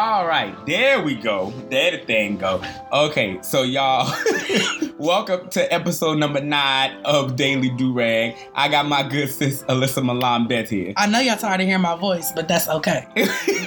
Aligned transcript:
All 0.00 0.28
right, 0.28 0.54
there 0.64 1.02
we 1.02 1.16
go. 1.16 1.52
There 1.70 1.90
the 1.90 1.98
thing 1.98 2.36
go. 2.36 2.62
Okay, 2.92 3.40
so 3.42 3.64
y'all, 3.64 4.08
welcome 4.96 5.48
to 5.50 5.74
episode 5.74 6.18
number 6.18 6.40
nine 6.40 6.96
of 7.04 7.34
Daily 7.34 7.70
Durag. 7.70 8.36
I 8.54 8.68
got 8.68 8.86
my 8.86 9.02
good 9.02 9.28
sis 9.28 9.64
Alyssa 9.64 10.04
Milan 10.04 10.46
Beth 10.46 10.70
here. 10.70 10.92
I 10.96 11.08
know 11.08 11.18
y'all 11.18 11.36
tired 11.36 11.62
of 11.62 11.66
hearing 11.66 11.82
my 11.82 11.96
voice, 11.96 12.30
but 12.30 12.46
that's 12.46 12.68
okay. 12.68 13.08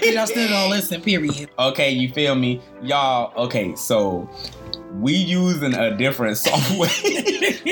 Y'all 0.04 0.25
still 0.25 0.47
gonna 0.47 0.70
listen, 0.70 1.02
period. 1.02 1.49
okay, 1.60 1.92
you 1.92 2.10
feel 2.13 2.36
me, 2.36 2.62
y'all? 2.82 3.34
Okay, 3.36 3.76
so 3.76 4.29
we 5.02 5.12
using 5.12 5.74
a 5.74 5.98
different 5.98 6.38
software, 6.38 6.90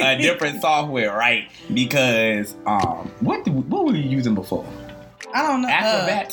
a 0.03 0.17
different 0.17 0.59
software, 0.59 1.15
right? 1.15 1.49
Because 1.73 2.55
um, 2.65 3.09
what 3.21 3.45
did, 3.45 3.53
what 3.71 3.85
were 3.85 3.95
you 3.95 4.09
using 4.09 4.35
before? 4.35 4.65
I 5.33 5.47
don't 5.47 5.61
know. 5.61 5.69
uh, 5.69 6.29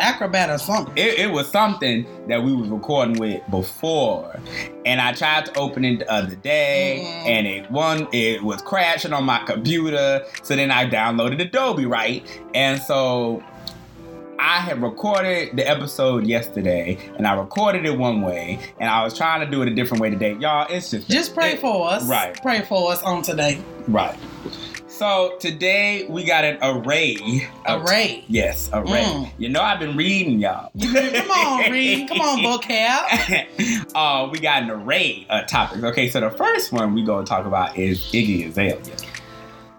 Acrobat. 0.00 0.50
Or 0.50 0.58
something. 0.58 0.92
it, 0.96 1.18
it 1.18 1.30
was 1.30 1.48
something 1.50 2.06
that 2.28 2.42
we 2.42 2.54
was 2.54 2.68
recording 2.68 3.18
with 3.18 3.40
before 3.50 4.38
and 4.84 5.00
i 5.00 5.12
tried 5.12 5.46
to 5.46 5.56
open 5.58 5.84
it 5.84 6.00
the 6.00 6.10
other 6.12 6.34
day 6.36 7.02
Mm. 7.04 7.26
and 7.28 7.46
it 7.46 7.70
one 7.70 8.08
it 8.12 8.42
was 8.42 8.60
crashing 8.62 9.12
on 9.12 9.24
my 9.24 9.38
computer 9.44 10.24
so 10.42 10.56
then 10.56 10.70
i 10.70 10.88
downloaded 10.88 11.40
adobe 11.40 11.86
right 11.86 12.26
and 12.54 12.80
so 12.82 13.42
I 14.36 14.58
had 14.58 14.82
recorded 14.82 15.56
the 15.56 15.66
episode 15.66 16.26
yesterday, 16.26 16.98
and 17.16 17.26
I 17.26 17.34
recorded 17.34 17.86
it 17.86 17.96
one 17.96 18.20
way, 18.20 18.58
and 18.80 18.90
I 18.90 19.02
was 19.04 19.16
trying 19.16 19.40
to 19.44 19.50
do 19.50 19.62
it 19.62 19.68
a 19.68 19.74
different 19.74 20.02
way 20.02 20.10
today. 20.10 20.34
Y'all, 20.34 20.66
it's 20.68 20.90
just 20.90 21.08
Just 21.08 21.34
pray 21.34 21.52
it- 21.52 21.60
for 21.60 21.88
us. 21.88 22.06
Right. 22.08 22.38
Pray 22.42 22.60
for 22.62 22.90
us 22.92 23.00
on 23.04 23.22
today. 23.22 23.60
right. 23.86 24.18
So 24.94 25.36
today 25.40 26.06
we 26.08 26.22
got 26.22 26.44
an 26.44 26.56
array. 26.62 27.16
of- 27.66 27.84
Array. 27.84 28.24
Yes, 28.28 28.70
array. 28.72 29.02
Mm. 29.02 29.28
You 29.38 29.48
know 29.48 29.60
I've 29.60 29.80
been 29.80 29.96
reading 29.96 30.38
y'all. 30.38 30.70
Come 30.80 31.30
on, 31.32 31.68
read. 31.72 32.08
Come 32.08 32.20
on, 32.20 32.38
vocab. 32.60 33.90
uh, 33.96 34.28
we 34.30 34.38
got 34.38 34.62
an 34.62 34.70
array 34.70 35.26
of 35.30 35.48
topics. 35.48 35.82
Okay, 35.82 36.08
so 36.08 36.20
the 36.20 36.30
first 36.30 36.70
one 36.70 36.94
we 36.94 37.02
gonna 37.02 37.26
talk 37.26 37.44
about 37.44 37.76
is 37.76 37.98
Iggy 38.12 38.46
Azalea. 38.48 38.78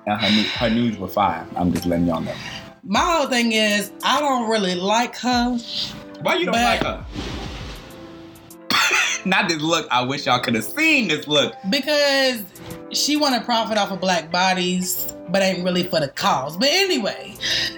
And 0.06 0.20
her, 0.20 0.30
new, 0.30 0.44
her 0.44 0.70
news 0.70 0.98
were 0.98 1.08
fire. 1.08 1.48
I'm 1.56 1.72
just 1.72 1.86
letting 1.86 2.08
y'all 2.08 2.20
know. 2.20 2.36
My 2.84 3.00
whole 3.00 3.28
thing 3.28 3.54
is, 3.54 3.94
I 4.04 4.20
don't 4.20 4.50
really 4.50 4.76
like 4.76 5.16
her 5.16 5.58
Why 6.24 6.36
you 6.36 6.48
don't 6.48 6.56
like 6.56 6.84
her? 6.84 7.06
Not 9.26 9.48
this 9.48 9.62
look. 9.62 9.88
I 9.90 10.04
wish 10.04 10.26
y'all 10.26 10.40
could 10.40 10.56
have 10.56 10.66
seen 10.66 11.08
this 11.08 11.26
look. 11.26 11.56
because 11.70 12.44
she 12.92 13.16
want 13.18 13.36
to 13.36 13.42
profit 13.44 13.78
off 13.78 13.92
of 13.92 14.00
black 14.00 14.32
bodies, 14.32 15.14
but 15.30 15.42
ain't 15.42 15.64
really 15.64 15.84
for 15.84 16.00
the 16.00 16.08
cause. 16.10 16.56
But 16.58 16.70
anyway, 16.72 17.36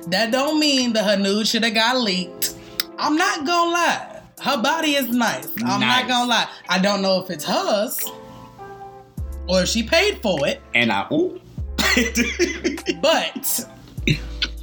that 0.08 0.31
don't 0.31 0.59
mean 0.59 0.94
that 0.94 1.03
her 1.05 1.17
nude 1.17 1.47
should 1.47 1.63
have 1.63 1.73
got 1.73 1.97
leaked. 1.97 2.55
I'm 3.00 3.16
not 3.16 3.45
gonna 3.45 3.72
lie. 3.72 4.22
Her 4.41 4.61
body 4.61 4.95
is 4.95 5.08
nice. 5.09 5.47
I'm 5.66 5.80
Nice. 5.80 6.02
not 6.03 6.08
gonna 6.08 6.30
lie. 6.30 6.50
I 6.69 6.80
don't 6.80 7.02
know 7.02 7.22
if 7.23 7.30
it's 7.30 7.44
hers 7.44 8.03
or 9.47 9.63
if 9.63 9.69
she 9.69 9.81
paid 9.83 10.22
for 10.22 10.45
it. 10.47 10.61
And 10.75 10.91
I 10.91 11.08
ooh. 11.11 11.39
But 13.02 13.66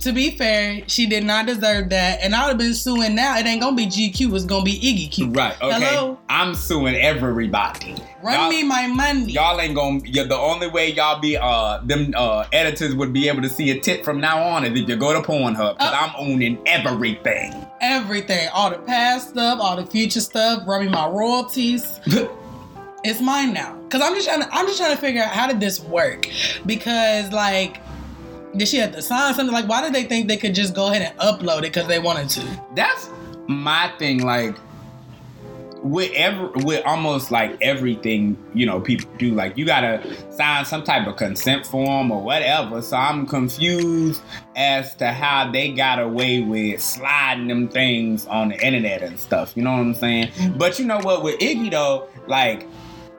to 0.04 0.12
be 0.12 0.30
fair, 0.36 0.82
she 0.86 1.06
did 1.06 1.24
not 1.24 1.46
deserve 1.46 1.88
that. 1.90 2.20
And 2.22 2.34
I 2.34 2.42
would 2.44 2.48
have 2.50 2.58
been 2.58 2.74
suing 2.74 3.14
now. 3.14 3.36
It 3.38 3.46
ain't 3.46 3.60
gonna 3.60 3.76
be 3.76 3.86
GQ, 3.86 4.34
it's 4.34 4.44
gonna 4.44 4.64
be 4.64 4.72
Iggy 4.78 5.10
Q. 5.10 5.30
right. 5.30 5.60
Okay. 5.60 5.80
Hello? 5.84 6.18
I'm 6.28 6.54
suing 6.54 6.94
everybody. 6.94 7.94
Run 8.22 8.34
Y'all- 8.34 8.48
me 8.50 8.62
my 8.62 8.86
money. 8.86 9.32
Y'all 9.32 9.60
ain't 9.60 9.74
gonna. 9.74 10.00
You're 10.04 10.26
the 10.26 10.36
only 10.36 10.68
way 10.68 10.92
y'all 10.92 11.20
be. 11.20 11.36
Uh, 11.36 11.78
them 11.84 12.12
uh 12.16 12.44
editors 12.52 12.94
would 12.94 13.12
be 13.12 13.28
able 13.28 13.42
to 13.42 13.48
see 13.48 13.70
a 13.70 13.80
tit 13.80 14.04
from 14.04 14.20
now 14.20 14.42
on 14.42 14.64
is 14.64 14.78
if 14.78 14.88
you 14.88 14.96
go 14.96 15.12
to 15.12 15.20
Pornhub. 15.26 15.78
Cause 15.78 15.92
Uh. 15.92 15.96
I'm 15.96 16.12
owning 16.16 16.58
everything. 16.66 17.52
Everything. 17.80 18.48
All 18.54 18.70
the 18.70 18.78
past 18.78 19.30
stuff, 19.30 19.58
all 19.60 19.76
the 19.76 19.86
future 19.86 20.20
stuff, 20.20 20.62
run 20.66 20.84
me 20.84 20.88
my 20.90 21.06
royalties. 21.08 22.00
it's 23.04 23.20
mine 23.20 23.52
now. 23.52 23.78
Cause 23.90 24.00
I'm 24.02 24.14
just 24.14 24.26
trying 24.26 24.40
to 24.42 24.48
I'm 24.54 24.66
just 24.66 24.78
trying 24.78 24.94
to 24.94 25.00
figure 25.00 25.22
out 25.22 25.28
how 25.30 25.46
did 25.46 25.60
this 25.60 25.80
work? 25.80 26.28
Because 26.66 27.30
like 27.32 27.80
did 28.56 28.68
she 28.68 28.78
have 28.78 28.92
to 28.92 29.02
sign 29.02 29.34
something? 29.34 29.52
Like 29.52 29.68
why 29.68 29.82
did 29.82 29.92
they 29.92 30.04
think 30.04 30.28
they 30.28 30.36
could 30.36 30.54
just 30.54 30.74
go 30.74 30.90
ahead 30.90 31.02
and 31.02 31.18
upload 31.18 31.58
it 31.58 31.72
because 31.72 31.86
they 31.86 31.98
wanted 31.98 32.28
to? 32.30 32.60
That's 32.74 33.10
my 33.48 33.92
thing. 33.98 34.22
Like 34.24 34.56
with 35.82 36.12
with 36.64 36.82
almost 36.86 37.30
like 37.30 37.58
everything 37.60 38.38
you 38.54 38.64
know 38.64 38.80
people 38.80 39.10
do. 39.18 39.34
Like 39.34 39.58
you 39.58 39.66
gotta 39.66 40.02
sign 40.32 40.64
some 40.64 40.82
type 40.82 41.06
of 41.06 41.16
consent 41.16 41.66
form 41.66 42.10
or 42.10 42.22
whatever. 42.22 42.80
So 42.80 42.96
I'm 42.96 43.26
confused 43.26 44.22
as 44.56 44.94
to 44.96 45.12
how 45.12 45.50
they 45.50 45.72
got 45.72 45.98
away 45.98 46.40
with 46.40 46.80
sliding 46.80 47.48
them 47.48 47.68
things 47.68 48.26
on 48.26 48.48
the 48.48 48.66
internet 48.66 49.02
and 49.02 49.18
stuff. 49.20 49.52
You 49.56 49.62
know 49.62 49.72
what 49.72 49.80
I'm 49.80 49.94
saying? 49.94 50.28
Mhm. 50.28 50.58
But 50.58 50.78
you 50.78 50.86
know 50.86 51.00
what? 51.00 51.22
With 51.22 51.38
Iggy 51.40 51.70
though, 51.70 52.08
like. 52.26 52.66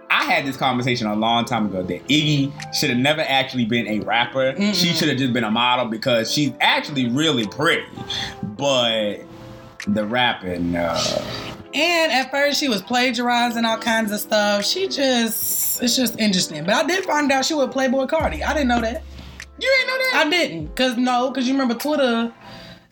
I 0.10 0.24
had 0.26 0.46
this 0.46 0.58
conversation 0.58 1.08
a 1.08 1.16
long 1.16 1.46
time 1.46 1.66
ago 1.68 1.84
that 1.84 2.08
Iggy 2.08 2.52
should 2.74 2.90
have 2.90 3.00
never 3.00 3.22
actually 3.22 3.66
been 3.66 3.88
a 3.88 4.00
rapper. 4.02 4.54
She 4.56 4.62
Mm-mm. 4.62 4.96
should 5.00 5.10
have 5.10 5.18
just 5.18 5.34
been 5.34 5.44
a 5.44 5.52
model 5.52 5.86
because 5.86 6.32
she's 6.32 6.52
actually 6.62 7.10
really 7.10 7.48
pretty. 7.48 7.86
But 8.44 9.18
the 9.88 10.06
rapping, 10.06 10.76
uh, 10.76 11.00
And 11.74 12.12
at 12.12 12.32
first 12.32 12.60
she 12.60 12.70
was 12.70 12.82
plagiarizing 12.82 13.66
all 13.66 13.78
kinds 13.78 14.12
of 14.12 14.20
stuff. 14.20 14.66
She 14.66 14.88
just 14.88 15.82
it's 15.84 15.96
just 15.96 16.18
interesting. 16.20 16.64
But 16.64 16.74
I 16.74 16.84
did 16.88 17.04
find 17.06 17.32
out 17.32 17.46
she 17.46 17.54
was 17.54 17.68
Playboi 17.70 18.08
Carti. 18.10 18.42
I 18.44 18.54
didn't 18.54 18.70
know 18.70 18.82
that. 18.82 19.04
you 19.60 19.76
ain't 19.80 19.88
know 19.88 19.98
that? 19.98 20.24
I 20.26 20.30
didn't. 20.30 20.76
Cause 20.76 20.98
no, 20.98 21.32
cause 21.32 21.46
you 21.46 21.54
remember 21.54 21.76
Twitter 21.76 22.32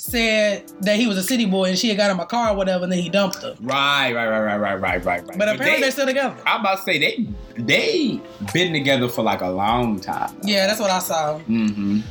said 0.03 0.67
that 0.81 0.97
he 0.97 1.07
was 1.07 1.17
a 1.17 1.23
city 1.23 1.45
boy 1.45 1.69
and 1.69 1.79
she 1.79 1.87
had 1.87 1.95
got 1.95 2.11
him 2.11 2.19
a 2.19 2.25
car 2.25 2.49
or 2.49 2.57
whatever 2.57 2.83
and 2.83 2.91
then 2.91 2.99
he 2.99 3.07
dumped 3.07 3.41
her. 3.41 3.55
right, 3.61 4.11
right, 4.13 4.27
right, 4.27 4.39
right, 4.41 4.57
right, 4.57 4.81
right, 4.81 5.05
right, 5.05 5.25
right. 5.25 5.37
But 5.37 5.47
apparently 5.47 5.75
they, 5.75 5.81
they're 5.81 5.91
still 5.91 6.05
together. 6.05 6.35
I'm 6.45 6.59
about 6.59 6.79
to 6.79 6.83
say 6.83 6.99
they 6.99 7.27
they 7.55 8.19
been 8.53 8.73
together 8.73 9.07
for 9.07 9.23
like 9.23 9.39
a 9.39 9.49
long 9.49 10.01
time. 10.01 10.35
Yeah, 10.43 10.67
that's 10.67 10.81
what 10.81 10.91
I 10.91 10.99
saw. 10.99 11.39
Mm-hmm. 11.39 12.01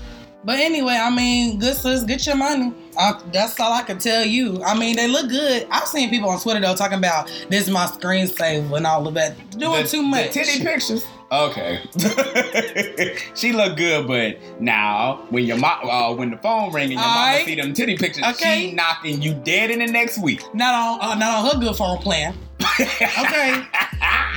But 0.45 0.59
anyway, 0.59 0.95
I 1.01 1.15
mean, 1.15 1.59
good 1.61 1.77
sis, 1.77 2.03
get 2.03 2.27
your 2.27 2.35
money. 2.37 2.73
I, 2.99 3.21
that's 3.33 3.59
all 3.61 3.73
I 3.73 3.83
can 3.83 3.99
tell 3.99 4.25
you. 4.25 4.63
I 4.65 4.77
mean, 4.79 4.97
they 4.97 5.07
look 5.09 5.29
good. 5.29 5.67
I've 5.71 5.87
seen 5.87 6.11
people 6.11 6.29
on 6.31 6.41
Twitter 6.41 6.61
though 6.61 6.75
talking 6.75 6.99
about 6.99 7.29
this 7.49 7.65
is 7.69 7.71
my 7.71 7.87
screensaver 7.87 8.77
and 8.77 8.87
all 8.87 9.07
of 9.07 9.15
that. 9.15 9.37
Doing 9.51 9.83
The- 9.83 9.89
too 9.89 10.03
much. 10.03 10.33
The 10.33 10.45
titty 10.45 10.65
pictures. 10.65 11.07
Okay. 11.31 11.81
she 13.35 13.53
look 13.53 13.77
good, 13.79 14.07
but 14.07 14.37
now 14.61 15.25
when 15.31 15.45
your 15.45 15.57
mom, 15.57 15.89
uh, 15.89 16.13
when 16.15 16.31
the 16.31 16.37
phone 16.37 16.71
ring 16.73 16.85
and 16.85 16.93
your 16.93 17.01
mama 17.01 17.21
Alright. 17.21 17.47
see 17.47 17.55
them 17.55 17.73
titty 17.73 17.97
pictures, 17.97 18.25
Okay. 18.25 18.69
she 18.69 18.73
knocking 18.75 19.23
you 19.23 19.33
dead 19.33 19.71
in 19.71 19.79
the 19.79 19.87
next 19.87 20.19
week. 20.19 20.43
Not 20.55 20.75
on, 20.75 21.01
uh, 21.01 21.15
not 21.15 21.39
on 21.47 21.51
her 21.55 21.61
good 21.61 21.77
phone 21.77 21.99
plan. 21.99 22.35
Okay. 22.81 23.63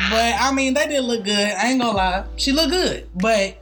But 0.09 0.35
I 0.39 0.51
mean, 0.53 0.73
they 0.73 0.87
did 0.87 1.03
look 1.03 1.23
good. 1.23 1.35
I 1.37 1.67
ain't 1.71 1.81
gonna 1.81 1.95
lie, 1.97 2.25
she 2.37 2.51
looked 2.51 2.71
good. 2.71 3.09
But 3.15 3.57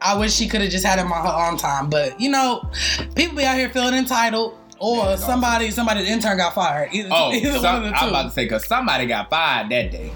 I 0.00 0.16
wish 0.16 0.32
she 0.34 0.48
could 0.48 0.60
have 0.60 0.70
just 0.70 0.84
had 0.84 0.98
him 0.98 1.12
on 1.12 1.24
her 1.26 1.46
own 1.50 1.56
time. 1.58 1.88
But 1.90 2.20
you 2.20 2.30
know, 2.30 2.68
people 3.14 3.36
be 3.36 3.44
out 3.44 3.56
here 3.56 3.68
feeling 3.70 3.94
entitled, 3.94 4.56
or 4.78 4.96
Yeah, 5.06 5.16
somebody, 5.16 5.70
somebody's 5.70 6.08
intern 6.08 6.36
got 6.36 6.54
fired. 6.54 6.90
Either, 6.92 7.08
Oh, 7.12 7.32
either 7.32 7.58
some, 7.58 7.62
one 7.62 7.84
of 7.86 7.90
the 7.90 7.96
I'm 7.96 8.08
about 8.10 8.22
to 8.24 8.30
say 8.30 8.44
because 8.44 8.66
somebody 8.66 9.06
got 9.06 9.28
fired 9.30 9.70
that 9.70 9.90
day. 9.90 10.12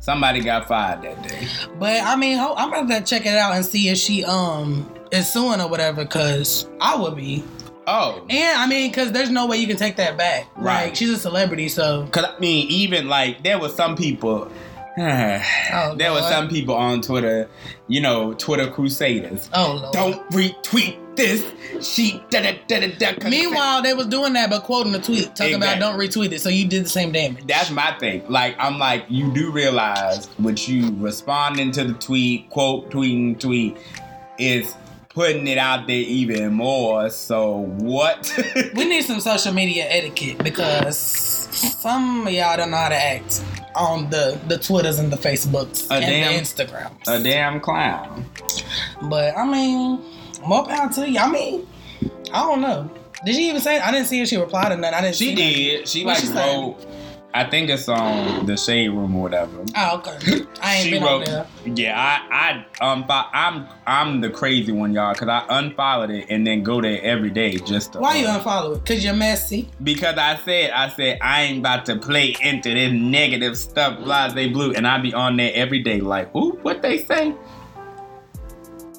Somebody 0.00 0.40
got 0.40 0.68
fired 0.68 1.02
that 1.02 1.22
day. 1.26 1.48
But 1.78 2.02
I 2.04 2.14
mean, 2.16 2.38
ho- 2.38 2.54
I'm 2.56 2.70
gonna 2.70 3.00
check 3.02 3.24
it 3.26 3.36
out 3.36 3.54
and 3.56 3.64
see 3.64 3.88
if 3.88 3.96
she 3.98 4.24
um 4.24 4.90
is 5.10 5.32
suing 5.32 5.60
or 5.60 5.68
whatever. 5.68 6.04
Cause 6.04 6.68
I 6.80 6.94
would 6.96 7.16
be, 7.16 7.42
Oh, 7.86 8.24
and 8.30 8.58
I 8.58 8.66
mean, 8.66 8.92
cause 8.92 9.12
there's 9.12 9.30
no 9.30 9.46
way 9.46 9.56
you 9.58 9.66
can 9.66 9.76
take 9.76 9.96
that 9.96 10.16
back. 10.18 10.46
Right. 10.56 10.84
Like 10.84 10.96
she's 10.96 11.10
a 11.10 11.18
celebrity, 11.18 11.68
so 11.68 12.06
Cause 12.12 12.24
I 12.24 12.38
mean, 12.38 12.66
even 12.70 13.08
like 13.08 13.42
there 13.42 13.58
was 13.58 13.74
some 13.74 13.96
people. 13.96 14.50
Oh, 15.76 15.96
there 15.96 16.12
were 16.12 16.22
some 16.22 16.48
people 16.48 16.74
on 16.74 17.00
Twitter, 17.02 17.48
you 17.88 18.00
know, 18.00 18.32
Twitter 18.34 18.70
crusaders. 18.70 19.50
oh 19.52 19.80
lord. 19.82 19.92
Don't 19.92 20.30
retweet 20.30 20.98
this. 21.16 21.44
She 21.84 22.22
da 22.30 22.42
da 22.42 22.56
da 22.68 22.80
da 22.80 23.12
da. 23.12 23.28
Meanwhile, 23.28 23.82
they 23.82 23.92
was 23.94 24.06
doing 24.06 24.34
that, 24.34 24.50
but 24.50 24.62
quoting 24.62 24.92
the 24.92 25.00
tweet, 25.00 25.34
talking 25.34 25.54
about 25.54 25.80
don't 25.80 25.98
retweet 25.98 26.30
it. 26.32 26.40
So 26.40 26.48
you 26.48 26.68
did 26.68 26.84
the 26.84 26.88
same 26.88 27.10
damage. 27.10 27.46
That's 27.46 27.70
my 27.70 27.92
thing. 27.98 28.22
Like 28.28 28.54
I'm 28.58 28.78
like, 28.78 29.04
you 29.08 29.32
do 29.32 29.50
realize 29.50 30.26
what 30.36 30.68
you 30.68 30.94
responding 30.98 31.72
to 31.72 31.84
the 31.84 31.94
tweet, 31.94 32.50
quote, 32.50 32.90
tweeting, 32.90 33.40
tweet, 33.40 33.76
is 34.38 34.74
putting 35.08 35.46
it 35.46 35.58
out 35.58 35.86
there 35.86 35.96
even 35.96 36.52
more. 36.54 37.10
So 37.10 37.58
what? 37.78 38.32
we 38.74 38.84
need 38.88 39.02
some 39.04 39.20
social 39.20 39.52
media 39.52 39.86
etiquette 39.88 40.38
because 40.38 40.98
some 40.98 42.26
of 42.26 42.32
y'all 42.32 42.56
don't 42.56 42.70
know 42.70 42.76
how 42.76 42.88
to 42.90 42.96
act 42.96 43.42
on 43.76 44.10
the 44.10 44.38
the 44.48 44.58
Twitters 44.58 44.98
and 44.98 45.12
the 45.12 45.16
Facebooks 45.16 45.90
A 45.90 45.94
and 45.94 46.04
damn- 46.04 46.32
the 46.34 46.40
Instagrams. 46.40 46.92
A 47.06 47.22
damn 47.22 47.60
clown. 47.60 48.24
But 49.02 49.36
I 49.36 49.44
mean, 49.46 50.00
more 50.46 50.64
power 50.66 50.90
to 50.92 51.08
you. 51.10 51.18
I 51.18 51.30
mean, 51.30 51.66
I 52.32 52.40
don't 52.40 52.60
know. 52.60 52.90
Did 53.24 53.34
she 53.36 53.48
even 53.48 53.60
say? 53.60 53.78
I 53.78 53.90
didn't 53.90 54.06
see 54.06 54.20
if 54.20 54.28
she 54.28 54.36
replied 54.36 54.72
or 54.72 54.76
nothing. 54.76 54.94
I 54.94 55.00
didn't. 55.00 55.16
She 55.16 55.24
see 55.28 55.34
nothing. 55.34 55.54
did. 55.54 55.88
She 55.88 56.04
What 56.04 56.14
like 56.14 56.22
she 56.24 56.28
wrote. 56.32 56.76
I 57.36 57.42
think 57.42 57.68
it's 57.68 57.88
on 57.88 58.46
the 58.46 58.56
shade 58.56 58.90
room 58.90 59.16
or 59.16 59.22
whatever. 59.22 59.64
Oh, 59.76 59.96
okay. 59.98 60.46
I 60.62 60.74
ain't 60.76 60.84
She 60.84 60.90
been 60.92 61.02
wrote- 61.02 61.28
on 61.28 61.34
there. 61.34 61.46
Yeah, 61.66 61.98
I 62.30 62.64
I 62.80 62.84
um 62.92 63.04
I'm 63.08 63.66
I'm 63.86 64.20
the 64.20 64.30
crazy 64.30 64.70
one, 64.70 64.92
y'all, 64.92 65.12
because 65.14 65.28
I 65.28 65.44
unfollowed 65.48 66.10
it 66.10 66.26
and 66.30 66.46
then 66.46 66.62
go 66.62 66.80
there 66.80 67.00
every 67.02 67.30
day 67.30 67.56
just 67.56 67.94
to. 67.94 67.98
Why 67.98 68.18
you 68.18 68.26
uh, 68.26 68.38
unfollow 68.40 68.76
it? 68.76 68.86
Cause 68.86 69.04
you're 69.04 69.14
messy. 69.14 69.68
Because 69.82 70.16
I 70.16 70.36
said 70.44 70.70
I 70.70 70.88
said 70.90 71.18
I 71.20 71.42
ain't 71.42 71.58
about 71.58 71.86
to 71.86 71.96
play 71.96 72.36
into 72.40 72.72
this 72.72 72.92
negative 72.92 73.58
stuff, 73.58 73.98
blase 74.04 74.52
blue, 74.52 74.72
and 74.74 74.86
I 74.86 74.98
be 74.98 75.12
on 75.12 75.36
there 75.36 75.50
every 75.54 75.82
day 75.82 76.00
like, 76.00 76.32
ooh, 76.36 76.52
what 76.62 76.82
they 76.82 76.98
say. 76.98 77.34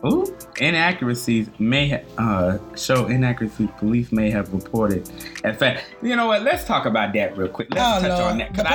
Ooh, 0.06 0.26
inaccuracies 0.60 1.48
may 1.58 1.90
ha- 1.90 2.02
uh, 2.18 2.58
show 2.76 3.08
inaccuracies. 3.08 3.70
Police 3.80 4.12
may 4.12 4.30
have 4.30 4.54
reported. 4.54 5.10
In 5.44 5.56
fact, 5.56 5.86
you 6.02 6.16
know 6.16 6.28
what? 6.28 6.44
Let's 6.44 6.64
talk 6.64 6.86
about 6.86 7.14
that 7.14 7.36
real 7.36 7.48
quick. 7.48 7.70
Let's 7.74 8.04
Oh, 8.04 8.08
touch 8.08 8.20
Lord. 8.20 8.32
on 8.34 8.38
that 8.38 8.52
because 8.52 8.66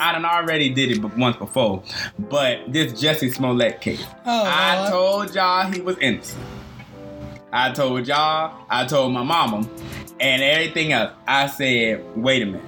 I? 0.00 0.08
I, 0.08 0.12
done 0.12 0.24
already 0.24 0.70
did 0.70 0.90
it 0.90 1.04
once 1.16 1.36
before. 1.36 1.82
But 2.18 2.72
this 2.72 2.92
Jussie 2.94 3.32
Smollett 3.32 3.80
case, 3.80 4.04
Oh, 4.26 4.44
I 4.44 4.78
Lord. 4.80 4.90
told 4.90 5.34
y'all 5.36 5.70
he 5.70 5.80
was 5.80 5.96
innocent. 5.98 6.42
I 7.52 7.70
told 7.72 8.06
y'all. 8.08 8.64
I 8.70 8.84
told 8.86 9.12
my 9.12 9.22
mama, 9.22 9.68
and 10.20 10.42
everything 10.42 10.92
else. 10.92 11.12
I 11.28 11.46
said, 11.46 12.02
wait 12.16 12.42
a 12.42 12.46
minute. 12.46 12.62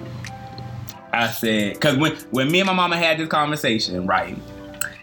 I 1.12 1.28
said, 1.28 1.74
because 1.74 1.96
when 1.96 2.12
when 2.30 2.50
me 2.52 2.60
and 2.60 2.66
my 2.66 2.74
mama 2.74 2.96
had 2.96 3.18
this 3.18 3.28
conversation, 3.28 4.06
right? 4.06 4.36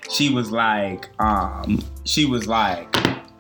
She 0.10 0.30
was 0.34 0.52
like, 0.52 1.10
um, 1.20 1.80
she 2.04 2.26
was 2.26 2.46
like, 2.46 2.86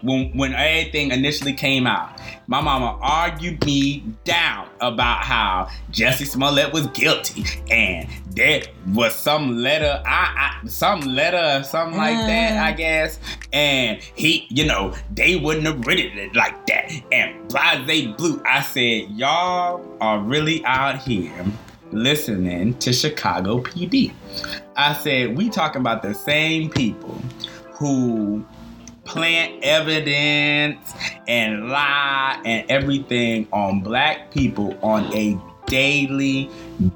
when 0.01 0.35
when 0.37 0.53
everything 0.53 1.11
initially 1.11 1.53
came 1.53 1.87
out, 1.87 2.19
my 2.47 2.61
mama 2.61 2.97
argued 3.01 3.65
me 3.65 4.03
down 4.23 4.67
about 4.79 5.23
how 5.23 5.69
Jussie 5.91 6.27
Smollett 6.27 6.73
was 6.73 6.87
guilty, 6.87 7.45
and 7.69 8.07
there 8.31 8.63
was 8.93 9.15
some 9.15 9.57
letter, 9.57 10.01
I, 10.05 10.59
I 10.63 10.67
some 10.67 11.01
letter, 11.01 11.59
or 11.59 11.63
something 11.63 11.97
like 11.97 12.15
uh-huh. 12.15 12.27
that, 12.27 12.63
I 12.63 12.71
guess, 12.73 13.19
and 13.53 14.01
he, 14.15 14.47
you 14.49 14.65
know, 14.65 14.93
they 15.13 15.35
wouldn't 15.35 15.65
have 15.65 15.85
written 15.85 16.17
it 16.17 16.35
like 16.35 16.65
that, 16.67 16.91
and 17.11 17.47
blase 17.49 18.15
blue. 18.17 18.41
I 18.45 18.61
said, 18.61 19.11
y'all 19.11 19.85
are 20.01 20.19
really 20.19 20.63
out 20.65 20.97
here 20.97 21.45
listening 21.91 22.77
to 22.79 22.93
Chicago 22.93 23.59
PD. 23.61 24.13
I 24.75 24.93
said, 24.93 25.37
we 25.37 25.49
talking 25.49 25.81
about 25.81 26.01
the 26.01 26.13
same 26.13 26.69
people 26.69 27.21
who 27.71 28.45
plant 29.11 29.61
evidence 29.61 30.93
and 31.27 31.67
lie 31.67 32.41
and 32.45 32.69
everything 32.71 33.45
on 33.51 33.81
black 33.81 34.31
people 34.31 34.77
on 34.81 35.03
a 35.13 35.37
daily 35.67 36.49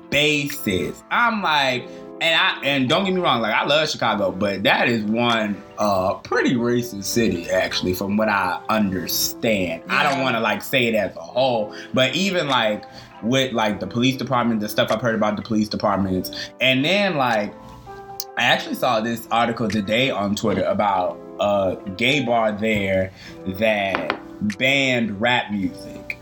basis. 0.10 1.04
I'm 1.12 1.44
like, 1.44 1.86
and 2.22 2.40
I 2.40 2.62
and 2.64 2.88
don't 2.88 3.04
get 3.04 3.14
me 3.14 3.20
wrong, 3.20 3.42
like 3.42 3.54
I 3.54 3.66
love 3.66 3.90
Chicago, 3.90 4.32
but 4.32 4.64
that 4.64 4.88
is 4.88 5.04
one 5.04 5.62
uh 5.78 6.14
pretty 6.14 6.56
racist 6.56 7.04
city 7.04 7.50
actually, 7.50 7.94
from 7.94 8.16
what 8.16 8.30
I 8.30 8.64
understand. 8.70 9.84
I 9.90 10.04
don't 10.04 10.22
want 10.22 10.38
to 10.38 10.40
like 10.40 10.64
say 10.64 10.86
it 10.86 10.96
as 10.96 11.14
a 11.18 11.20
whole, 11.20 11.76
but 11.94 12.16
even 12.16 12.48
like 12.48 12.86
with 13.24 13.52
like 13.52 13.82
the 13.82 13.88
police 13.88 14.16
department, 14.16 14.62
the 14.62 14.70
stuff 14.70 14.90
I've 14.90 15.02
heard 15.02 15.16
about 15.16 15.36
the 15.36 15.42
police 15.42 15.68
departments, 15.68 16.32
and 16.62 16.86
then 16.86 17.18
like 17.18 17.54
I 18.38 18.44
actually 18.44 18.76
saw 18.76 19.02
this 19.02 19.28
article 19.32 19.68
today 19.68 20.12
on 20.12 20.36
Twitter 20.36 20.64
about 20.64 21.20
a 21.40 21.78
gay 21.98 22.24
bar 22.24 22.52
there 22.52 23.12
that 23.48 24.20
banned 24.58 25.20
rap 25.20 25.52
music. 25.52 26.18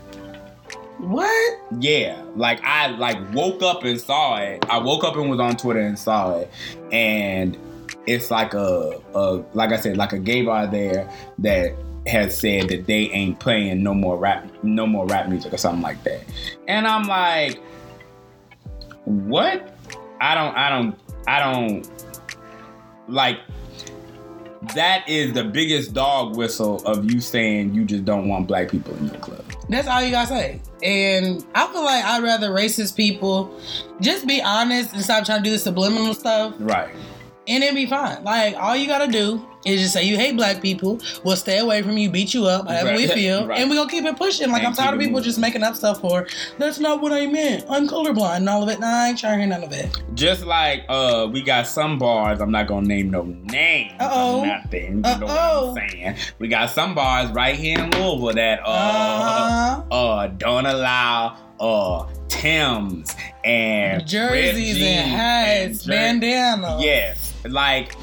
What? 0.98 1.58
Yeah, 1.80 2.22
like 2.36 2.62
I 2.62 2.88
like 2.88 3.18
woke 3.34 3.62
up 3.62 3.84
and 3.84 4.00
saw 4.00 4.36
it. 4.36 4.64
I 4.70 4.78
woke 4.78 5.04
up 5.04 5.16
and 5.16 5.28
was 5.28 5.40
on 5.40 5.56
Twitter 5.56 5.80
and 5.80 5.98
saw 5.98 6.38
it, 6.38 6.50
and 6.92 7.58
it's 8.06 8.30
like 8.30 8.54
a, 8.54 9.00
a 9.14 9.44
like 9.52 9.72
I 9.72 9.76
said, 9.76 9.96
like 9.96 10.12
a 10.12 10.18
gay 10.18 10.42
bar 10.42 10.66
there 10.66 11.10
that 11.38 11.74
has 12.06 12.38
said 12.38 12.68
that 12.68 12.86
they 12.86 13.10
ain't 13.10 13.40
playing 13.40 13.82
no 13.82 13.94
more 13.94 14.16
rap, 14.16 14.46
no 14.62 14.86
more 14.86 15.06
rap 15.06 15.28
music 15.28 15.52
or 15.52 15.56
something 15.56 15.82
like 15.82 16.02
that. 16.04 16.22
And 16.68 16.86
I'm 16.86 17.04
like, 17.04 17.60
what? 19.04 19.76
I 20.20 20.34
don't, 20.34 20.56
I 20.56 20.70
don't, 20.70 20.98
I 21.26 21.40
don't 21.40 21.90
like. 23.08 23.38
That 24.74 25.08
is 25.08 25.32
the 25.32 25.44
biggest 25.44 25.92
dog 25.94 26.36
whistle 26.36 26.84
of 26.86 27.10
you 27.10 27.20
saying 27.20 27.74
you 27.74 27.84
just 27.84 28.04
don't 28.04 28.28
want 28.28 28.46
black 28.46 28.70
people 28.70 28.94
in 28.96 29.06
your 29.08 29.16
club. 29.18 29.44
That's 29.68 29.86
all 29.88 30.02
you 30.02 30.10
gotta 30.10 30.28
say. 30.28 30.60
And 30.82 31.44
I 31.54 31.66
feel 31.72 31.84
like 31.84 32.04
I'd 32.04 32.22
rather 32.22 32.50
racist 32.50 32.96
people 32.96 33.58
just 34.00 34.26
be 34.26 34.40
honest 34.42 34.92
and 34.94 35.02
stop 35.02 35.24
trying 35.24 35.38
to 35.38 35.44
do 35.44 35.50
the 35.50 35.58
subliminal 35.58 36.14
stuff, 36.14 36.54
Right. 36.58 36.94
and 37.46 37.62
it'd 37.62 37.74
be 37.74 37.86
fine. 37.86 38.22
Like 38.24 38.56
all 38.56 38.74
you 38.76 38.86
gotta 38.86 39.10
do 39.10 39.44
is 39.64 39.80
just 39.80 39.94
say 39.94 40.04
you 40.04 40.16
hate 40.16 40.36
black 40.36 40.60
people. 40.62 41.00
We'll 41.24 41.36
stay 41.36 41.58
away 41.58 41.82
from 41.82 41.96
you, 41.98 42.10
beat 42.10 42.34
you 42.34 42.46
up, 42.46 42.68
however 42.68 42.94
we 42.96 43.06
feel, 43.20 43.46
Right. 43.46 43.60
and 43.60 43.70
we 43.70 43.76
gonna 43.76 43.90
keep 43.90 44.04
it 44.04 44.16
pushing. 44.16 44.48
Like 44.50 44.58
And 44.62 44.68
I'm 44.68 44.74
tired 44.74 44.94
of 44.94 45.00
people 45.00 45.20
just 45.20 45.38
making 45.38 45.62
up 45.62 45.74
stuff 45.76 46.00
for. 46.00 46.26
That's 46.58 46.78
not 46.78 47.00
what 47.00 47.12
I 47.12 47.26
meant. 47.26 47.64
I'm 47.68 47.88
colorblind 47.88 48.36
and 48.36 48.48
all 48.48 48.62
of 48.62 48.68
it. 48.68 48.80
Nah, 48.80 48.86
I 49.04 49.08
ain't 49.08 49.18
trying 49.18 49.34
to 49.34 49.38
hear 49.40 49.46
none 49.48 49.64
of 49.64 49.72
it. 49.72 49.96
Just 50.14 50.44
like 50.44 50.84
uh, 50.88 51.28
we 51.32 51.42
got 51.42 51.66
some 51.66 51.98
bars. 51.98 52.40
I'm 52.40 52.50
not 52.50 52.66
gonna 52.66 52.86
name 52.86 53.10
no 53.10 53.22
names. 53.22 53.92
or 54.00 54.04
Uh-oh. 54.04 54.44
Nothing. 54.44 54.96
You 54.96 55.00
know 55.00 55.18
what 55.20 55.22
Uh-oh. 55.22 55.76
I'm 55.78 55.88
saying? 55.90 56.16
We 56.38 56.48
got 56.48 56.70
some 56.70 56.94
bars 56.94 57.30
right 57.32 57.54
here 57.56 57.78
in 57.78 57.90
Louisville 57.90 58.34
that 58.34 58.60
uh, 58.64 58.68
Uh-huh. 58.68 59.82
uh 59.94 60.26
don't 60.28 60.66
allow 60.66 61.36
uh 61.60 62.06
Timbs 62.28 63.14
and 63.44 64.06
Jerseys 64.06 64.82
and 64.82 65.10
hats, 65.10 65.84
jer- 65.84 65.90
bandana. 65.92 66.78
Yes, 66.80 67.32
like 67.44 67.96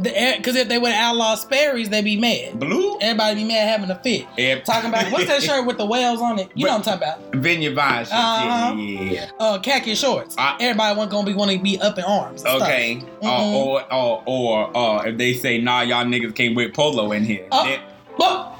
Because 0.00 0.56
if 0.56 0.68
they 0.68 0.78
would 0.78 0.92
outlaw 0.92 1.34
Sperry's, 1.34 1.88
they'd 1.88 2.04
be 2.04 2.18
mad. 2.18 2.58
blue. 2.58 2.98
Everybody 3.00 3.36
be 3.42 3.44
mad 3.48 3.68
having 3.68 3.90
a 3.90 3.98
fit. 4.02 4.26
If- 4.36 4.64
Talking 4.64 4.90
about 4.90 5.10
what's 5.12 5.26
that 5.26 5.42
shirt 5.48 5.66
with 5.66 5.78
the 5.78 5.86
whales 5.86 6.20
on 6.20 6.38
it? 6.38 6.50
You 6.54 6.66
know 6.66 6.72
what 6.78 6.88
I'm 6.88 6.98
talking 7.00 7.18
about? 7.24 7.42
Vineyard 7.42 7.74
Vine 7.74 8.04
shit. 8.04 8.12
Uh-huh. 8.14 8.74
Yeah. 8.76 9.30
Uh, 9.38 9.58
khaki 9.58 9.94
shorts. 9.94 10.34
I- 10.38 10.56
Everybody 10.60 10.96
want 10.98 11.10
gonna 11.10 11.26
be 11.26 11.34
want 11.34 11.50
to 11.50 11.58
be 11.58 11.78
up 11.80 11.98
in 11.98 12.04
arms. 12.04 12.44
Okay. 12.44 13.02
Uh, 13.22 13.26
Mhm. 13.26 13.54
or 13.54 13.92
or 13.94 14.22
or 14.26 14.76
uh, 14.76 15.02
if 15.04 15.16
they 15.18 15.34
say 15.34 15.58
nah, 15.58 15.80
y'all 15.82 16.04
niggas 16.04 16.34
can't 16.34 16.54
wear 16.56 16.68
polo 16.70 17.12
in 17.12 17.24
here, 17.24 17.46
Oh. 17.52 17.64
then, 17.64 17.80
But 18.18 18.56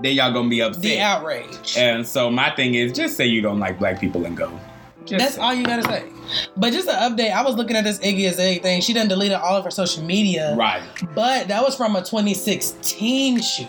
then 0.00 0.14
y'all 0.14 0.32
gonna 0.32 0.48
be 0.48 0.60
upset. 0.62 0.82
the 0.82 1.00
outrage. 1.00 1.76
And 1.76 2.06
so 2.06 2.30
my 2.30 2.50
thing 2.50 2.74
is 2.74 2.92
just 2.92 3.16
say 3.16 3.26
you 3.26 3.40
don't 3.40 3.58
like 3.60 3.78
black 3.78 4.00
people 4.00 4.24
and 4.24 4.36
go. 4.36 4.50
Just 5.06 5.18
That's 5.24 5.38
all 5.38 5.52
you 5.54 5.64
gotta 5.64 5.82
say. 5.82 6.04
But 6.56 6.72
just 6.72 6.88
an 6.88 6.94
update, 6.94 7.32
I 7.32 7.42
was 7.42 7.56
looking 7.56 7.76
at 7.76 7.84
this 7.84 7.98
Iggy 7.98 8.28
Azalea 8.28 8.60
thing. 8.60 8.80
She 8.80 8.92
done 8.92 9.08
deleted 9.08 9.36
all 9.36 9.56
of 9.56 9.64
her 9.64 9.70
social 9.70 10.02
media. 10.02 10.54
Right. 10.56 10.82
But 11.14 11.48
that 11.48 11.62
was 11.62 11.76
from 11.76 11.94
a 11.96 12.00
2016 12.00 13.40
shoot. 13.42 13.68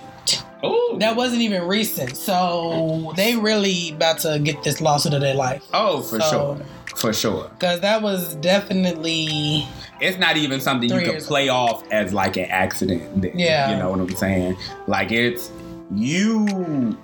Oh. 0.63 0.97
That 0.99 1.15
wasn't 1.15 1.41
even 1.41 1.67
recent. 1.67 2.15
So 2.17 3.13
they 3.15 3.35
really 3.35 3.91
about 3.91 4.19
to 4.19 4.39
get 4.39 4.63
this 4.63 4.81
lawsuit 4.81 5.13
of 5.13 5.21
their 5.21 5.35
life. 5.35 5.63
Oh, 5.73 6.01
for 6.01 6.19
So- 6.21 6.29
sure. 6.31 6.65
For 6.95 7.11
sure. 7.11 7.51
Cause 7.59 7.81
that 7.81 8.01
was 8.01 8.35
definitely 8.35 9.67
It's 9.99 10.17
not 10.17 10.37
even 10.37 10.61
something 10.61 10.89
you 10.89 11.01
could 11.01 11.23
play 11.23 11.49
off 11.49 11.83
as 11.91 12.13
like 12.13 12.37
an 12.37 12.45
accident. 12.45 13.35
Yeah. 13.35 13.71
You 13.71 13.77
know 13.77 13.89
what 13.91 13.99
I'm 13.99 14.15
saying? 14.15 14.55
Like 14.87 15.11
it's 15.11 15.51
you 15.93 16.97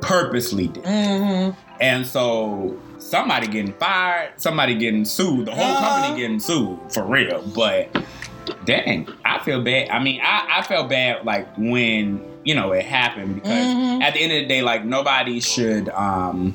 purposely 0.00 0.68
did. 0.68 0.84
Mm-hmm. 0.84 1.58
And 1.80 2.06
so 2.06 2.78
somebody 3.10 3.48
getting 3.48 3.72
fired, 3.74 4.30
somebody 4.36 4.74
getting 4.76 5.04
sued, 5.04 5.46
the 5.46 5.50
whole 5.52 5.64
Uh-huh. 5.64 5.94
company 5.94 6.16
getting 6.16 6.38
sued 6.40 6.78
for 6.90 7.04
real. 7.04 7.42
But 7.54 7.88
dang, 8.64 9.08
I 9.24 9.40
feel 9.40 9.60
bad. 9.62 9.88
I 9.90 9.98
mean, 10.02 10.20
I, 10.22 10.58
I 10.58 10.62
felt 10.62 10.88
bad 10.88 11.24
like 11.24 11.48
when, 11.58 12.24
you 12.44 12.54
know, 12.54 12.72
it 12.72 12.84
happened 12.84 13.34
because 13.34 13.66
Mhm. 13.66 14.02
at 14.02 14.14
the 14.14 14.20
end 14.20 14.32
of 14.32 14.38
the 14.42 14.46
day, 14.46 14.62
like 14.62 14.84
nobody 14.84 15.40
should 15.40 15.88
um 15.90 16.54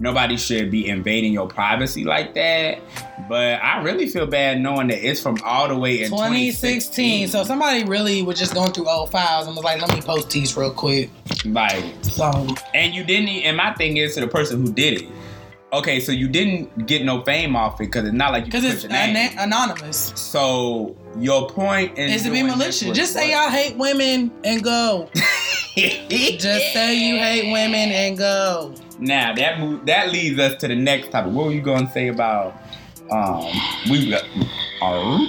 nobody 0.00 0.36
should 0.36 0.70
be 0.70 0.88
invading 0.88 1.32
your 1.32 1.46
privacy 1.46 2.02
like 2.04 2.34
that. 2.34 2.78
But 3.28 3.62
I 3.62 3.80
really 3.82 4.08
feel 4.08 4.26
bad 4.26 4.60
knowing 4.60 4.88
that 4.88 5.06
it's 5.08 5.20
from 5.20 5.36
all 5.44 5.68
the 5.68 5.76
way 5.76 6.02
in 6.02 6.10
2016. 6.10 6.80
2016. 7.22 7.28
So 7.28 7.44
somebody 7.44 7.84
really 7.84 8.22
was 8.22 8.38
just 8.38 8.54
going 8.54 8.72
through 8.72 8.88
old 8.88 9.10
files 9.12 9.46
and 9.46 9.54
was 9.54 9.64
like, 9.64 9.80
let 9.80 9.94
me 9.94 10.00
post 10.02 10.30
these 10.30 10.56
real 10.56 10.70
quick. 10.72 11.10
like 11.44 11.84
So 12.02 12.46
And 12.74 12.94
you 12.94 13.04
didn't. 13.04 13.28
And 13.28 13.56
my 13.56 13.72
thing 13.74 13.98
is 13.98 14.14
to 14.14 14.20
the 14.20 14.26
person 14.28 14.64
who 14.66 14.72
did 14.72 15.02
it. 15.02 15.08
Okay, 15.74 15.98
so 16.00 16.12
you 16.12 16.28
didn't 16.28 16.86
get 16.86 17.04
no 17.04 17.22
fame 17.24 17.56
off 17.56 17.80
it 17.80 17.86
because 17.86 18.04
it's 18.04 18.14
not 18.14 18.30
like 18.32 18.46
you 18.46 18.52
because 18.52 18.64
put 18.64 18.74
it's 18.74 18.82
your 18.84 18.92
name. 18.92 19.16
ana- 19.16 19.42
anonymous. 19.42 20.12
so 20.14 20.96
your 21.18 21.48
point 21.48 21.98
is 21.98 22.22
to 22.22 22.30
be 22.30 22.42
malicious. 22.42 22.96
Just 22.96 23.12
say 23.12 23.32
y'all 23.32 23.50
hate 23.50 23.76
women 23.76 24.30
and 24.44 24.62
go. 24.62 25.10
Just 25.76 26.72
say 26.72 26.94
you 26.96 27.16
hate 27.18 27.50
women 27.52 27.90
and 27.90 28.16
go. 28.16 28.74
Now 29.00 29.34
that 29.34 29.58
move, 29.58 29.84
that 29.86 30.10
leads 30.12 30.38
us 30.38 30.54
to 30.60 30.68
the 30.68 30.76
next 30.76 31.10
topic. 31.10 31.32
What 31.32 31.46
were 31.46 31.52
you 31.52 31.60
going 31.60 31.86
to 31.86 31.92
say 31.92 32.08
about? 32.08 32.54
Um, 33.10 33.44
we 33.90 34.10
got. 34.10 34.22
Oh. 34.80 35.26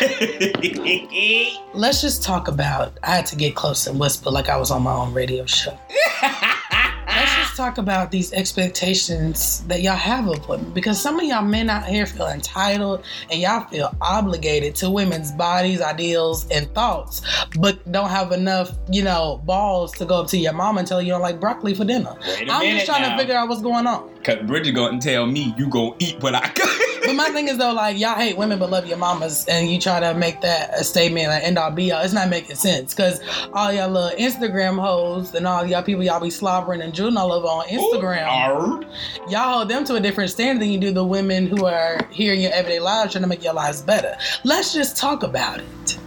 Let's 1.74 2.00
just 2.00 2.22
talk 2.22 2.48
about. 2.48 2.96
I 3.02 3.16
had 3.16 3.26
to 3.26 3.36
get 3.36 3.54
close 3.56 3.86
and 3.86 3.98
whisper 3.98 4.30
like 4.30 4.48
I 4.48 4.56
was 4.56 4.70
on 4.70 4.82
my 4.82 4.92
own 4.94 5.12
radio 5.12 5.44
show. 5.46 5.76
Let's 6.22 7.34
just 7.34 7.49
talk 7.60 7.76
about 7.76 8.10
these 8.10 8.32
expectations 8.32 9.62
that 9.64 9.82
y'all 9.82 9.94
have 9.94 10.26
of 10.26 10.48
women 10.48 10.70
because 10.70 10.98
some 10.98 11.20
of 11.20 11.26
y'all 11.26 11.44
men 11.44 11.68
out 11.68 11.84
here 11.84 12.06
feel 12.06 12.28
entitled 12.28 13.04
and 13.30 13.38
y'all 13.38 13.68
feel 13.68 13.94
obligated 14.00 14.74
to 14.74 14.88
women's 14.88 15.30
bodies, 15.32 15.82
ideals, 15.82 16.48
and 16.50 16.72
thoughts, 16.74 17.20
but 17.58 17.76
don't 17.92 18.08
have 18.08 18.32
enough, 18.32 18.70
you 18.90 19.02
know, 19.02 19.42
balls 19.44 19.92
to 19.92 20.06
go 20.06 20.22
up 20.22 20.26
to 20.28 20.38
your 20.38 20.54
mom 20.54 20.78
and 20.78 20.88
tell 20.88 21.02
you 21.02 21.10
don't 21.10 21.20
like 21.20 21.38
broccoli 21.38 21.74
for 21.74 21.84
dinner. 21.84 22.16
I'm 22.48 22.62
just 22.62 22.86
trying 22.86 23.02
now. 23.02 23.10
to 23.10 23.18
figure 23.18 23.36
out 23.36 23.48
what's 23.48 23.60
going 23.60 23.86
on. 23.86 24.08
Cause 24.24 24.38
Bridget 24.46 24.72
gonna 24.72 24.98
tell 24.98 25.26
me 25.26 25.54
you 25.58 25.68
gonna 25.68 25.94
eat 25.98 26.22
what 26.22 26.34
I 26.34 26.48
cook. 26.48 26.70
But 27.02 27.14
my 27.14 27.30
thing 27.30 27.48
is 27.48 27.56
though, 27.56 27.72
like 27.72 27.98
y'all 27.98 28.14
hate 28.14 28.36
women 28.36 28.58
but 28.58 28.70
love 28.70 28.86
your 28.86 28.98
mamas, 28.98 29.46
and 29.46 29.70
you 29.70 29.80
try 29.80 30.00
to 30.00 30.12
make 30.14 30.42
that 30.42 30.78
a 30.78 30.84
statement 30.84 31.28
like 31.28 31.42
end 31.42 31.56
all 31.56 31.70
be 31.70 31.90
all. 31.90 32.02
It's 32.02 32.12
not 32.12 32.28
making 32.28 32.56
sense 32.56 32.94
because 32.94 33.20
all 33.54 33.72
y'all 33.72 33.88
little 33.88 34.16
Instagram 34.18 34.78
hoes 34.78 35.34
and 35.34 35.46
all 35.46 35.64
y'all 35.64 35.82
people 35.82 36.02
y'all 36.02 36.20
be 36.20 36.28
slobbering 36.28 36.82
and 36.82 36.92
drooling 36.92 37.16
all 37.16 37.32
over 37.32 37.46
on 37.50 37.66
Instagram. 37.66 38.26
Arr. 38.26 38.82
y'all 39.28 39.54
hold 39.54 39.68
them 39.68 39.84
to 39.84 39.96
a 39.96 40.00
different 40.00 40.30
standard 40.30 40.62
than 40.62 40.70
you 40.70 40.78
do 40.78 40.92
the 40.92 41.04
women 41.04 41.46
who 41.46 41.66
are 41.66 42.06
here 42.10 42.32
in 42.32 42.40
your 42.40 42.52
everyday 42.52 42.80
lives 42.80 43.12
trying 43.12 43.22
to 43.22 43.28
make 43.28 43.42
your 43.42 43.54
lives 43.54 43.82
better. 43.82 44.16
Let's 44.44 44.72
just 44.72 44.96
talk 44.96 45.22
about 45.22 45.60
it. 45.60 45.98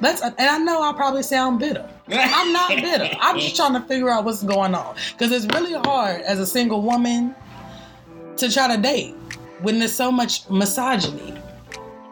Let's, 0.00 0.22
and 0.22 0.34
I 0.38 0.58
know 0.58 0.82
I 0.82 0.92
probably 0.92 1.22
sound 1.22 1.58
bitter. 1.58 1.88
I'm 2.08 2.52
not 2.52 2.68
bitter. 2.68 3.08
I'm 3.20 3.38
just 3.38 3.56
trying 3.56 3.72
to 3.74 3.80
figure 3.80 4.10
out 4.10 4.24
what's 4.24 4.42
going 4.42 4.74
on 4.74 4.96
because 5.12 5.32
it's 5.32 5.46
really 5.54 5.72
hard 5.72 6.20
as 6.22 6.38
a 6.38 6.46
single 6.46 6.82
woman 6.82 7.34
to 8.36 8.52
try 8.52 8.74
to 8.74 8.80
date 8.80 9.14
when 9.62 9.78
there's 9.78 9.94
so 9.94 10.12
much 10.12 10.48
misogyny 10.50 11.34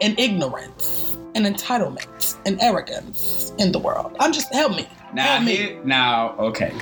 and 0.01 0.19
ignorance 0.19 1.17
and 1.35 1.45
entitlement 1.45 2.37
and 2.45 2.59
arrogance 2.61 3.53
in 3.57 3.71
the 3.71 3.79
world. 3.79 4.15
I'm 4.19 4.33
just 4.33 4.51
help 4.53 4.75
me. 4.75 4.87
Now 5.13 5.23
help 5.23 5.43
me. 5.45 5.77
now 5.83 6.35
okay. 6.37 6.73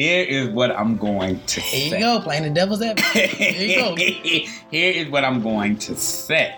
Here 0.00 0.24
is 0.24 0.48
what 0.48 0.70
I'm 0.70 0.96
going 0.96 1.40
to 1.40 1.60
say. 1.60 1.78
Here 1.90 1.98
you 1.98 2.04
go, 2.04 2.20
playing 2.22 2.44
the 2.44 2.48
devil's 2.50 2.80
advocate. 2.80 3.28
Here 3.30 3.68
you 3.68 3.74
go. 3.76 3.94
Here 4.70 4.92
is 4.94 5.08
what 5.10 5.26
I'm 5.26 5.42
going 5.42 5.76
to 5.76 5.94
say. 5.94 6.56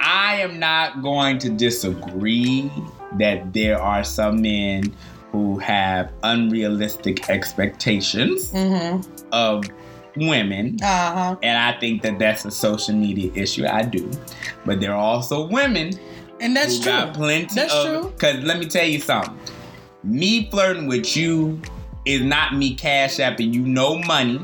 I 0.00 0.36
am 0.40 0.60
not 0.60 1.02
going 1.02 1.38
to 1.38 1.50
disagree 1.50 2.70
that 3.18 3.52
there 3.52 3.80
are 3.82 4.04
some 4.04 4.40
men 4.40 4.94
who 5.32 5.58
have 5.58 6.12
unrealistic 6.22 7.28
expectations 7.28 8.50
Mm-hmm. 8.52 9.02
of 9.32 9.64
women. 10.16 10.76
Uh 10.80 10.86
huh. 10.86 11.36
And 11.42 11.58
I 11.58 11.78
think 11.80 12.02
that 12.02 12.20
that's 12.20 12.44
a 12.44 12.52
social 12.52 12.94
media 12.94 13.32
issue. 13.34 13.66
I 13.66 13.82
do. 13.82 14.08
But 14.64 14.78
there 14.80 14.92
are 14.92 14.96
also 15.02 15.48
women 15.48 15.90
And 16.40 16.54
that's 16.54 16.76
who 16.76 16.82
true. 16.84 16.92
got 16.92 17.14
plenty 17.14 17.54
That's 17.54 17.74
of. 17.74 17.84
true. 17.86 18.10
Because 18.12 18.44
let 18.44 18.58
me 18.60 18.66
tell 18.66 18.86
you 18.86 19.00
something. 19.00 19.36
Me 20.06 20.48
flirting 20.50 20.86
with 20.86 21.16
you 21.16 21.60
is 22.04 22.22
not 22.22 22.54
me 22.54 22.74
cash 22.74 23.16
apping 23.16 23.52
you 23.52 23.62
no 23.62 23.98
money. 23.98 24.40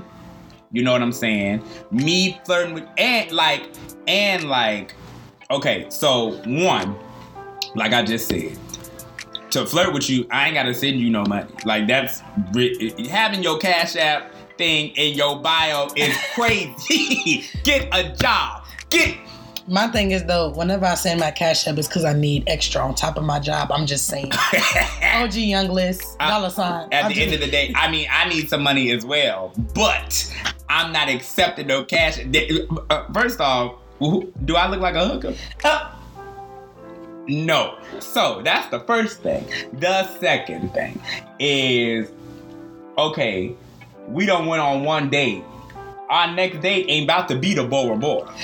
You 0.73 0.83
know 0.83 0.90
what 0.90 1.02
I'm 1.02 1.12
saying? 1.12 1.62
Me 1.92 2.40
flirting 2.45 2.75
with 2.75 2.85
and 2.99 3.31
like 3.31 3.71
and 4.09 4.49
like 4.49 4.95
okay, 5.52 5.87
so 5.88 6.33
one, 6.47 6.97
like 7.76 7.92
I 7.92 8.02
just 8.02 8.26
said, 8.26 8.59
to 9.50 9.64
flirt 9.64 9.92
with 9.92 10.11
you, 10.11 10.26
I 10.33 10.47
ain't 10.47 10.54
gotta 10.54 10.75
send 10.75 10.99
you 10.99 11.11
no 11.11 11.25
money. 11.26 11.49
Like 11.64 11.87
that's 11.87 12.21
having 13.09 13.42
your 13.45 13.59
cash 13.59 13.95
app 13.95 14.33
thing 14.59 14.90
in 14.97 15.14
your 15.14 15.40
bio 15.40 15.88
is 15.95 16.16
crazy. 16.35 17.45
Get 17.62 17.88
a 17.92 18.14
job. 18.16 18.64
Get 18.90 19.16
My 19.69 19.87
thing 19.88 20.11
is 20.11 20.25
though, 20.25 20.50
whenever 20.50 20.85
I 20.85 20.95
send 20.95 21.21
my 21.21 21.31
cash 21.31 21.66
up, 21.69 21.78
it's 21.78 21.87
because 21.88 22.04
I 22.04 22.12
need 22.12 22.45
extra 22.49 22.83
on 22.83 22.95
top 22.95 23.16
of 23.16 23.25
my 23.25 23.38
job. 23.38 23.71
I'm 23.71 23.87
just 23.87 24.07
saying. 24.07 24.33
OG 25.14 25.35
Young 25.35 25.69
List, 25.69 26.19
dollar 26.19 26.50
sign. 26.50 26.88
At 26.92 27.04
I'm 27.04 27.12
the 27.12 27.23
end 27.23 27.33
of 27.35 27.40
the 27.40 27.50
day, 27.50 27.73
I 27.76 27.90
mean, 27.90 28.07
I 28.11 28.28
need 28.28 28.49
some 28.49 28.62
money 28.62 28.90
as 28.90 29.04
well, 29.07 29.52
but 29.75 30.35
I'm 30.69 30.92
not 30.92 31.09
accepting 31.09 31.66
no 31.69 31.85
cash. 31.85 32.19
Uh, 32.90 33.12
First 33.12 33.40
off, 33.40 33.76
do 34.45 34.57
I 34.57 34.69
look 34.69 34.81
like 34.81 34.95
a 34.97 35.07
hooker? 35.07 35.35
Uh, 35.64 35.90
No. 37.28 37.78
So 38.00 38.42
that's 38.42 38.69
the 38.71 38.81
first 38.81 39.21
thing. 39.23 39.47
The 39.75 40.09
second 40.19 40.73
thing 40.75 41.00
is, 41.38 42.11
okay, 42.99 43.54
we 44.09 44.26
don't 44.26 44.47
went 44.47 44.61
on 44.61 44.83
one 44.83 45.09
date. 45.09 45.45
Our 46.12 46.35
next 46.35 46.61
date 46.61 46.85
ain't 46.90 47.04
about 47.04 47.26
to 47.28 47.37
be 47.37 47.54
the 47.54 47.64
Bora 47.64 47.97
Bora. 47.97 48.35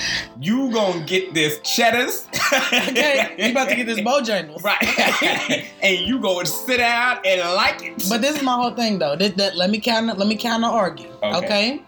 You 0.41 0.71
gonna 0.71 1.05
get 1.05 1.35
this 1.35 1.59
cheddars. 1.59 2.27
okay, 2.73 3.35
you 3.37 3.51
about 3.51 3.69
to 3.69 3.75
get 3.75 3.85
this 3.85 3.99
Bojangles. 3.99 4.63
Right. 4.69 5.71
and 5.83 5.99
you 5.99 6.19
gonna 6.19 6.47
sit 6.47 6.77
down 6.77 7.19
and 7.23 7.41
like 7.53 7.83
it. 7.83 8.05
But 8.09 8.21
this 8.21 8.37
is 8.37 8.41
my 8.41 8.53
whole 8.55 8.73
thing 8.73 8.97
though. 8.97 9.15
This, 9.15 9.33
that, 9.33 9.55
let 9.55 9.69
me 9.69 9.79
counter. 9.79 10.15
Let 10.15 10.27
me 10.27 10.35
counter 10.35 10.65
argue. 10.65 11.11
Okay. 11.21 11.37
Okay. 11.37 11.81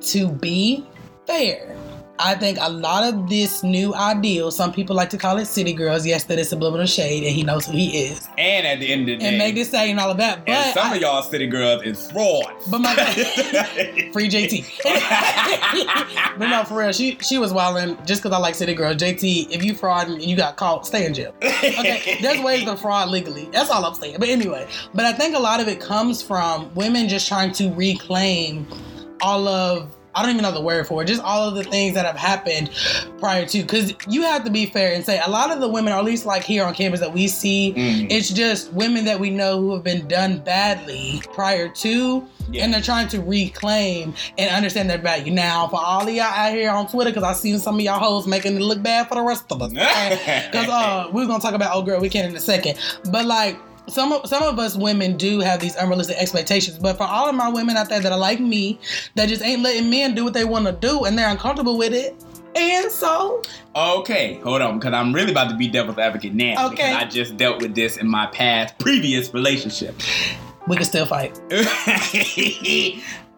To 0.00 0.28
be 0.28 0.86
fair, 1.26 1.76
I 2.18 2.34
think 2.34 2.58
a 2.60 2.70
lot 2.70 3.04
of 3.04 3.28
this 3.28 3.62
new 3.62 3.94
ideal. 3.94 4.50
Some 4.50 4.72
people 4.72 4.96
like 4.96 5.10
to 5.10 5.18
call 5.18 5.38
it 5.38 5.46
city 5.46 5.72
girls. 5.72 6.06
Yes, 6.06 6.24
that 6.24 6.38
is 6.38 6.48
subliminal 6.48 6.86
shade, 6.86 7.22
and 7.24 7.34
he 7.34 7.42
knows 7.42 7.66
who 7.66 7.72
he 7.72 8.06
is. 8.06 8.26
and 8.38 8.66
at 8.66 8.80
the 8.80 8.90
end 8.92 9.02
of 9.02 9.06
the 9.06 9.16
day, 9.18 9.26
And 9.28 9.38
make 9.38 9.54
this 9.54 9.70
say 9.70 9.90
and 9.90 10.00
all 10.00 10.10
of 10.10 10.16
that. 10.18 10.44
But 10.46 10.54
and 10.54 10.74
some 10.74 10.92
I- 10.92 10.96
of 10.96 11.02
y'all 11.02 11.22
city 11.22 11.46
girls 11.46 11.82
is 11.82 12.10
fraud. 12.10 12.46
But 12.70 12.78
my 12.80 12.94
free 14.12 14.28
JT. 14.28 14.64
but 16.38 16.46
no, 16.48 16.64
for 16.64 16.78
real, 16.78 16.92
she 16.92 17.18
she 17.20 17.38
was 17.38 17.52
wilding 17.52 17.96
just 18.06 18.22
because 18.22 18.34
I 18.36 18.38
like 18.40 18.54
City 18.54 18.74
girls. 18.74 18.96
JT, 18.96 19.50
if 19.50 19.62
you 19.64 19.74
fraud 19.74 20.08
and 20.08 20.22
you 20.22 20.36
got 20.36 20.56
caught, 20.56 20.86
stay 20.86 21.06
in 21.06 21.14
jail. 21.14 21.34
Okay, 21.42 22.18
there's 22.22 22.40
ways 22.40 22.64
to 22.64 22.76
fraud 22.76 23.08
legally. 23.10 23.48
That's 23.52 23.70
all 23.70 23.84
I'm 23.84 23.94
saying. 23.94 24.16
But 24.18 24.28
anyway, 24.28 24.66
but 24.94 25.04
I 25.04 25.12
think 25.12 25.34
a 25.36 25.38
lot 25.40 25.60
of 25.60 25.68
it 25.68 25.80
comes 25.80 26.22
from 26.22 26.74
women 26.74 27.08
just 27.08 27.28
trying 27.28 27.52
to 27.52 27.72
reclaim 27.74 28.66
all 29.20 29.48
of. 29.48 29.95
I 30.16 30.22
don't 30.22 30.30
even 30.30 30.42
know 30.42 30.52
the 30.52 30.60
word 30.62 30.86
for 30.86 31.02
it. 31.02 31.06
Just 31.06 31.22
all 31.22 31.46
of 31.48 31.54
the 31.54 31.62
things 31.64 31.94
that 31.94 32.06
have 32.06 32.16
happened 32.16 32.70
prior 33.18 33.44
to. 33.46 33.60
Because 33.62 33.92
you 34.08 34.22
have 34.22 34.44
to 34.44 34.50
be 34.50 34.64
fair 34.66 34.94
and 34.94 35.04
say 35.04 35.20
a 35.24 35.28
lot 35.30 35.50
of 35.50 35.60
the 35.60 35.68
women, 35.68 35.92
or 35.92 35.96
at 35.96 36.04
least 36.04 36.24
like 36.24 36.42
here 36.42 36.64
on 36.64 36.74
campus 36.74 37.00
that 37.00 37.12
we 37.12 37.28
see, 37.28 37.74
Mm. 37.76 38.06
it's 38.10 38.30
just 38.30 38.72
women 38.72 39.04
that 39.04 39.20
we 39.20 39.28
know 39.30 39.60
who 39.60 39.74
have 39.74 39.84
been 39.84 40.08
done 40.08 40.38
badly 40.38 41.20
prior 41.34 41.68
to, 41.68 42.26
Yeah. 42.50 42.64
and 42.64 42.72
they're 42.72 42.80
trying 42.80 43.08
to 43.08 43.20
reclaim 43.20 44.14
and 44.38 44.50
understand 44.54 44.88
their 44.88 44.98
value. 44.98 45.32
Now, 45.32 45.68
for 45.68 45.80
all 45.84 46.02
of 46.06 46.14
y'all 46.14 46.24
out 46.24 46.52
here 46.52 46.70
on 46.70 46.86
Twitter, 46.88 47.10
because 47.10 47.22
I've 47.24 47.36
seen 47.36 47.58
some 47.58 47.74
of 47.74 47.80
y'all 47.82 47.98
hoes 47.98 48.26
making 48.26 48.56
it 48.56 48.62
look 48.62 48.82
bad 48.82 49.08
for 49.08 49.16
the 49.16 49.22
rest 49.22 49.44
of 49.50 49.60
us. 49.60 49.70
Because 49.70 50.68
uh, 50.70 51.08
we're 51.12 51.26
gonna 51.26 51.40
talk 51.42 51.54
about 51.54 51.72
oh 51.74 51.82
girl, 51.82 52.00
we 52.00 52.08
can 52.08 52.24
in 52.30 52.34
a 52.36 52.40
second. 52.40 52.78
But 53.10 53.26
like 53.26 53.58
some 53.88 54.12
of 54.12 54.26
some 54.28 54.42
of 54.42 54.58
us 54.58 54.76
women 54.76 55.16
do 55.16 55.40
have 55.40 55.60
these 55.60 55.76
unrealistic 55.76 56.16
expectations. 56.18 56.78
But 56.78 56.96
for 56.96 57.04
all 57.04 57.28
of 57.28 57.34
my 57.34 57.48
women 57.48 57.76
out 57.76 57.88
there 57.88 58.00
that 58.00 58.12
are 58.12 58.18
like 58.18 58.40
me, 58.40 58.78
that 59.14 59.28
just 59.28 59.42
ain't 59.42 59.62
letting 59.62 59.88
men 59.90 60.14
do 60.14 60.24
what 60.24 60.34
they 60.34 60.44
want 60.44 60.66
to 60.66 60.72
do, 60.72 61.04
and 61.04 61.18
they're 61.18 61.28
uncomfortable 61.30 61.76
with 61.78 61.92
it. 61.92 62.14
And 62.54 62.90
so, 62.90 63.42
Okay, 63.74 64.40
hold 64.42 64.62
on, 64.62 64.78
because 64.78 64.94
I'm 64.94 65.12
really 65.12 65.30
about 65.30 65.50
to 65.50 65.56
be 65.56 65.68
devil's 65.68 65.98
advocate 65.98 66.32
now. 66.32 66.68
Okay. 66.68 66.76
Because 66.76 66.94
I 66.94 67.04
just 67.04 67.36
dealt 67.36 67.60
with 67.60 67.74
this 67.74 67.98
in 67.98 68.08
my 68.08 68.26
past 68.28 68.78
previous 68.78 69.34
relationship. 69.34 69.94
we 70.66 70.76
can 70.76 70.86
still 70.86 71.04
fight. 71.04 71.38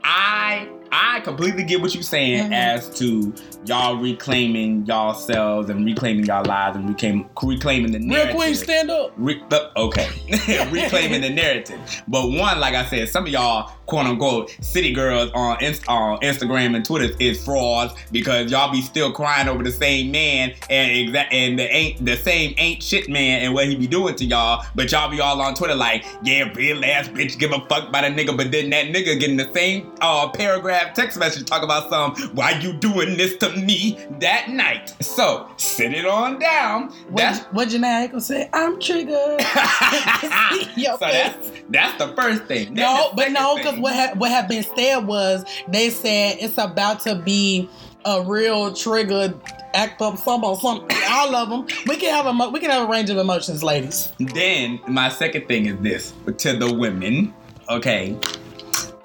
I 0.04 0.68
I 0.92 1.20
completely 1.20 1.64
get 1.64 1.80
what 1.80 1.94
you're 1.94 2.02
saying 2.02 2.50
Mhm. 2.50 2.54
as 2.54 2.88
to 2.98 3.32
y'all 3.66 3.96
reclaiming 3.96 4.86
y'all 4.86 5.14
selves 5.14 5.68
and 5.70 5.84
reclaiming 5.84 6.24
y'all 6.24 6.44
lives 6.44 6.76
and 6.76 6.88
reclaim, 6.88 7.26
reclaiming 7.42 7.92
the 7.92 7.98
narrative. 7.98 8.08
Real 8.08 8.16
narrative. 8.16 8.36
queen, 8.36 8.54
stand 8.54 8.90
up. 8.90 9.12
Re- 9.16 9.42
okay, 9.76 10.08
reclaiming 10.70 11.20
the 11.22 11.30
narrative. 11.42 11.78
But 12.08 12.30
one, 12.30 12.58
like 12.60 12.74
I 12.74 12.84
said, 12.86 13.08
some 13.08 13.24
of 13.24 13.30
y'all 13.30 13.70
quote 13.88 14.06
unquote 14.06 14.56
city 14.60 14.92
girls 14.92 15.30
on, 15.34 15.62
Inst- 15.62 15.88
on 15.88 16.18
Instagram 16.20 16.76
and 16.76 16.84
Twitter 16.84 17.14
is 17.18 17.42
frauds 17.44 17.94
because 18.12 18.50
y'all 18.50 18.70
be 18.70 18.82
still 18.82 19.10
crying 19.10 19.48
over 19.48 19.62
the 19.64 19.72
same 19.72 20.10
man 20.12 20.52
and 20.70 20.92
exact 20.92 21.32
and 21.32 21.58
the 21.58 21.64
ain't 21.74 22.04
the 22.04 22.16
same 22.16 22.54
ain't 22.58 22.82
shit 22.82 23.08
man 23.08 23.42
and 23.42 23.54
what 23.54 23.66
he 23.66 23.74
be 23.76 23.86
doing 23.86 24.14
to 24.16 24.24
y'all. 24.24 24.64
But 24.74 24.92
y'all 24.92 25.10
be 25.10 25.20
all 25.20 25.40
on 25.40 25.54
Twitter 25.54 25.74
like, 25.74 26.04
yeah, 26.22 26.52
real 26.54 26.84
ass 26.84 27.08
bitch, 27.08 27.38
give 27.38 27.50
a 27.52 27.60
fuck 27.68 27.88
about 27.88 28.04
a 28.04 28.08
nigga. 28.08 28.36
But 28.36 28.52
then 28.52 28.70
that 28.70 28.86
nigga 28.86 29.18
getting 29.18 29.36
the 29.38 29.52
same 29.52 29.90
uh, 30.00 30.28
paragraph 30.28 30.94
text 30.94 31.18
message 31.18 31.46
talk 31.46 31.62
about 31.62 31.88
some 31.90 32.14
why 32.34 32.52
you 32.60 32.74
doing 32.74 33.16
this 33.16 33.36
to 33.38 33.50
me 33.56 33.98
that 34.20 34.50
night. 34.50 34.94
So 35.02 35.48
sit 35.56 35.94
it 35.94 36.04
on 36.04 36.38
down. 36.38 36.92
That's 37.14 37.40
What, 37.44 37.54
what 37.54 37.68
Jhené 37.68 38.08
Aiko 38.08 38.20
said? 38.20 38.50
I'm 38.52 38.78
triggered. 38.78 39.40
So 40.76 40.96
that's 41.00 41.50
that's 41.70 41.98
the 41.98 42.08
first 42.14 42.44
thing. 42.44 42.74
No, 42.74 43.12
but 43.14 43.30
no, 43.32 43.56
thing- 43.56 43.77
because 43.78 43.82
what 43.82 43.94
ha- 43.94 44.14
what 44.16 44.30
had 44.30 44.48
been 44.48 44.62
said 44.62 45.06
was 45.06 45.44
they 45.68 45.90
said 45.90 46.36
it's 46.40 46.58
about 46.58 47.00
to 47.00 47.14
be 47.16 47.68
a 48.04 48.22
real 48.22 48.72
triggered 48.72 49.38
act 49.74 50.00
up 50.00 50.18
some 50.18 50.44
or 50.44 50.56
something. 50.56 50.96
All 51.10 51.34
of 51.34 51.50
them. 51.50 51.66
We 51.86 51.96
can 51.96 52.14
have 52.14 52.26
a 52.26 52.50
we 52.50 52.60
can 52.60 52.70
have 52.70 52.88
a 52.88 52.90
range 52.90 53.10
of 53.10 53.16
emotions, 53.16 53.62
ladies. 53.62 54.12
Then 54.18 54.80
my 54.88 55.08
second 55.08 55.48
thing 55.48 55.66
is 55.66 55.78
this 55.80 56.12
to 56.38 56.56
the 56.56 56.72
women, 56.72 57.34
okay, 57.68 58.16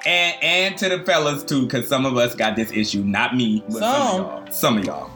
and 0.05 0.35
and 0.43 0.77
to 0.77 0.89
the 0.89 1.03
fellas 1.05 1.43
too, 1.43 1.63
because 1.63 1.87
some 1.87 2.05
of 2.05 2.17
us 2.17 2.35
got 2.35 2.55
this 2.55 2.71
issue. 2.71 3.03
Not 3.03 3.35
me, 3.35 3.63
but 3.69 3.79
some, 3.79 3.81
Some. 3.81 4.19
of 4.19 4.25
y'all. 4.25 4.51
Some 4.51 4.77
of 4.77 4.85
y'all. 4.85 5.11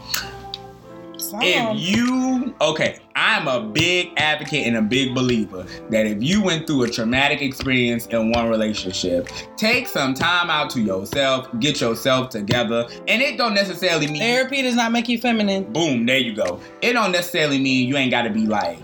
Some. 1.27 1.41
If 1.43 1.77
you 1.79 2.55
okay, 2.62 3.00
I'm 3.15 3.48
a 3.48 3.62
big 3.62 4.12
advocate 4.17 4.65
and 4.65 4.77
a 4.77 4.81
big 4.81 5.13
believer 5.13 5.65
that 5.89 6.05
if 6.05 6.24
you 6.24 6.41
went 6.41 6.67
through 6.67 6.84
a 6.84 6.89
traumatic 6.89 7.41
experience 7.41 8.05
in 8.07 8.31
one 8.31 8.48
relationship, 8.50 9.29
take 9.57 9.88
some 9.88 10.13
time 10.13 10.50
out 10.50 10.69
to 10.72 10.81
yourself, 10.81 11.48
get 11.60 11.81
yourself 11.81 12.29
together, 12.29 12.88
and 13.07 13.22
it 13.22 13.38
don't 13.38 13.53
necessarily 13.53 14.07
mean 14.07 14.22
Therapy 14.22 14.62
does 14.62 14.75
not 14.75 14.91
make 14.91 15.10
you 15.10 15.17
feminine. 15.17 15.72
boom, 15.74 16.05
there 16.05 16.17
you 16.17 16.34
go. 16.34 16.60
It 16.81 16.93
don't 16.93 17.12
necessarily 17.12 17.60
mean 17.60 17.88
you 17.88 17.98
ain't 17.98 18.12
got 18.12 18.22
to 18.24 18.29
be 18.29 18.46
like 18.46 18.79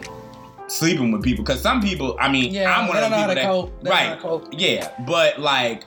sleeping 0.68 1.12
with 1.12 1.22
people 1.24 1.44
because 1.44 1.62
some 1.62 1.82
people, 1.82 2.18
I 2.20 2.32
mean, 2.32 2.52
Yeah, 2.52 2.76
I'm 2.76 2.88
one 2.88 2.98
of 2.98 3.04
don't 3.04 3.12
know 3.12 3.18
those 3.18 3.22
how 3.22 3.28
people 3.28 3.36
that 3.36 3.46
cope. 3.46 3.70
They 3.70 3.76
don't 3.76 3.84
know 3.84 3.92
right, 3.92 4.08
how 4.08 4.16
to 4.16 4.22
cope. 4.22 4.54
yeah, 4.54 5.06
but 5.06 5.40
like 5.40 5.84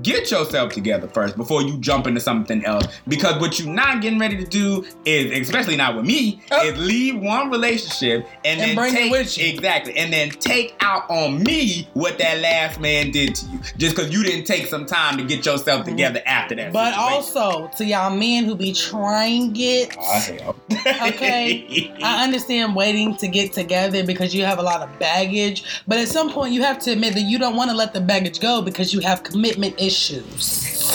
get 0.00 0.30
yourself 0.30 0.72
together 0.72 1.06
first 1.08 1.36
before 1.36 1.62
you 1.62 1.76
jump 1.78 2.06
into 2.06 2.20
something 2.20 2.64
else. 2.64 2.86
Because 3.06 3.40
what 3.40 3.58
you're 3.58 3.72
not 3.72 4.00
getting 4.00 4.18
ready 4.18 4.36
to 4.38 4.44
do 4.46 4.84
is, 5.04 5.30
especially 5.46 5.76
not 5.76 5.94
with 5.96 6.06
me, 6.06 6.40
Oh. 6.50 6.66
is 6.66 6.78
leave 6.78 7.18
one 7.20 7.50
relationship 7.50 8.26
and, 8.44 8.60
And 8.60 8.70
then 8.70 8.76
bring 8.76 8.94
it 8.94 8.96
take 8.96 9.12
with 9.12 9.36
you. 9.38 9.46
exactly, 9.52 9.96
and 9.96 10.12
then 10.12 10.30
take 10.30 10.74
out 10.80 11.08
on 11.10 11.42
me 11.42 11.88
what 11.94 12.18
that 12.18 12.40
last 12.40 12.80
man 12.80 13.10
did 13.10 13.34
to 13.34 13.46
you, 13.46 13.60
just 13.76 13.94
because 13.96 14.10
you 14.12 14.22
didn't 14.22 14.44
take 14.46 14.66
some 14.66 14.86
time 14.86 15.16
to 15.18 15.24
get 15.24 15.44
yourself 15.44 15.84
together 15.84 16.22
after 16.26 16.54
that. 16.54 16.66
Mm-hmm. 16.66 16.72
But 16.72 16.94
situation. 16.94 17.12
also 17.42 17.70
to 17.76 17.84
y'all 17.84 18.16
men 18.16 18.44
who 18.44 18.54
be 18.54 18.72
trying 18.72 19.52
it. 19.56 19.94
Oh, 19.98 20.20
hell. 20.20 20.56
Okay. 21.12 21.92
I 22.02 22.24
understand 22.24 22.74
waiting 22.74 23.16
to 23.16 23.28
get 23.28 23.52
together 23.52 24.04
because 24.04 24.34
you 24.34 24.44
have 24.44 24.58
a 24.58 24.62
lot 24.62 24.80
of 24.82 24.98
baggage, 24.98 25.64
but 25.86 25.98
at 25.98 26.08
some 26.08 26.30
point 26.30 26.52
you 26.52 26.62
have 26.62 26.78
to 26.80 26.92
admit 26.92 27.14
that 27.14 27.22
you 27.22 27.38
don't 27.38 27.56
want 27.56 27.70
to 27.70 27.76
let 27.76 27.92
the 27.92 28.00
baggage 28.00 28.40
go 28.40 28.62
because 28.62 28.92
you 28.92 29.00
have 29.00 29.22
commitment 29.22 29.74
issues. 29.86 30.92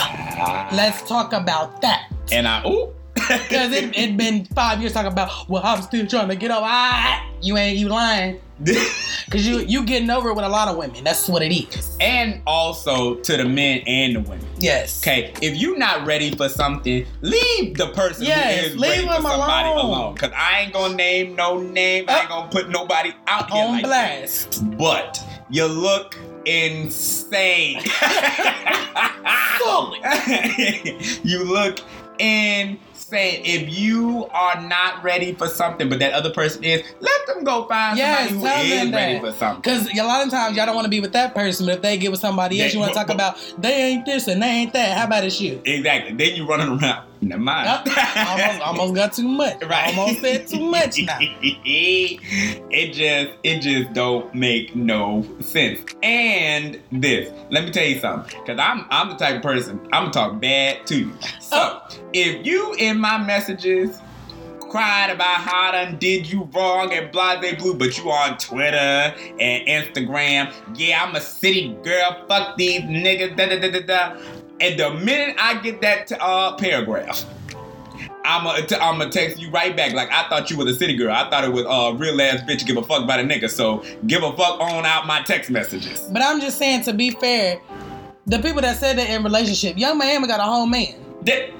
Let's 0.71 1.07
talk 1.07 1.33
about 1.33 1.81
that. 1.81 2.09
and 2.31 2.47
I 2.47 2.65
ooh. 2.67 2.93
Because 3.27 3.73
it 3.73 3.97
it 3.97 4.15
been 4.15 4.45
five 4.45 4.79
years 4.79 4.93
talking 4.93 5.11
about, 5.11 5.49
well, 5.49 5.61
I'm 5.65 5.81
still 5.81 6.05
trying 6.07 6.29
to 6.29 6.35
get 6.35 6.51
over. 6.51 6.61
Ah, 6.63 7.25
you 7.41 7.57
ain't 7.57 7.77
you 7.77 7.89
lying. 7.89 8.39
Because 9.25 9.45
you 9.45 9.59
you 9.59 9.83
getting 9.85 10.09
over 10.09 10.29
it 10.29 10.35
with 10.35 10.45
a 10.45 10.49
lot 10.49 10.69
of 10.69 10.77
women. 10.77 11.03
That's 11.03 11.27
what 11.27 11.41
it 11.41 11.53
is. 11.53 11.97
and 11.99 12.41
also 12.47 13.15
to 13.15 13.35
the 13.35 13.43
men 13.43 13.79
and 13.85 14.15
the 14.15 14.21
women. 14.21 14.47
Yes. 14.59 15.01
Okay, 15.03 15.33
if 15.41 15.57
you're 15.57 15.77
not 15.77 16.05
ready 16.07 16.33
for 16.33 16.47
something, 16.47 17.05
leave 17.21 17.75
the 17.75 17.87
person 17.93 18.25
Yes, 18.25 18.59
who 18.61 18.65
is 18.67 18.75
leave 18.77 18.91
ready 18.91 19.07
for 19.07 19.21
somebody 19.29 19.67
alone. 19.69 19.85
alone. 19.85 20.15
Cause 20.15 20.31
I 20.33 20.61
ain't 20.61 20.73
gonna 20.73 20.95
name 20.95 21.35
no 21.35 21.59
name. 21.59 22.05
I 22.07 22.21
ain't 22.21 22.29
gonna 22.29 22.49
put 22.49 22.69
nobody 22.69 23.11
out 23.27 23.49
here 23.51 23.65
On 23.65 23.71
like 23.73 23.83
blast. 23.83 24.51
that. 24.61 24.77
But 24.77 25.21
you 25.49 25.65
look 25.65 26.15
insane. 26.47 27.81
you 31.23 31.43
look 31.43 31.79
insane. 32.19 33.41
If 33.45 33.77
you 33.77 34.27
are 34.31 34.61
not 34.61 35.03
ready 35.03 35.33
for 35.33 35.47
something, 35.47 35.89
but 35.89 35.99
that 35.99 36.13
other 36.13 36.31
person 36.31 36.63
is, 36.63 36.83
let 36.99 37.27
them 37.27 37.43
go 37.43 37.67
find 37.67 37.97
Yes, 37.97 38.29
somebody 38.29 38.69
who 38.69 38.75
is 38.75 38.91
ready 38.91 39.19
for 39.19 39.31
something. 39.33 39.61
Because 39.61 39.89
a 39.97 40.03
lot 40.03 40.25
of 40.25 40.31
times 40.31 40.57
y'all 40.57 40.65
don't 40.65 40.75
want 40.75 40.85
to 40.85 40.89
be 40.89 40.99
with 40.99 41.13
that 41.13 41.33
person, 41.33 41.65
but 41.65 41.75
if 41.75 41.81
they 41.81 41.97
get 41.97 42.11
with 42.11 42.19
somebody 42.19 42.61
else, 42.61 42.73
you 42.73 42.79
want 42.79 42.93
to 42.93 42.99
talk 42.99 43.09
about 43.13 43.37
they 43.57 43.73
ain't 43.73 44.05
this 44.05 44.27
and 44.27 44.41
they 44.41 44.47
ain't 44.47 44.73
that. 44.73 44.97
How 44.97 45.05
about 45.05 45.23
it's 45.23 45.39
you? 45.39 45.61
Exactly. 45.65 46.13
Then 46.13 46.35
you 46.35 46.47
running 46.47 46.79
around. 46.79 47.06
Never 47.21 47.41
mind. 47.41 47.67
almost, 47.67 48.61
almost 48.61 48.93
got 48.95 49.13
too 49.13 49.27
much. 49.27 49.57
Right. 49.67 49.87
Almost 49.97 50.21
said 50.21 50.47
too 50.47 50.59
much 50.59 50.99
now. 51.01 51.17
it 51.21 52.93
just 52.93 53.37
it 53.43 53.59
just 53.61 53.93
don't 53.93 54.33
make 54.33 54.75
no 54.75 55.25
sense. 55.39 55.79
And 56.03 56.79
this, 56.91 57.31
let 57.49 57.63
me 57.65 57.71
tell 57.71 57.85
you 57.85 57.99
something, 57.99 58.39
because 58.39 58.59
I'm 58.59 58.85
I'm 58.89 59.09
the 59.09 59.15
type 59.15 59.37
of 59.37 59.41
person 59.41 59.79
I'm 59.91 60.11
gonna 60.11 60.11
talk 60.11 60.39
bad 60.41 60.85
to 60.87 60.99
you. 60.99 61.13
So 61.39 61.55
Oh. 61.59 61.87
if 62.13 62.45
you 62.45 62.73
in 62.77 62.99
my 62.99 63.17
messages 63.17 63.99
cried 64.69 65.09
about 65.09 65.37
how 65.37 65.69
I 65.69 65.85
done 65.85 65.97
did 65.97 66.29
you 66.29 66.43
wrong 66.53 66.91
and 66.91 67.09
blase 67.09 67.55
blue, 67.55 67.73
but 67.73 67.97
you 67.97 68.11
on 68.11 68.37
Twitter 68.37 68.75
and 69.39 69.65
Instagram, 69.65 70.53
yeah, 70.77 71.03
I'm 71.05 71.15
a 71.15 71.21
city 71.21 71.73
girl, 71.83 72.25
fuck 72.27 72.57
these 72.57 72.81
niggas, 72.81 73.37
da 73.37 73.45
da 73.47 73.59
da 73.59 73.71
da 73.71 73.79
da. 73.79 74.21
And 74.59 74.79
the 74.79 74.91
minute 74.93 75.35
I 75.39 75.59
get 75.61 75.81
that 75.81 76.11
uh, 76.19 76.55
paragraph, 76.57 77.25
I'm 78.25 78.43
gonna 78.43 78.83
I'm 78.83 78.97
gonna 78.97 79.09
text 79.09 79.39
you 79.39 79.49
right 79.51 79.75
back. 79.75 79.93
Like 79.93 80.11
I 80.11 80.27
thought 80.29 80.49
you 80.49 80.57
was 80.57 80.67
a 80.67 80.77
city 80.77 80.95
girl. 80.95 81.11
I 81.11 81.29
thought 81.29 81.43
it 81.43 81.51
was 81.51 81.63
a 81.63 81.69
uh, 81.69 81.91
real 81.91 82.19
ass 82.21 82.41
bitch 82.41 82.65
give 82.65 82.77
a 82.77 82.83
fuck 82.83 83.03
about 83.03 83.19
a 83.19 83.23
nigga. 83.23 83.49
So 83.49 83.83
give 84.07 84.23
a 84.23 84.35
fuck 84.35 84.59
on 84.59 84.85
out 84.85 85.05
my 85.05 85.21
text 85.21 85.49
messages. 85.49 86.01
But 86.11 86.21
I'm 86.21 86.41
just 86.41 86.57
saying, 86.57 86.83
to 86.83 86.93
be 86.93 87.11
fair, 87.11 87.61
the 88.25 88.39
people 88.39 88.61
that 88.61 88.77
said 88.77 88.97
that 88.97 89.09
in 89.09 89.23
relationship, 89.23 89.77
Yung 89.77 89.97
Miami 89.97 90.27
got 90.27 90.39
a 90.39 90.43
whole 90.43 90.65
man. 90.65 90.95
That- 91.23 91.51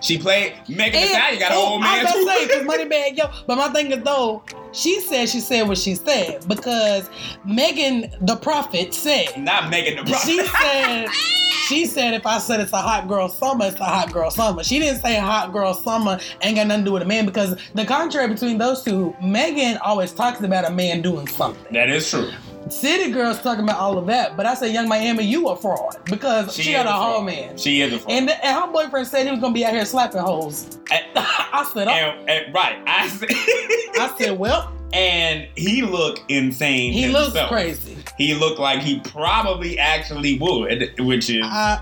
she 0.00 0.18
played 0.18 0.54
Megan 0.68 1.00
Thee 1.00 1.08
Stallion 1.08 1.40
got 1.40 1.52
a 1.52 1.54
oh, 1.54 1.66
whole 1.66 1.78
I 1.78 1.80
man 1.80 2.00
about 2.02 2.14
to 2.14 2.24
say, 2.26 2.46
because 2.46 2.64
money 2.66 2.84
bag, 2.84 3.16
yo. 3.16 3.24
But 3.46 3.56
my 3.56 3.68
thing 3.70 3.90
is 3.90 4.04
though, 4.04 4.42
she 4.72 5.00
said 5.00 5.28
she 5.28 5.40
said 5.40 5.66
what 5.66 5.78
she 5.78 5.94
said 5.94 6.46
because 6.46 7.08
Megan 7.44 8.12
the 8.20 8.36
prophet 8.36 8.92
said 8.92 9.26
Not 9.38 9.70
Megan 9.70 9.96
the 9.96 10.10
Prophet. 10.10 10.26
she 10.28 10.46
said 10.46 11.08
she 11.66 11.86
said 11.86 12.14
if 12.14 12.26
I 12.26 12.38
said 12.38 12.60
it's 12.60 12.72
a 12.72 12.76
hot 12.80 13.08
girl 13.08 13.28
summer, 13.28 13.66
it's 13.66 13.80
a 13.80 13.84
hot 13.84 14.12
girl 14.12 14.30
summer. 14.30 14.62
She 14.62 14.78
didn't 14.78 15.00
say 15.00 15.16
hot 15.18 15.52
girl 15.52 15.74
summer 15.74 16.18
ain't 16.42 16.56
got 16.56 16.66
nothing 16.66 16.84
to 16.84 16.88
do 16.90 16.92
with 16.92 17.02
a 17.02 17.06
man 17.06 17.26
because 17.26 17.56
the 17.74 17.84
contrary 17.84 18.28
between 18.28 18.58
those 18.58 18.82
two, 18.82 19.14
Megan 19.22 19.78
always 19.78 20.12
talks 20.12 20.40
about 20.40 20.64
a 20.66 20.70
man 20.70 21.02
doing 21.02 21.26
something. 21.26 21.72
that 21.72 21.88
is 21.88 22.08
true. 22.08 22.30
City 22.68 23.12
girls 23.12 23.40
talking 23.42 23.62
about 23.62 23.78
all 23.78 23.96
of 23.96 24.06
that, 24.06 24.36
but 24.36 24.44
I 24.44 24.54
say 24.54 24.72
Yung 24.72 24.88
Miami, 24.88 25.22
you 25.24 25.46
a 25.48 25.56
fraud 25.56 25.98
because 26.06 26.52
she, 26.52 26.72
got 26.72 26.86
a 26.86 26.90
whole 26.90 27.22
man. 27.22 27.56
She 27.56 27.80
is 27.80 27.92
a 27.92 27.98
fraud. 28.00 28.10
And, 28.12 28.28
and 28.28 28.58
her 28.58 28.66
boyfriend 28.72 29.06
said 29.06 29.24
he 29.24 29.30
was 29.30 29.40
gonna 29.40 29.54
be 29.54 29.64
out 29.64 29.72
here 29.72 29.84
slapping 29.84 30.20
hoes. 30.20 30.76
And- 30.90 31.04
I 31.16 31.68
said, 31.72 31.86
oh. 31.86 31.90
and- 31.92 32.28
and- 32.28 32.54
right. 32.54 32.82
I 32.86 33.06
said, 33.08 33.28
I 33.30 34.14
said, 34.18 34.36
well, 34.38 34.72
and 34.92 35.46
he 35.56 35.82
looked 35.82 36.22
insane. 36.28 36.92
he 36.92 37.02
himself. 37.02 37.34
looks 37.34 37.48
crazy. 37.48 37.85
He 38.18 38.34
looked 38.34 38.58
like 38.58 38.80
he 38.80 39.00
probably 39.00 39.78
actually 39.78 40.38
would, 40.38 40.94
which 41.00 41.30
is 41.30 41.44
i- 41.46 41.80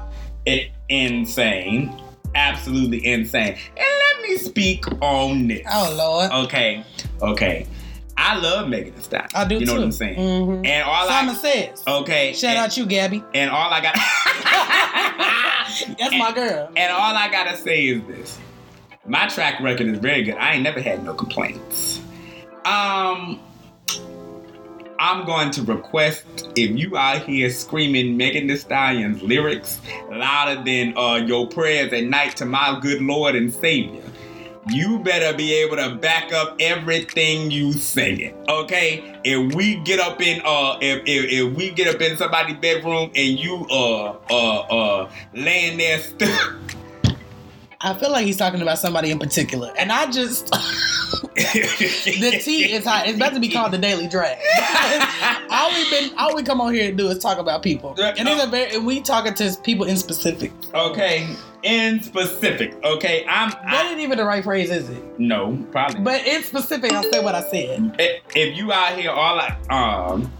insane. 0.88 2.00
Absolutely 2.34 3.06
insane. 3.06 3.56
And 3.76 3.78
let 3.78 4.22
me 4.28 4.36
speak 4.38 4.84
on 5.00 5.46
this. 5.48 5.66
oh 5.70 5.94
Lord, 5.96 6.44
Okay, 6.46 6.84
okay. 7.22 7.66
I 8.16 8.36
love 8.38 8.68
Megan 8.68 8.94
Thee 8.94 9.02
Stallion. 9.02 9.28
I 9.34 9.44
do 9.44 9.56
too. 9.56 9.60
You 9.60 9.66
know 9.66 9.72
too. 9.74 9.78
what 9.78 9.84
I'm 9.86 9.92
saying? 9.92 10.16
Mhm. 10.18 10.66
And 10.66 10.84
all 10.84 11.08
Simon 11.08 11.34
I 11.34 11.38
says, 11.38 11.82
okay. 11.86 12.32
shout 12.32 12.50
and, 12.50 12.58
out 12.60 12.76
you, 12.76 12.86
Gabby. 12.86 13.22
And 13.34 13.50
all 13.50 13.72
I 13.72 13.80
got. 13.80 13.94
That's 15.98 16.14
my 16.16 16.32
girl. 16.32 16.70
And 16.76 16.92
all 16.92 17.14
I 17.16 17.28
gotta 17.30 17.56
say 17.56 17.86
is 17.86 18.02
this: 18.06 18.38
my 19.06 19.26
track 19.28 19.60
record 19.60 19.88
is 19.88 19.98
very 19.98 20.22
good. 20.22 20.36
I 20.36 20.54
ain't 20.54 20.62
never 20.62 20.80
had 20.80 21.04
no 21.04 21.14
complaints. 21.14 22.00
Um, 22.64 23.40
I'm 25.04 25.26
going 25.26 25.50
to 25.50 25.62
request 25.64 26.24
if 26.56 26.78
you 26.78 26.96
out 26.96 27.24
here 27.24 27.50
screaming 27.50 28.16
Megan 28.16 28.46
Thee 28.46 28.56
Stallion's 28.56 29.22
lyrics 29.22 29.78
louder 30.10 30.64
than 30.64 30.96
uh, 30.96 31.16
your 31.16 31.46
prayers 31.46 31.92
at 31.92 32.04
night 32.04 32.38
to 32.38 32.46
my 32.46 32.78
good 32.80 33.02
Lord 33.02 33.36
and 33.36 33.52
Savior. 33.52 34.02
You 34.70 35.00
better 35.00 35.36
be 35.36 35.52
able 35.56 35.76
to 35.76 35.96
back 35.96 36.32
up 36.32 36.56
everything 36.58 37.50
you 37.50 37.74
singing, 37.74 38.34
okay? 38.48 39.20
If 39.24 39.54
we 39.54 39.76
get 39.80 40.00
up 40.00 40.22
in 40.22 40.40
uh, 40.42 40.78
if, 40.80 41.02
if, 41.04 41.30
if 41.30 41.54
we 41.54 41.70
get 41.72 41.94
up 41.94 42.00
in 42.00 42.16
somebody's 42.16 42.56
bedroom 42.56 43.10
and 43.14 43.38
you 43.38 43.66
uh 43.70 44.16
uh 44.30 44.58
uh 44.60 45.10
laying 45.34 45.76
there 45.76 45.98
still, 45.98 46.54
I 47.84 47.92
feel 47.92 48.10
like 48.10 48.24
he's 48.24 48.38
talking 48.38 48.62
about 48.62 48.78
somebody 48.78 49.10
in 49.10 49.18
particular, 49.18 49.70
and 49.78 49.92
I 49.92 50.10
just 50.10 50.46
the 51.34 52.40
tea 52.42 52.72
is 52.72 52.86
hot. 52.86 53.06
It's 53.06 53.16
about 53.16 53.34
to 53.34 53.40
be 53.40 53.50
called 53.50 53.72
the 53.72 53.78
Daily 53.78 54.08
Drag. 54.08 54.38
all 55.50 55.70
we 55.70 55.90
been, 55.90 56.16
all 56.16 56.34
we 56.34 56.42
come 56.42 56.62
on 56.62 56.72
here 56.72 56.90
to 56.90 56.96
do 56.96 57.08
is 57.08 57.18
talk 57.18 57.36
about 57.36 57.62
people, 57.62 57.94
and 57.98 58.26
it's 58.26 58.42
a 58.42 58.46
very, 58.46 58.74
and 58.74 58.86
we 58.86 59.02
talking 59.02 59.34
to 59.34 59.54
people 59.62 59.84
in 59.84 59.98
specific. 59.98 60.50
okay, 60.72 61.28
in 61.62 62.02
specific, 62.02 62.74
okay. 62.82 63.26
I'm 63.28 63.50
That 63.50 63.86
I, 63.86 63.90
ain't 63.90 64.00
even 64.00 64.16
the 64.16 64.24
right 64.24 64.42
phrase, 64.42 64.70
is 64.70 64.88
it? 64.88 65.20
no 65.20 65.54
probably. 65.70 66.00
But 66.00 66.26
in 66.26 66.42
specific, 66.42 66.90
I'll 66.90 67.10
say 67.12 67.22
what 67.22 67.34
I 67.34 67.42
said. 67.50 67.96
if, 67.98 68.22
if 68.34 68.56
you 68.56 68.72
out 68.72 68.98
here 68.98 69.10
all 69.10 69.36
like 69.36 69.70
um, 69.70 70.32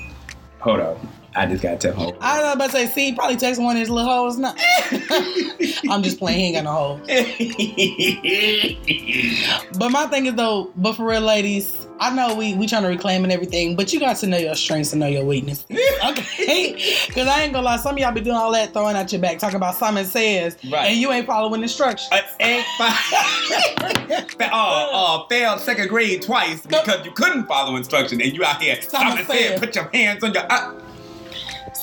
hold 0.61 0.81
up, 0.81 0.99
I 1.37 1.47
just 1.47 1.63
gotta 1.63 1.77
tell 1.77 1.95
home. 1.95 2.17
I 2.21 2.43
was 2.43 2.55
about 2.55 2.67
to 2.67 2.73
say, 2.73 2.87
see, 2.87 3.07
he 3.11 3.15
probably 3.15 3.37
text 3.37 3.61
one 3.61 3.77
of 3.77 3.81
his 3.81 3.91
little 3.91 4.11
hoes. 4.11 4.39
Not. 4.39 4.59
I'm 5.91 6.03
just 6.03 6.19
playing. 6.19 6.39
He 6.39 6.47
ain't 6.57 6.57
got 6.57 6.65
no 6.65 6.99
hoes. 6.99 7.09
But 9.79 9.91
my 9.91 10.07
thing 10.07 10.27
is 10.27 10.35
though, 10.35 10.71
but 10.77 10.95
for 10.95 11.05
real, 11.07 11.21
ladies, 11.21 11.87
I 11.99 12.15
know 12.15 12.35
we 12.35 12.55
we 12.55 12.67
trying 12.67 12.83
to 12.83 12.89
reclaim 12.89 13.25
and 13.25 13.33
everything, 13.33 13.77
but 13.77 13.93
you 13.93 14.01
got 14.01 14.17
to 14.19 14.27
know 14.27 14.37
your 14.37 14.55
strengths 14.55 14.93
and 14.93 15.01
know 15.01 15.07
your 15.09 15.25
weaknesses. 15.25 15.65
Okay, 16.05 16.75
because 17.07 17.27
I 17.29 17.43
ain't 17.43 17.55
gonna 17.55 17.65
lie, 17.65 17.77
some 17.79 17.95
of 17.95 17.99
y'all 17.99 18.13
be 18.13 18.21
doing 18.21 18.37
all 18.37 18.53
that 18.53 18.75
throwing 18.75 18.95
at 18.95 19.11
your 19.11 19.23
back, 19.23 19.39
talking 19.39 19.57
about 19.57 19.75
Simon 19.75 20.05
says, 20.05 20.57
Right. 20.71 20.89
and 20.91 20.97
you 20.99 21.11
ain't 21.13 21.27
following 21.27 21.63
instructions. 21.63 22.11
Uh, 22.13 22.21
ain't 22.41 22.67
fi- 22.77 24.37
uh, 24.41 24.91
uh, 24.93 25.27
failed 25.29 25.61
second 25.61 25.89
grade 25.89 26.21
twice 26.23 26.61
because 26.67 27.05
you 27.07 27.13
couldn't 27.13 27.47
follow 27.47 27.77
instruction 27.77 28.21
and 28.21 28.33
you 28.35 28.45
out 28.45 28.61
here. 28.61 28.81
Simon 28.83 29.25
Simon 29.25 29.27
said. 29.27 29.61
put 29.61 29.75
your 29.75 29.89
hands 29.95 30.23
on 30.23 30.35
your. 30.35 30.45
Uh, 30.51 30.75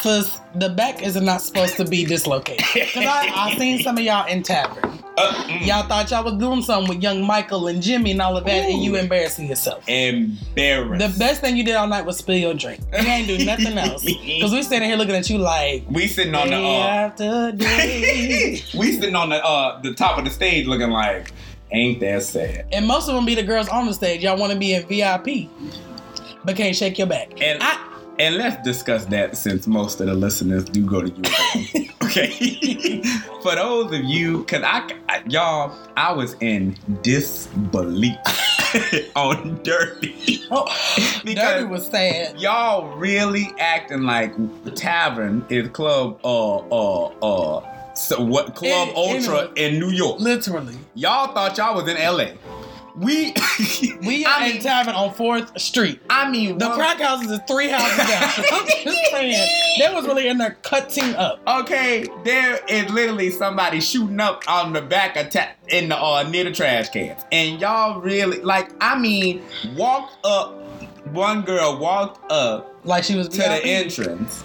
Sis, 0.02 0.40
the 0.56 0.70
back 0.70 1.04
is 1.04 1.16
not 1.16 1.42
supposed 1.42 1.78
to 1.78 1.86
be 1.86 2.06
dislocated. 2.06 2.66
Because 2.74 3.06
I, 3.06 3.32
I 3.34 3.56
seen 3.56 3.80
some 3.80 3.98
of 3.98 4.04
y'all 4.04 4.26
in 4.28 4.42
tavern. 4.42 4.84
Uh, 5.18 5.34
mm. 5.46 5.68
Y'all 5.68 5.84
thought 5.84 6.10
y'all 6.10 6.24
was 6.24 6.34
doing 6.36 6.64
something 6.64 6.90
with 6.90 7.04
young 7.04 7.24
Michael 7.24 7.68
and 7.68 7.84
Jimmy 7.84 8.12
and 8.12 8.22
all 8.22 8.36
of 8.36 8.46
that, 8.46 8.70
and 8.70 8.84
you 8.84 8.96
embarrassing 8.96 9.48
yourself. 9.48 9.88
Embarrassed. 9.88 11.14
The 11.14 11.20
best 11.20 11.42
thing 11.42 11.56
you 11.56 11.64
did 11.64 11.76
all 11.76 11.88
night 11.88 12.06
was 12.06 12.18
spill 12.18 12.38
your 12.38 12.54
drink. 12.56 12.82
You 12.92 13.08
ain't 13.08 13.28
do 13.28 13.46
nothing 13.46 13.78
else. 13.78 14.04
Because 14.04 14.52
we 14.52 14.64
sitting 14.64 14.88
here 14.88 14.98
looking 14.98 15.14
at 15.16 15.30
you 15.30 15.38
like, 15.38 15.84
we 15.90 16.08
sitting 16.08 16.34
on 16.34 16.48
the 16.50 16.56
uh, 16.56 16.88
after 16.88 17.52
day. 17.52 18.64
we 18.78 18.94
sitting 18.94 19.16
on 19.16 19.30
the 19.30 19.44
uh 19.46 19.82
the 19.82 19.94
top 19.94 20.18
of 20.18 20.26
the 20.26 20.32
stage 20.32 20.66
looking 20.66 20.90
like, 20.90 21.32
ain't 21.72 22.00
that 22.00 22.24
sad? 22.24 22.66
and 22.72 22.88
most 22.88 23.08
of 23.08 23.14
them 23.14 23.26
be 23.26 23.36
the 23.36 23.44
girls 23.44 23.68
on 23.68 23.86
the 23.86 23.94
stage. 23.94 24.24
Y'all 24.24 24.40
want 24.40 24.52
to 24.52 24.58
be 24.58 24.74
in 24.74 24.84
VIP, 24.88 25.50
but 26.44 26.56
can't 26.56 26.76
shake 26.76 26.98
your 26.98 27.08
back. 27.08 27.40
And 27.40 27.62
I, 27.62 27.91
and 28.22 28.36
let's 28.36 28.62
discuss 28.64 29.06
that 29.06 29.36
since 29.36 29.66
most 29.66 30.00
of 30.00 30.06
the 30.06 30.14
listeners 30.14 30.64
do 30.66 30.86
go 30.86 31.02
to 31.02 31.10
you. 31.10 31.90
okay. 32.04 33.02
For 33.42 33.56
those 33.56 33.92
of 33.92 34.04
you, 34.04 34.44
cause 34.44 34.62
I, 34.64 34.88
I 35.10 35.24
y'all, 35.28 35.76
I 35.98 36.12
was 36.14 36.36
in 36.40 36.78
disbelief 37.02 38.16
on 39.16 39.60
Dirty. 39.64 40.44
oh, 40.52 40.66
Because- 41.26 41.36
Dirty 41.36 41.66
was 41.66 41.88
sad. 41.88 42.40
Y'all 42.40 42.96
really 42.96 43.48
acting 43.58 44.04
like 44.04 44.34
Tavern 44.76 45.44
is 45.50 45.70
club 45.70 46.20
uh 46.24 46.58
uh 46.58 47.06
uh 47.24 47.94
so 47.96 48.24
what 48.24 48.56
club 48.56 48.90
ultra 48.96 49.50
in 49.56 49.80
New 49.80 49.90
York. 49.90 50.20
Literally. 50.20 50.76
Y'all 50.94 51.34
thought 51.34 51.58
y'all 51.58 51.76
was 51.76 51.88
in 51.90 51.98
LA. 51.98 52.34
We 52.96 53.34
We 54.06 54.26
I 54.26 54.46
in 54.48 54.54
mean, 54.54 54.62
Tavern 54.62 54.96
on 54.96 55.14
4th 55.14 55.60
Street. 55.60 56.02
I 56.10 56.30
mean 56.30 56.58
The 56.58 56.68
one- 56.70 56.78
crack 56.78 57.00
houses 57.00 57.32
is 57.32 57.40
three 57.48 57.70
houses 57.70 57.98
down. 58.08 58.24
I'm 58.52 58.68
just 58.84 59.12
saying. 59.12 59.48
They 59.80 59.94
was 59.94 60.06
really 60.06 60.28
in 60.28 60.38
there 60.38 60.58
cutting 60.64 61.16
up. 61.16 61.40
Okay, 61.48 62.06
there 62.24 62.60
is 62.68 62.90
literally 62.92 63.32
somebody 63.32 63.80
shooting 63.80 64.20
up 64.20 64.44
on 64.48 64.74
the 64.74 64.82
back 64.82 65.16
of 65.16 65.30
ta- 65.30 65.52
in 65.70 65.90
the 65.90 65.98
uh, 65.98 66.24
near 66.24 66.44
the 66.44 66.52
trash 66.52 66.90
cans, 66.90 67.24
and 67.32 67.60
y'all 67.62 68.02
really 68.02 68.40
like. 68.42 68.72
I 68.82 68.98
mean, 69.00 69.44
walked 69.76 70.26
up. 70.26 70.58
One 71.14 71.42
girl 71.42 71.78
walked 71.80 72.32
up 72.32 72.74
Like 72.86 73.04
she 73.04 73.16
was 73.16 73.28
to 73.30 73.38
the 73.38 73.66
entrance, 73.66 74.44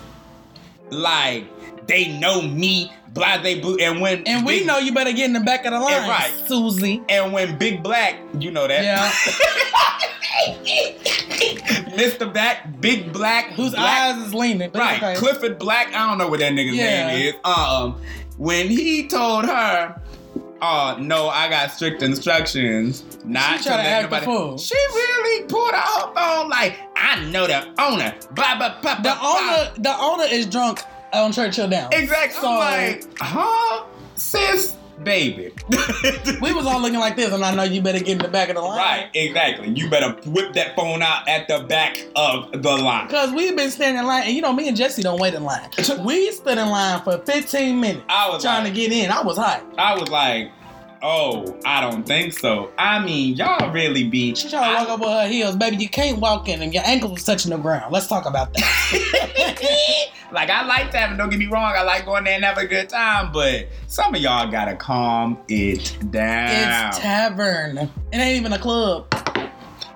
like 0.91 1.45
they 1.87 2.09
know 2.19 2.43
me, 2.43 2.93
blase 3.13 3.61
blue, 3.61 3.77
and 3.79 4.01
when 4.01 4.23
And 4.27 4.45
we 4.47 4.59
Big- 4.59 4.67
know 4.67 4.79
you 4.79 4.93
better 4.93 5.13
get 5.13 5.25
in 5.27 5.33
the 5.33 5.41
back 5.41 5.65
of 5.65 5.73
the 5.73 5.81
line, 5.81 6.09
right. 6.09 6.33
Susie. 6.47 7.03
and 7.09 7.33
when 7.33 7.57
Big 7.59 7.83
Black, 7.83 8.17
you 8.39 8.51
know 8.51 8.67
that, 8.67 8.83
Yeah. 8.85 9.11
Mr. 11.97 12.31
Black, 12.33 12.81
Big 12.81 13.13
Black, 13.13 13.47
Whose 13.53 13.73
Black, 13.73 14.17
eyes 14.17 14.27
is 14.27 14.35
leaning. 14.35 14.71
But 14.71 14.81
Right, 14.81 15.03
okay. 15.03 15.15
Clifford 15.17 15.59
Black. 15.59 15.89
I 15.95 16.07
don't 16.09 16.19
know 16.19 16.29
what 16.29 16.41
that 16.41 16.53
nigga's 16.53 16.75
Yeah. 16.77 17.07
name 17.09 17.29
is. 17.29 17.35
Um, 17.45 17.97
when 18.37 18.69
he 18.69 19.07
told 19.09 19.47
her, 19.47 19.95
"Oh 20.61 20.97
no, 21.01 21.29
I 21.29 21.49
got 21.49 21.73
strict 21.73 22.03
instructions 22.03 23.03
not 23.25 23.59
She 23.59 23.65
to 23.65 23.71
let 23.71 24.11
the 24.11 24.21
nobody." 24.21 24.59
She 24.63 24.75
really 24.75 25.45
pulled 25.47 25.73
out 25.73 25.87
her 25.87 26.15
phone 26.15 26.51
like, 26.51 26.77
"I 26.97 27.25
know 27.25 27.47
the 27.47 27.67
owner." 27.79 28.15
Blah 28.33 28.57
blah 28.59 28.75
blah. 28.83 28.95
The 28.97 29.03
blah, 29.03 29.15
blah. 29.21 29.39
owner, 29.39 29.71
the 29.79 29.97
owner 29.99 30.25
is 30.31 30.47
drunk 30.47 30.83
on 31.17 31.33
Churchill 31.33 31.69
Down. 31.69 31.93
Exactly. 31.93 32.41
So 32.41 32.49
I'm 32.49 32.59
like, 32.59 33.05
huh, 33.19 33.85
sis, 34.15 34.77
baby. 35.03 35.53
we 36.41 36.53
was 36.53 36.67
all 36.67 36.81
looking 36.81 36.99
like 36.99 37.17
this, 37.17 37.33
and 37.33 37.45
I 37.45 37.55
know 37.55 37.63
you 37.63 37.81
better 37.81 37.99
get 37.99 38.09
in 38.09 38.19
the 38.19 38.29
back 38.29 38.49
of 38.49 38.57
the 38.57 38.63
line. 38.63 38.79
Right, 38.79 39.11
exactly. 39.15 39.71
You 39.71 39.89
better 39.91 40.13
whip 40.31 40.53
that 40.55 40.77
phone 40.77 41.03
out 41.03 41.29
at 41.29 41.49
the 41.49 41.61
back 41.61 42.05
of 42.17 42.51
the 42.63 42.77
line. 42.77 43.09
Cause 43.09 43.33
we've 43.33 43.57
been 43.57 43.71
standing 43.71 44.01
in 44.01 44.07
line, 44.07 44.25
and 44.25 44.35
you 44.35 44.43
know 44.43 44.53
me 44.53 44.69
and 44.69 44.77
Jesse 44.77 45.03
don't 45.03 45.21
wait 45.21 45.35
in 45.35 45.45
line. 45.45 45.71
We 46.05 46.31
stood 46.31 46.59
in 46.59 46.69
line 46.69 47.03
for 47.03 47.19
15 47.19 47.81
minutes 47.81 48.05
I 48.09 48.29
was 48.29 48.43
trying 48.43 48.65
like, 48.65 48.75
to 48.75 48.81
get 48.81 48.93
in. 48.93 49.11
I 49.11 49.23
was 49.23 49.37
hot. 49.37 49.65
I 49.79 49.99
was 49.99 50.09
like, 50.09 50.53
oh, 51.03 51.59
I 51.65 51.81
don't 51.81 52.07
think 52.07 52.33
so. 52.33 52.71
I 52.79 53.05
mean, 53.05 53.37
y'all 53.37 53.73
really 53.73 54.05
be. 54.05 54.35
She 54.35 54.49
tried 54.49 54.69
to 54.69 54.75
walk 54.75 54.89
up 54.89 55.01
with 55.01 55.09
her 55.09 55.29
heels, 55.29 55.57
baby. 55.57 55.77
You 55.77 55.89
can't 55.89 56.19
walk 56.19 56.49
in, 56.49 56.63
and 56.63 56.73
your 56.73 56.83
ankles 56.87 57.23
are 57.23 57.27
touching 57.27 57.51
the 57.51 57.59
ground. 57.59 57.93
Let's 57.93 58.07
talk 58.07 58.27
about 58.27 58.53
that. 58.55 60.11
like 60.33 60.51
I 60.51 60.65
like 60.67 60.91
Tavern, 60.91 61.17
don't 61.17 61.31
get 61.31 61.39
me 61.39 61.47
wrong. 61.47 61.73
I 61.77 61.83
like 61.83 62.05
going 62.05 62.25
there 62.25 62.35
and 62.35 62.45
having 62.45 62.65
a 62.65 62.69
good 62.69 62.89
time, 62.89 63.33
but 63.33 63.69
some 63.87 64.15
of 64.15 64.21
y'all 64.21 64.51
gotta 64.51 64.77
calm 64.77 65.39
it 65.49 65.97
down. 66.11 66.89
it's 66.89 66.99
tavern. 66.99 67.79
It 67.79 67.91
ain't 68.17 68.39
even 68.39 68.53
a 68.53 68.59
club. 68.59 69.16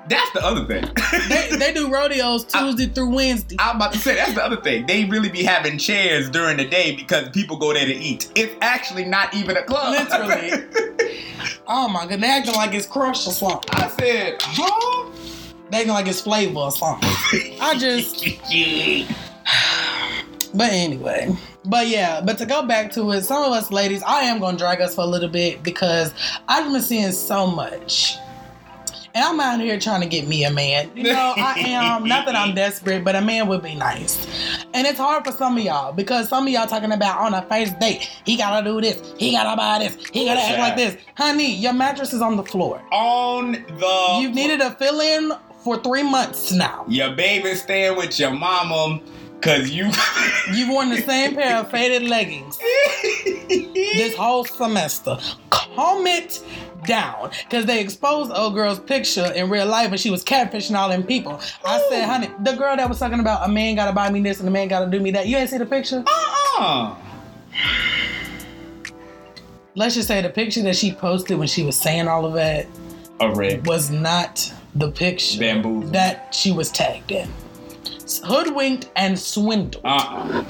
That's 0.08 0.30
the 0.32 0.44
other 0.44 0.64
thing. 0.64 0.84
They, 1.28 1.56
they 1.56 1.72
do 1.72 1.92
rodeos 1.92 2.44
Tuesday 2.44 2.86
through 2.86 3.14
Wednesday. 3.14 3.56
I'm 3.58 3.76
about 3.76 3.92
to 3.92 3.98
say 3.98 4.16
that's 4.16 4.34
the 4.34 4.44
other 4.44 4.56
thing. 4.56 4.86
They 4.86 5.04
really 5.04 5.28
be 5.28 5.44
having 5.44 5.78
chairs 5.78 6.28
during 6.30 6.56
the 6.56 6.64
day 6.64 6.96
because 6.96 7.28
people 7.28 7.56
go 7.56 7.72
there 7.72 7.86
to 7.86 7.94
eat. 7.94 8.30
It's 8.34 8.54
actually 8.60 9.04
not 9.04 9.34
even 9.34 9.56
a 9.56 9.62
club. 9.62 10.08
Literally. 10.10 11.06
Oh 11.72 11.88
my 11.88 12.04
god, 12.04 12.20
they 12.20 12.28
acting 12.28 12.54
like 12.54 12.74
it's 12.74 12.86
crushed 12.86 13.28
or 13.28 13.32
something. 13.32 13.70
I 13.72 13.88
said, 13.88 14.36
huh? 14.40 15.08
They 15.70 15.78
acting 15.78 15.92
like 15.92 16.08
it's 16.08 16.20
flavor 16.20 16.58
or 16.58 16.72
something. 16.72 17.08
I 17.60 17.78
just, 17.78 18.24
but 20.54 20.72
anyway. 20.72 21.32
But 21.64 21.86
yeah, 21.88 22.20
but 22.22 22.38
to 22.38 22.46
go 22.46 22.66
back 22.66 22.90
to 22.92 23.12
it, 23.12 23.22
some 23.22 23.44
of 23.44 23.52
us 23.52 23.70
ladies, 23.70 24.02
I 24.02 24.22
am 24.22 24.40
gonna 24.40 24.58
drag 24.58 24.80
us 24.80 24.96
for 24.96 25.02
a 25.02 25.06
little 25.06 25.28
bit 25.28 25.62
because 25.62 26.12
I've 26.48 26.70
been 26.72 26.82
seeing 26.82 27.12
so 27.12 27.46
much. 27.46 28.16
And 29.14 29.24
I'm 29.24 29.40
out 29.40 29.60
here 29.60 29.78
trying 29.78 30.02
to 30.02 30.06
get 30.06 30.28
me 30.28 30.44
a 30.44 30.50
man. 30.50 30.90
You 30.96 31.04
know, 31.04 31.34
I 31.36 31.54
am. 31.58 32.04
Not 32.06 32.26
that 32.26 32.36
I'm 32.36 32.54
desperate, 32.54 33.02
but 33.04 33.16
a 33.16 33.20
man 33.20 33.48
would 33.48 33.62
be 33.62 33.74
nice. 33.74 34.26
And 34.72 34.86
it's 34.86 34.98
hard 34.98 35.24
for 35.24 35.32
some 35.32 35.56
of 35.56 35.64
y'all 35.64 35.92
because 35.92 36.28
some 36.28 36.46
of 36.46 36.52
y'all 36.52 36.66
talking 36.68 36.92
about 36.92 37.18
on 37.18 37.34
a 37.34 37.42
first 37.42 37.78
date, 37.80 38.08
he 38.24 38.36
gotta 38.36 38.64
do 38.64 38.80
this, 38.80 39.14
he 39.18 39.32
gotta 39.32 39.56
buy 39.56 39.80
this, 39.80 39.96
he 40.12 40.26
gotta 40.26 40.40
act 40.40 40.58
like 40.58 40.76
this. 40.76 40.96
Honey, 41.16 41.54
your 41.56 41.72
mattress 41.72 42.12
is 42.12 42.22
on 42.22 42.36
the 42.36 42.44
floor. 42.44 42.82
On 42.92 43.52
the 43.52 44.18
You've 44.20 44.34
needed 44.34 44.60
a 44.60 44.70
fill 44.72 45.00
in 45.00 45.32
for 45.64 45.76
three 45.82 46.02
months 46.04 46.52
now. 46.52 46.84
your 46.88 47.10
baby 47.14 47.54
staying 47.54 47.96
with 47.96 48.18
your 48.18 48.30
mama 48.30 49.00
cause 49.42 49.70
you 49.70 49.90
You've 50.54 50.68
worn 50.68 50.90
the 50.90 51.02
same 51.02 51.34
pair 51.34 51.56
of 51.58 51.70
faded 51.70 52.02
leggings 52.08 52.58
this 53.48 54.14
whole 54.16 54.44
semester. 54.44 55.18
It 55.82 56.42
down. 56.84 57.30
Because 57.44 57.66
they 57.66 57.80
exposed 57.80 58.30
old 58.32 58.54
girl's 58.54 58.78
picture 58.80 59.32
in 59.34 59.48
real 59.50 59.66
life 59.66 59.90
and 59.90 60.00
she 60.00 60.10
was 60.10 60.24
catfishing 60.24 60.74
all 60.76 60.88
them 60.88 61.02
people. 61.02 61.40
I 61.64 61.84
said, 61.88 62.04
honey, 62.06 62.30
the 62.40 62.52
girl 62.52 62.76
that 62.76 62.88
was 62.88 62.98
talking 62.98 63.20
about 63.20 63.48
a 63.48 63.52
man 63.52 63.76
gotta 63.76 63.92
buy 63.92 64.10
me 64.10 64.20
this 64.20 64.40
and 64.40 64.48
a 64.48 64.52
man 64.52 64.68
gotta 64.68 64.90
do 64.90 65.00
me 65.00 65.10
that. 65.12 65.26
You 65.26 65.36
ain't 65.36 65.50
see 65.50 65.58
the 65.58 65.66
picture? 65.66 66.04
uh-uh. 66.06 66.96
Let's 69.74 69.94
just 69.94 70.08
say 70.08 70.20
the 70.20 70.30
picture 70.30 70.62
that 70.62 70.76
she 70.76 70.92
posted 70.92 71.38
when 71.38 71.48
she 71.48 71.62
was 71.62 71.78
saying 71.78 72.08
all 72.08 72.26
of 72.26 72.32
that 72.34 72.66
A 73.20 73.30
red. 73.32 73.66
was 73.66 73.90
not 73.90 74.52
the 74.74 74.90
picture 74.90 75.38
Bamboozled. 75.38 75.92
that 75.92 76.34
she 76.34 76.52
was 76.52 76.70
tagged 76.70 77.12
in. 77.12 77.28
Hoodwinked 78.24 78.90
and 78.96 79.18
swindled. 79.18 79.84
Uh-uh. 79.84 80.44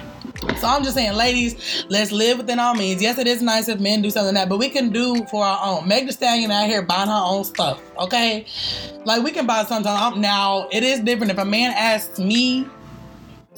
So 0.58 0.66
I'm 0.66 0.82
just 0.82 0.94
saying, 0.94 1.14
ladies, 1.14 1.84
let's 1.88 2.12
live 2.12 2.38
within 2.38 2.58
our 2.58 2.74
means. 2.74 3.02
Yes, 3.02 3.18
it 3.18 3.26
is 3.26 3.42
nice 3.42 3.68
if 3.68 3.78
men 3.78 4.02
do 4.02 4.10
something 4.10 4.34
like 4.34 4.44
that, 4.44 4.48
but 4.48 4.58
we 4.58 4.68
can 4.68 4.90
do 4.90 5.24
for 5.26 5.44
our 5.44 5.58
own. 5.62 5.88
Meg 5.88 6.06
the 6.06 6.12
Stallion 6.12 6.50
out 6.50 6.66
here 6.66 6.82
buying 6.82 7.08
her 7.08 7.22
own 7.24 7.44
stuff, 7.44 7.80
okay? 7.98 8.46
Like 9.04 9.22
we 9.22 9.32
can 9.32 9.46
buy 9.46 9.64
sometimes. 9.64 10.16
Now 10.16 10.68
it 10.72 10.82
is 10.82 11.00
different 11.00 11.30
if 11.32 11.38
a 11.38 11.44
man 11.44 11.72
asks 11.76 12.18
me 12.18 12.66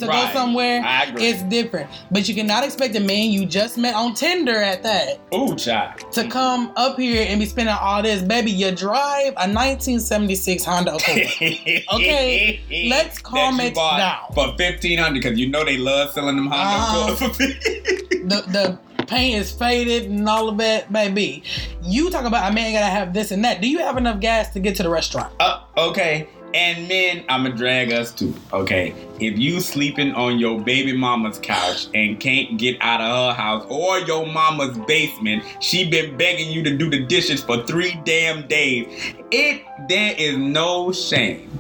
to 0.03 0.09
Right. 0.09 0.33
go 0.33 0.39
somewhere. 0.39 0.83
It's 1.17 1.43
different, 1.45 1.89
but 2.11 2.29
you 2.29 2.35
cannot 2.35 2.65
expect 2.65 2.95
a 2.97 3.01
man 3.01 3.31
you 3.31 3.47
just 3.47 3.79
met 3.79 3.95
on 3.95 4.15
Tinder 4.15 4.57
at 4.57 4.83
that 4.83 5.19
Ooh, 5.35 5.57
child. 5.57 6.13
to 6.13 6.29
come 6.29 6.73
up 6.77 6.99
here 6.99 7.25
and 7.29 7.41
be 7.41 7.47
spending 7.47 7.75
all 7.81 8.03
this. 8.03 8.23
Baby, 8.23 8.51
you 8.51 8.71
drive 8.73 9.33
a 9.37 9.47
1976 9.49 10.65
Honda 10.65 10.95
Accord. 10.97 11.23
Okay, 11.95 12.61
let's 12.89 13.19
calm 13.19 13.61
it 13.61 13.75
down. 13.75 14.19
For 14.35 14.55
fifteen 14.57 14.99
hundred, 14.99 15.23
because 15.23 15.39
you 15.39 15.49
know 15.49 15.65
they 15.65 15.77
love 15.77 16.13
selling 16.13 16.37
them 16.37 16.47
Honda 16.49 16.65
Uh-huh. 16.65 17.15
Accords 17.15 17.37
for 17.37 17.43
the 18.29 18.45
the 18.49 18.79
paint 19.07 19.41
is 19.41 19.51
faded 19.51 20.05
and 20.05 20.29
all 20.29 20.49
of 20.49 20.57
that, 20.59 20.93
baby. 20.93 21.43
You 21.83 22.09
talk 22.11 22.25
about 22.25 22.51
a 22.51 22.55
man 22.55 22.73
gotta 22.73 22.87
have 22.87 23.13
this 23.13 23.31
and 23.31 23.45
that. 23.45 23.61
Do 23.61 23.69
you 23.69 23.79
have 23.79 23.97
enough 23.97 24.21
gas 24.21 24.51
to 24.51 24.61
get 24.61 24.77
to 24.77 24.83
the 24.83 24.89
restaurant? 24.91 25.33
Uh, 25.41 25.61
okay. 25.77 26.29
And 26.55 26.87
men, 26.89 27.25
I'ma 27.29 27.51
drag 27.51 27.93
us 27.93 28.11
too. 28.13 28.35
Okay. 28.53 28.95
If 29.21 29.39
you 29.39 29.61
sleeping 29.61 30.13
on 30.13 30.39
your 30.39 30.61
baby 30.61 30.97
mama's 30.97 31.39
couch 31.39 31.87
and 31.95 32.21
can't 32.21 32.59
get 32.59 32.77
out 32.81 33.01
of 33.01 33.07
her 33.37 33.43
house 33.43 33.67
or 33.71 33.99
your 34.01 34.27
mama's 34.27 34.77
basement, 34.87 35.45
she 35.61 35.89
been 35.89 36.17
begging 36.17 36.51
you 36.51 36.63
to 36.65 36.77
do 36.77 36.91
the 36.91 37.05
dishes 37.07 37.43
for 37.43 37.63
three 37.67 37.99
damn 38.05 38.47
days. 38.49 38.87
It 39.31 39.63
there 39.89 40.15
is 40.19 40.37
no 40.37 40.93
shame 40.93 41.51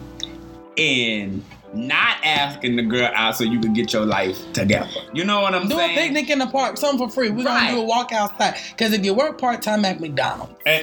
in 0.76 1.42
not 1.74 2.18
asking 2.22 2.76
the 2.76 2.82
girl 2.82 3.10
out 3.14 3.34
so 3.36 3.44
you 3.44 3.58
can 3.58 3.72
get 3.72 3.94
your 3.94 4.04
life 4.04 4.38
together. 4.52 4.90
You 5.14 5.24
know 5.24 5.40
what 5.40 5.54
I'm 5.54 5.68
saying? 5.70 5.94
Do 5.94 6.00
a 6.02 6.04
picnic 6.04 6.28
in 6.28 6.38
the 6.38 6.46
park, 6.46 6.76
something 6.76 7.08
for 7.08 7.12
free. 7.12 7.30
We're 7.30 7.44
Right. 7.46 7.68
gonna 7.68 7.76
do 7.76 7.80
a 7.80 7.84
walk 7.84 8.12
outside. 8.12 8.56
Cause 8.76 8.92
if 8.92 9.02
you 9.04 9.14
work 9.14 9.40
part 9.40 9.62
time 9.62 9.84
at 9.86 9.98
McDonald's, 10.00 10.52
Eh. 10.66 10.82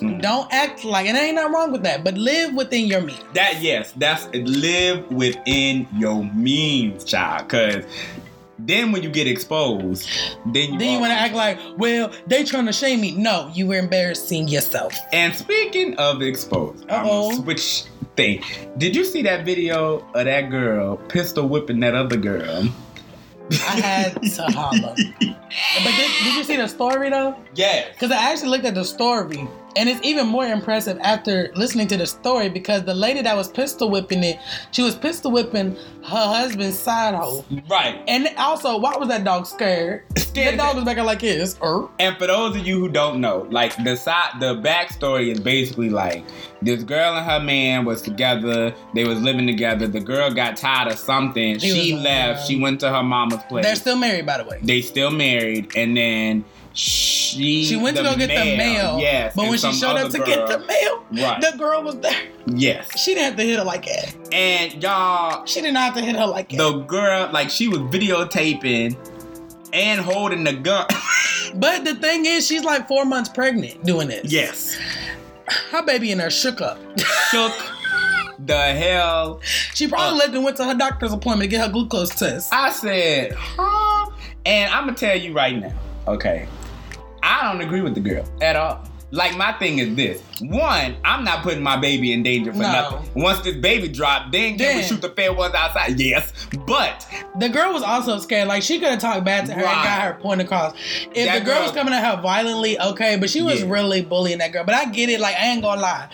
Mm. 0.00 0.22
don't 0.22 0.52
act 0.52 0.84
like 0.84 1.06
and 1.06 1.16
ain't 1.16 1.34
nothing 1.36 1.52
wrong 1.52 1.72
with 1.72 1.82
that, 1.82 2.04
but 2.04 2.14
live 2.16 2.54
within 2.54 2.86
your 2.86 3.00
means. 3.00 3.22
That 3.34 3.60
yes, 3.60 3.92
that's 3.96 4.26
live 4.34 5.10
within 5.10 5.86
your 5.96 6.24
means, 6.24 7.04
child. 7.04 7.48
Cause 7.48 7.84
Then 8.60 8.90
when 8.92 9.02
you 9.02 9.10
get 9.10 9.26
exposed, 9.28 10.08
then 10.46 10.72
you 10.72 10.78
Then 10.78 10.92
you 10.94 11.00
want 11.00 11.10
to 11.12 11.16
act 11.16 11.34
like, 11.34 11.58
well, 11.76 12.10
they 12.26 12.42
trying 12.44 12.66
to 12.66 12.72
shame 12.72 13.00
me. 13.00 13.12
No, 13.12 13.50
you 13.54 13.66
were 13.68 13.76
embarrassing 13.78 14.48
yourself. 14.48 14.94
And 15.12 15.34
speaking 15.34 15.96
of 15.96 16.22
exposed, 16.22 16.86
gonna 16.88 17.36
switch 17.36 17.84
thing. 18.16 18.42
Did 18.76 18.96
you 18.96 19.04
see 19.04 19.22
that 19.22 19.44
video 19.44 20.04
of 20.14 20.24
that 20.24 20.50
girl 20.50 20.96
pistol 20.96 21.48
whipping 21.48 21.78
that 21.80 21.94
other 21.94 22.16
girl? 22.16 22.68
I 23.52 23.54
had 23.80 24.22
to 24.34 24.42
holler. 24.42 24.94
But 24.94 25.92
did, 25.96 26.10
did 26.24 26.34
you 26.34 26.44
see 26.44 26.56
the 26.56 26.66
story 26.66 27.10
though? 27.10 27.36
Yes. 27.54 27.92
Because 27.92 28.10
I 28.10 28.32
actually 28.32 28.48
looked 28.48 28.64
at 28.66 28.74
the 28.74 28.84
story, 28.84 29.46
and 29.78 29.88
it's 29.88 30.04
even 30.04 30.26
more 30.26 30.44
impressive 30.44 30.98
after 31.00 31.52
listening 31.54 31.86
to 31.86 31.96
the 31.96 32.06
story 32.06 32.48
because 32.48 32.82
the 32.82 32.92
lady 32.92 33.22
that 33.22 33.36
was 33.36 33.48
pistol 33.48 33.88
whipping 33.90 34.24
it, 34.24 34.38
she 34.72 34.82
was 34.82 34.96
pistol 34.96 35.30
whipping 35.30 35.76
her 36.04 36.26
husband's 36.26 36.76
side 36.78 37.14
hoe. 37.14 37.44
Right. 37.70 38.02
And 38.08 38.28
also, 38.36 38.76
why 38.76 38.96
was 38.96 39.08
that 39.08 39.22
dog 39.22 39.46
scared? 39.46 40.02
Scared 40.18 40.58
That 40.58 40.74
dog 40.74 40.76
was 40.76 40.84
back 40.84 40.98
like 40.98 41.20
his. 41.22 41.56
Er. 41.62 41.88
And 41.98 42.16
for 42.18 42.26
those 42.26 42.56
of 42.56 42.66
you 42.66 42.78
who 42.78 42.88
don't 42.88 43.20
know, 43.20 43.46
like 43.50 43.74
the 43.84 43.96
side, 43.96 44.32
the 44.40 44.56
backstory 44.56 45.32
is 45.32 45.40
basically 45.40 45.90
like 45.90 46.24
this 46.60 46.82
girl 46.82 47.16
and 47.16 47.24
her 47.24 47.40
man 47.40 47.84
was 47.84 48.02
together. 48.02 48.74
They 48.94 49.04
was 49.04 49.20
living 49.20 49.46
together. 49.46 49.86
The 49.86 50.00
girl 50.00 50.30
got 50.32 50.56
tired 50.56 50.92
of 50.92 50.98
something. 50.98 51.58
She 51.60 51.70
She, 51.70 51.94
left. 51.94 52.46
She 52.46 52.60
went 52.60 52.80
to 52.80 52.90
her 52.90 53.02
mama's 53.02 53.42
place. 53.48 53.64
They're 53.64 53.76
still 53.76 53.96
married, 53.96 54.26
by 54.26 54.38
the 54.38 54.44
way. 54.44 54.58
they 54.62 54.82
still 54.82 55.10
married, 55.10 55.72
and 55.76 55.96
then 55.96 56.44
she 56.72 57.17
She 57.36 57.76
went 57.76 57.96
to 57.96 58.02
go 58.02 58.16
get 58.16 58.28
the 58.28 58.56
mail. 58.56 58.98
Yes, 58.98 59.34
But 59.36 59.48
when 59.48 59.58
she 59.58 59.72
showed 59.72 59.96
up 59.96 60.10
to 60.12 60.18
get 60.18 60.46
the 60.48 60.58
mail, 60.60 61.04
right? 61.12 61.40
the 61.40 61.56
girl 61.58 61.82
was 61.82 61.96
there. 62.00 62.20
yes, 62.46 62.98
She 62.98 63.14
didn't 63.14 63.24
have 63.26 63.36
to 63.36 63.42
hit 63.44 63.58
her 63.58 63.64
like 63.64 63.84
that. 63.86 64.14
and 64.32 64.82
y'all, 64.82 65.44
She 65.46 65.60
did 65.60 65.72
not 65.74 65.82
have 65.84 65.94
to 65.94 66.00
hit 66.02 66.16
her 66.16 66.26
like 66.26 66.48
that. 66.50 66.58
the 66.58 66.78
girl, 66.80 67.30
like 67.32 67.50
she 67.50 67.68
was 67.68 67.78
videotaping 67.80 68.96
and 69.72 70.00
holding 70.00 70.44
the 70.44 70.52
gun. 70.54 70.86
But 71.54 71.84
the 71.86 71.94
thing 71.94 72.26
is, 72.26 72.46
she's 72.46 72.62
like 72.62 72.86
four 72.86 73.06
months 73.06 73.30
pregnant 73.30 73.82
doing 73.84 74.08
this. 74.08 74.30
yes, 74.30 74.76
Her 75.70 75.82
baby 75.82 76.10
in 76.12 76.18
her 76.18 76.28
shook 76.30 76.60
up. 76.60 76.78
shook 77.30 77.52
the 78.40 78.56
hell 78.56 79.40
She 79.74 79.88
probably 79.88 80.16
Uh. 80.20 80.22
left 80.24 80.34
and 80.34 80.44
went 80.44 80.56
to 80.58 80.64
her 80.64 80.74
doctor's 80.74 81.12
appointment 81.12 81.50
to 81.50 81.56
get 81.56 81.66
her 81.66 81.72
glucose 81.72 82.10
test. 82.10 82.52
I 82.52 82.70
said, 82.70 83.32
huh? 83.32 84.10
And 84.44 84.70
I'm 84.72 84.84
gonna 84.84 84.96
tell 84.96 85.16
you 85.18 85.32
right 85.32 85.58
now, 85.58 85.72
okay? 86.06 86.46
I 87.22 87.50
don't 87.50 87.60
agree 87.60 87.80
with 87.80 87.94
the 87.94 88.00
girl 88.00 88.24
at 88.40 88.56
all. 88.56 88.84
Like 89.10 89.38
my 89.38 89.52
thing 89.52 89.78
is 89.78 89.94
this: 89.96 90.22
one, 90.40 90.94
I'm 91.02 91.24
not 91.24 91.42
putting 91.42 91.62
my 91.62 91.78
baby 91.78 92.12
in 92.12 92.22
danger 92.22 92.52
for 92.52 92.58
No. 92.58 92.72
nothing. 92.72 93.10
Once 93.22 93.40
this 93.40 93.56
baby 93.56 93.88
drop, 93.88 94.30
then 94.32 94.58
can 94.58 94.76
we 94.76 94.82
shoot 94.82 95.00
the 95.00 95.08
fair 95.08 95.32
ones 95.32 95.54
outside? 95.54 95.98
Yes, 95.98 96.30
but 96.66 97.06
The 97.38 97.48
girl 97.48 97.72
was 97.72 97.82
also 97.82 98.18
scared. 98.18 98.48
Like 98.48 98.62
she 98.62 98.78
could 98.78 98.88
have 98.90 98.98
talked 98.98 99.24
bad 99.24 99.46
to 99.46 99.52
her 99.54 99.60
and 99.64 99.64
got 99.82 100.02
her 100.02 100.12
point 100.20 100.42
across. 100.42 100.74
If 101.14 101.24
That 101.26 101.38
the 101.38 101.44
girl, 101.46 101.54
girl- 101.54 101.62
was 101.62 101.72
coming 101.72 101.94
at 101.94 102.04
her 102.04 102.20
violently, 102.20 102.78
okay, 102.78 103.16
but 103.16 103.30
she 103.30 103.40
was 103.40 103.62
Yeah. 103.62 103.70
really 103.70 104.02
bullying 104.02 104.38
that 104.38 104.52
girl. 104.52 104.64
But 104.64 104.74
I 104.74 104.84
get 104.84 105.08
it. 105.08 105.20
Like 105.20 105.36
I 105.36 105.46
ain't 105.46 105.62
gonna 105.62 105.80
lie. 105.80 106.08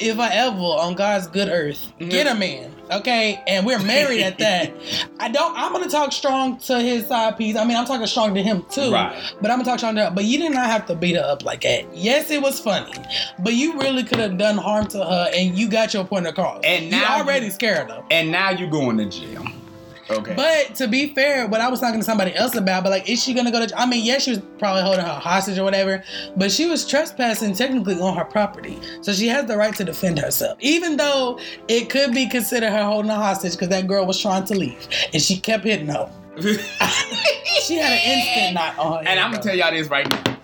If 0.00 0.18
I 0.18 0.28
ever 0.34 0.56
on 0.58 0.94
God's 0.94 1.26
good 1.28 1.48
earth 1.48 1.92
Mhm. 2.00 2.10
get 2.10 2.26
a 2.26 2.34
man, 2.34 2.72
okay, 2.90 3.42
and 3.46 3.64
we're 3.66 3.78
married 3.82 4.22
at 4.22 4.38
that, 4.38 4.72
I 5.20 5.28
don't. 5.28 5.56
I'm 5.56 5.72
gonna 5.72 5.88
talk 5.88 6.12
strong 6.12 6.58
to 6.60 6.80
his 6.80 7.06
side 7.06 7.36
piece. 7.36 7.56
I 7.56 7.64
mean, 7.64 7.76
I'm 7.76 7.86
talking 7.86 8.06
strong 8.06 8.34
to 8.34 8.42
him 8.42 8.64
too. 8.70 8.92
Right. 8.92 9.14
But 9.40 9.50
I'm 9.50 9.58
gonna 9.58 9.64
talk 9.70 9.78
strong 9.78 9.94
to 9.96 10.04
her. 10.06 10.10
But 10.10 10.24
you 10.24 10.38
did 10.38 10.52
not 10.52 10.66
have 10.66 10.86
to 10.86 10.94
beat 10.94 11.16
her 11.16 11.22
up 11.22 11.44
like 11.44 11.62
that. 11.62 11.94
Yes, 11.96 12.30
it 12.30 12.42
was 12.42 12.60
funny, 12.60 12.92
but 13.40 13.54
you 13.54 13.78
really 13.78 14.02
could 14.04 14.18
have 14.18 14.38
done 14.38 14.56
harm 14.56 14.86
to 14.88 14.98
her, 15.04 15.30
and 15.34 15.56
you 15.58 15.68
got 15.68 15.92
your 15.94 16.04
point 16.04 16.26
across. 16.26 16.60
And 16.64 16.86
you 16.86 16.90
now 16.92 17.18
already 17.18 17.46
you- 17.46 17.52
scared 17.52 17.90
her. 17.90 18.02
and 18.10 18.30
now 18.30 18.50
you're 18.50 18.70
going 18.70 18.98
to 18.98 19.06
jail. 19.06 19.44
Okay. 20.10 20.34
But 20.34 20.74
to 20.76 20.86
be 20.86 21.14
fair, 21.14 21.48
what 21.48 21.60
I 21.60 21.68
was 21.68 21.80
talking 21.80 22.00
to 22.00 22.04
somebody 22.04 22.34
else 22.34 22.54
about, 22.54 22.84
but 22.84 22.90
like, 22.90 23.08
is 23.08 23.22
she 23.22 23.34
gonna 23.34 23.50
go 23.50 23.64
to? 23.66 23.78
I 23.78 23.86
mean, 23.86 24.04
yes, 24.04 24.22
she 24.22 24.30
was 24.30 24.40
probably 24.58 24.82
holding 24.82 25.04
her 25.04 25.12
hostage 25.12 25.58
or 25.58 25.64
whatever, 25.64 26.04
but 26.36 26.52
she 26.52 26.66
was 26.66 26.86
trespassing 26.86 27.54
technically 27.54 27.98
on 28.00 28.16
her 28.16 28.24
property, 28.24 28.78
so 29.00 29.12
she 29.12 29.26
has 29.28 29.46
the 29.46 29.56
right 29.56 29.74
to 29.74 29.84
defend 29.84 30.18
herself, 30.18 30.58
even 30.60 30.96
though 30.96 31.40
it 31.68 31.90
could 31.90 32.12
be 32.12 32.28
considered 32.28 32.70
her 32.70 32.84
holding 32.84 33.10
a 33.10 33.16
hostage 33.16 33.52
because 33.52 33.68
that 33.68 33.86
girl 33.86 34.06
was 34.06 34.20
trying 34.20 34.44
to 34.44 34.54
leave 34.54 34.88
and 35.12 35.20
she 35.20 35.38
kept 35.38 35.64
hitting 35.64 35.88
her. 35.88 36.10
She 37.66 37.76
had 37.76 37.92
an 37.92 37.98
instant 37.98 38.54
knot 38.54 38.78
on 38.78 39.04
her. 39.04 39.10
And 39.10 39.18
I'm 39.18 39.32
gonna 39.32 39.42
tell 39.42 39.56
y'all 39.56 39.72
this 39.72 39.88
right 39.88 40.08
now. 40.08 40.35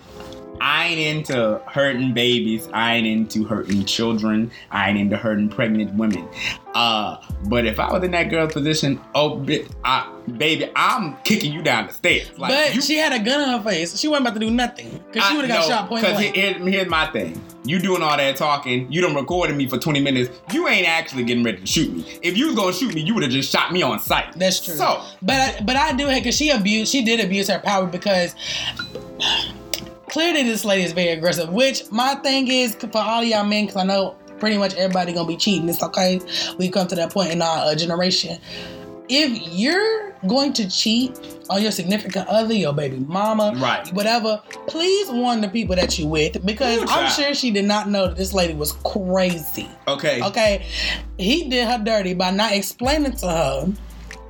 I 0.65 0.85
ain't 0.87 0.99
into 1.27 1.61
hurting 1.67 2.13
babies. 2.13 2.69
I 2.73 2.95
ain't 2.95 3.05
into 3.05 3.43
hurting 3.43 3.83
children. 3.83 4.49
I 4.71 4.89
ain't 4.89 4.97
into 4.97 5.17
hurting 5.17 5.49
pregnant 5.49 5.93
women. 5.95 6.25
Uh, 6.73 7.17
but 7.49 7.65
if 7.65 7.81
I 7.81 7.91
was 7.91 8.01
in 8.03 8.11
that 8.11 8.29
girl's 8.29 8.53
position, 8.53 8.97
oh, 9.13 9.35
bi- 9.39 9.65
I, 9.83 10.09
baby, 10.37 10.71
I'm 10.73 11.17
kicking 11.25 11.51
you 11.51 11.61
down 11.63 11.87
the 11.87 11.93
stairs. 11.93 12.31
Like, 12.39 12.51
but 12.51 12.75
you, 12.75 12.81
she 12.81 12.95
had 12.95 13.11
a 13.11 13.19
gun 13.19 13.41
in 13.41 13.49
her 13.49 13.61
face. 13.61 13.99
She 13.99 14.07
wasn't 14.07 14.25
about 14.27 14.35
to 14.35 14.39
do 14.39 14.49
nothing 14.51 15.03
because 15.11 15.27
she 15.27 15.35
would 15.35 15.49
have 15.49 15.59
got 15.59 15.69
no, 15.69 15.75
shot 15.75 15.89
point 15.89 16.05
blank. 16.05 16.33
here- 16.33 16.53
here's 16.59 16.87
my 16.89 17.07
thing. 17.07 17.39
You 17.65 17.79
doing 17.79 18.01
all 18.01 18.15
that 18.15 18.37
talking. 18.37 18.89
You 18.89 19.01
done 19.01 19.15
recorded 19.15 19.57
me 19.57 19.67
for 19.67 19.77
20 19.77 19.99
minutes. 19.99 20.29
You 20.53 20.69
ain't 20.69 20.87
actually 20.87 21.23
getting 21.25 21.43
ready 21.43 21.59
to 21.59 21.65
shoot 21.67 21.93
me. 21.93 22.05
If 22.21 22.37
you 22.37 22.47
was 22.47 22.55
gonna 22.55 22.71
shoot 22.73 22.93
me, 22.95 23.01
you 23.01 23.13
would 23.15 23.23
have 23.23 23.33
just 23.33 23.51
shot 23.51 23.73
me 23.73 23.81
on 23.81 23.99
sight. 23.99 24.31
That's 24.37 24.63
true. 24.63 24.75
So, 24.75 25.01
But 25.21 25.35
I, 25.35 25.61
but 25.61 25.75
I 25.75 25.91
do 25.91 26.07
hate 26.07 26.21
because 26.21 26.37
she 26.37 26.51
abused. 26.51 26.89
She 26.89 27.03
did 27.03 27.19
abuse 27.19 27.49
her 27.49 27.59
power 27.59 27.85
because 27.85 28.33
clearly 30.13 30.43
this 30.43 30.63
lady 30.63 30.83
is 30.83 30.93
very 30.93 31.09
aggressive. 31.09 31.49
Which 31.49 31.91
my 31.91 32.15
thing 32.15 32.47
is 32.47 32.75
for 32.75 32.97
all 32.99 33.23
y'all 33.23 33.43
men, 33.43 33.65
because 33.65 33.81
I 33.81 33.83
know 33.83 34.15
pretty 34.39 34.57
much 34.57 34.75
everybody 34.75 35.11
gonna 35.13 35.27
be 35.27 35.37
cheating. 35.37 35.67
It's 35.67 35.81
okay. 35.83 36.21
We 36.57 36.69
come 36.69 36.87
to 36.87 36.95
that 36.95 37.11
point 37.11 37.31
in 37.31 37.41
our 37.41 37.71
uh, 37.71 37.75
generation. 37.75 38.37
If 39.09 39.51
you're 39.51 40.11
going 40.27 40.53
to 40.53 40.69
cheat 40.69 41.19
on 41.49 41.61
your 41.61 41.71
significant 41.71 42.25
other, 42.29 42.53
your 42.53 42.71
baby 42.73 42.97
mama, 42.99 43.51
Right. 43.57 43.85
whatever, 43.93 44.41
please 44.67 45.09
warn 45.09 45.41
the 45.41 45.49
people 45.49 45.75
that 45.75 45.99
you 45.99 46.07
with 46.07 46.43
because 46.45 46.81
Ooh, 46.81 46.85
I'm 46.87 47.11
sure 47.11 47.33
she 47.33 47.51
did 47.51 47.65
not 47.65 47.89
know 47.89 48.07
that 48.07 48.15
this 48.15 48.33
lady 48.33 48.53
was 48.53 48.71
crazy. 48.83 49.67
okay. 49.89 50.21
Okay, 50.23 50.65
he 51.17 51.49
did 51.49 51.67
her 51.67 51.83
dirty 51.83 52.13
by 52.13 52.31
not 52.31 52.53
explaining 52.53 53.11
to 53.17 53.27
her 53.27 53.73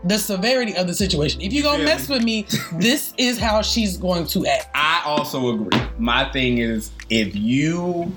the 0.03 0.17
severity 0.17 0.75
of 0.75 0.87
the 0.87 0.93
situation. 0.93 1.41
If 1.41 1.53
you 1.53 1.63
gonna 1.63 1.83
mess 1.83 2.09
with 2.09 2.23
me, 2.23 2.45
this 2.73 3.13
is 3.17 3.37
how 3.39 3.61
she's 3.61 3.97
going 3.97 4.27
to 4.27 4.45
act. 4.45 4.67
I 4.75 5.01
also 5.05 5.53
agree. 5.53 5.79
My 5.97 6.29
thing 6.31 6.57
is, 6.57 6.91
if 7.09 7.35
you, 7.35 8.11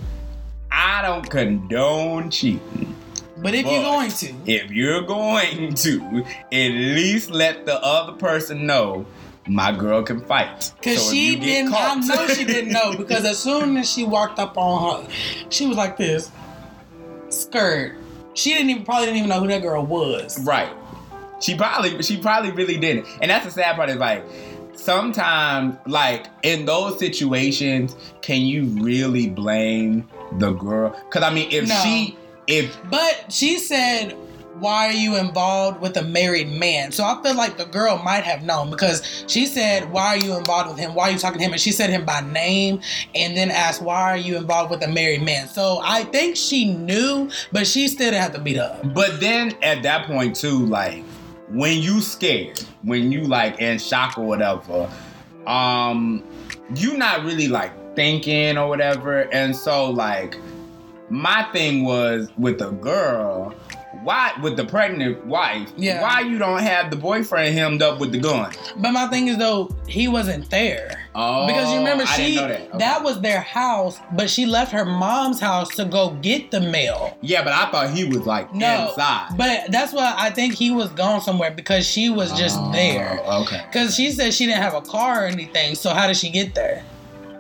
I 0.70 1.03
don't 1.03 1.29
condone 1.29 2.31
cheating. 2.31 2.94
But 3.38 3.55
if 3.55 3.66
you're 3.66 3.83
going 3.83 4.11
to, 4.11 4.35
If 4.46 4.70
you're 4.70 5.03
going 5.03 5.75
to, 5.75 6.25
at 6.53 6.68
least 6.70 7.31
let 7.31 7.66
the 7.66 7.81
other 7.83 8.12
person 8.12 8.66
know 8.66 9.07
my 9.46 9.72
girl 9.72 10.03
can 10.03 10.20
fight. 10.20 10.72
Cause 10.83 11.07
So 11.07 11.12
she 11.12 11.37
didn't. 11.37 11.72
I 11.75 11.94
know 11.94 12.27
she 12.29 12.44
didn't 12.44 12.72
know 12.72 12.92
because 12.96 13.25
as 13.25 13.38
soon 13.38 13.77
as 13.77 13.90
she 13.90 14.05
walked 14.05 14.38
up 14.38 14.57
on 14.57 15.05
her, 15.05 15.11
she 15.51 15.66
was 15.66 15.77
like 15.77 15.96
this, 15.96 16.31
skirt. 17.29 17.96
She 18.35 18.53
didn't 18.55 18.70
even 18.70 18.85
probably 18.85 19.07
didn't 19.07 19.18
even 19.18 19.29
know 19.31 19.40
who 19.40 19.49
that 19.49 19.62
girl 19.62 19.85
was. 19.85 20.42
right. 20.44 20.72
She 21.40 21.55
probably, 21.57 22.03
she 22.03 22.16
probably 22.18 22.51
really 22.53 22.77
didn't. 22.79 23.07
And 23.20 23.31
that's 23.31 23.44
the 23.44 23.51
sad 23.51 23.77
part 23.77 23.90
is 23.90 23.96
like, 23.96 24.25
sometimes, 24.75 25.77
like 25.87 26.27
in 26.42 26.64
those 26.64 26.99
situations, 26.99 27.96
can 28.22 28.40
you 28.42 28.64
really 28.83 29.29
blame 29.29 30.09
the 30.38 30.53
girl? 30.53 30.90
Because 31.09 31.22
I 31.22 31.33
mean, 31.33 31.51
if 31.51 31.68
No. 31.68 31.75
she, 31.83 32.16
if 32.46 32.77
But 32.90 33.33
she 33.33 33.59
said, 33.59 34.16
Why 34.59 34.87
are 34.87 34.92
you 34.92 35.16
involved 35.16 35.83
with 35.83 35.99
a 35.99 36.03
married 36.03 36.49
man? 36.49 36.90
So 36.90 37.05
I 37.05 37.20
feel 37.22 37.35
like 37.35 37.59
the 37.59 37.66
girl 37.66 37.99
might 37.99 38.25
have 38.25 38.42
known 38.42 38.70
because 38.70 39.25
she 39.27 39.44
said, 39.44 39.90
Why 39.92 40.07
are 40.07 40.16
you 40.16 40.35
involved 40.37 40.70
with 40.70 40.79
him? 40.79 40.94
Why 40.94 41.09
are 41.09 41.11
you 41.11 41.18
talking 41.18 41.38
to 41.40 41.44
him? 41.44 41.53
And 41.53 41.61
she 41.61 41.72
said 41.72 41.90
him 41.90 42.07
by 42.07 42.20
name 42.22 42.81
and 43.14 43.37
then 43.37 43.51
asked, 43.51 43.83
Why 43.83 44.01
are 44.12 44.16
you 44.16 44.37
involved 44.37 44.70
with 44.70 44.83
a 44.83 44.88
married 44.88 45.22
man? 45.22 45.49
So 45.49 45.81
I 45.85 46.05
think 46.05 46.37
she 46.37 46.72
knew, 46.72 47.29
but 47.53 47.66
she 47.66 47.88
still 47.88 48.11
didn't 48.11 48.22
have 48.22 48.33
to 48.35 48.40
beat 48.40 48.57
up. 48.59 48.94
But 48.94 49.20
then 49.20 49.53
at 49.62 49.83
that 49.83 50.07
point 50.07 50.35
too, 50.37 50.64
like 50.66 51.05
when 51.49 51.79
you 51.79 52.01
scared, 52.01 52.61
when 52.83 53.13
you 53.13 53.23
like 53.23 53.61
in 53.61 53.79
shock 53.79 54.19
or 54.19 54.27
whatever, 54.27 54.91
um, 55.47 56.25
you 56.75 56.97
not 56.97 57.25
really 57.25 57.49
like 57.49 57.73
thinking 57.95 58.59
or 58.59 58.69
whatever. 58.69 59.33
And 59.33 59.55
so 59.55 59.91
like 59.91 60.37
my 61.09 61.45
thing 61.53 61.85
was 61.85 62.29
with 62.37 62.61
a 62.61 62.71
girl, 62.73 63.55
why 64.07 64.33
with 64.42 64.57
the 64.57 64.64
pregnant 64.64 65.27
wife, 65.27 65.69
Yeah. 65.77 66.01
why 66.03 66.21
you 66.21 66.38
don't 66.38 66.62
have 66.62 66.90
the 66.90 66.97
boyfriend 66.97 67.55
hemmed 67.59 67.83
up 67.83 67.99
with 68.01 68.12
the 68.12 68.19
gun? 68.19 68.53
But 68.77 68.92
my 68.92 69.07
thing 69.09 69.29
is 69.29 69.37
though, 69.37 69.71
he 69.88 70.09
wasn't 70.09 70.49
there. 70.51 71.03
Oh, 71.14 71.47
Because 71.47 71.73
you 71.73 71.79
remember 71.79 72.05
I 72.05 72.16
she 72.16 72.23
didn't 72.35 72.37
know 72.37 72.49
that. 72.49 72.61
Okay. 72.69 72.79
that 72.79 73.03
was 73.03 73.21
their 73.21 73.40
house, 73.40 73.99
but 74.12 74.29
she 74.31 74.47
left 74.47 74.71
her 74.73 74.85
mom's 74.85 75.40
house 75.40 75.75
to 75.77 75.85
go 75.85 76.11
get 76.23 76.51
the 76.51 76.61
mail. 76.61 77.16
yeah, 77.21 77.42
but 77.42 77.53
I 77.53 77.71
thought 77.71 77.90
he 77.90 78.05
was 78.05 78.27
like 78.27 78.55
No, 78.55 78.88
inside. 78.90 79.31
but 79.37 79.71
that's 79.71 79.92
why 79.92 80.14
I 80.16 80.31
think 80.31 80.55
he 80.55 80.71
was 80.71 80.88
gone 80.90 81.21
somewhere 81.21 81.51
because 81.51 81.87
she 81.87 82.09
was 82.09 82.31
just 82.38 82.59
Oh, 82.61 82.71
there. 82.73 83.19
Okay, 83.42 83.62
Because 83.71 83.95
she 83.97 84.11
said 84.12 84.33
she 84.33 84.47
didn't 84.47 84.62
have 84.62 84.75
a 84.75 84.81
car 84.83 85.25
or 85.25 85.27
anything, 85.27 85.75
so 85.75 85.90
how 85.90 86.07
did 86.07 86.16
she 86.16 86.31
get 86.31 86.55
there? 86.55 86.83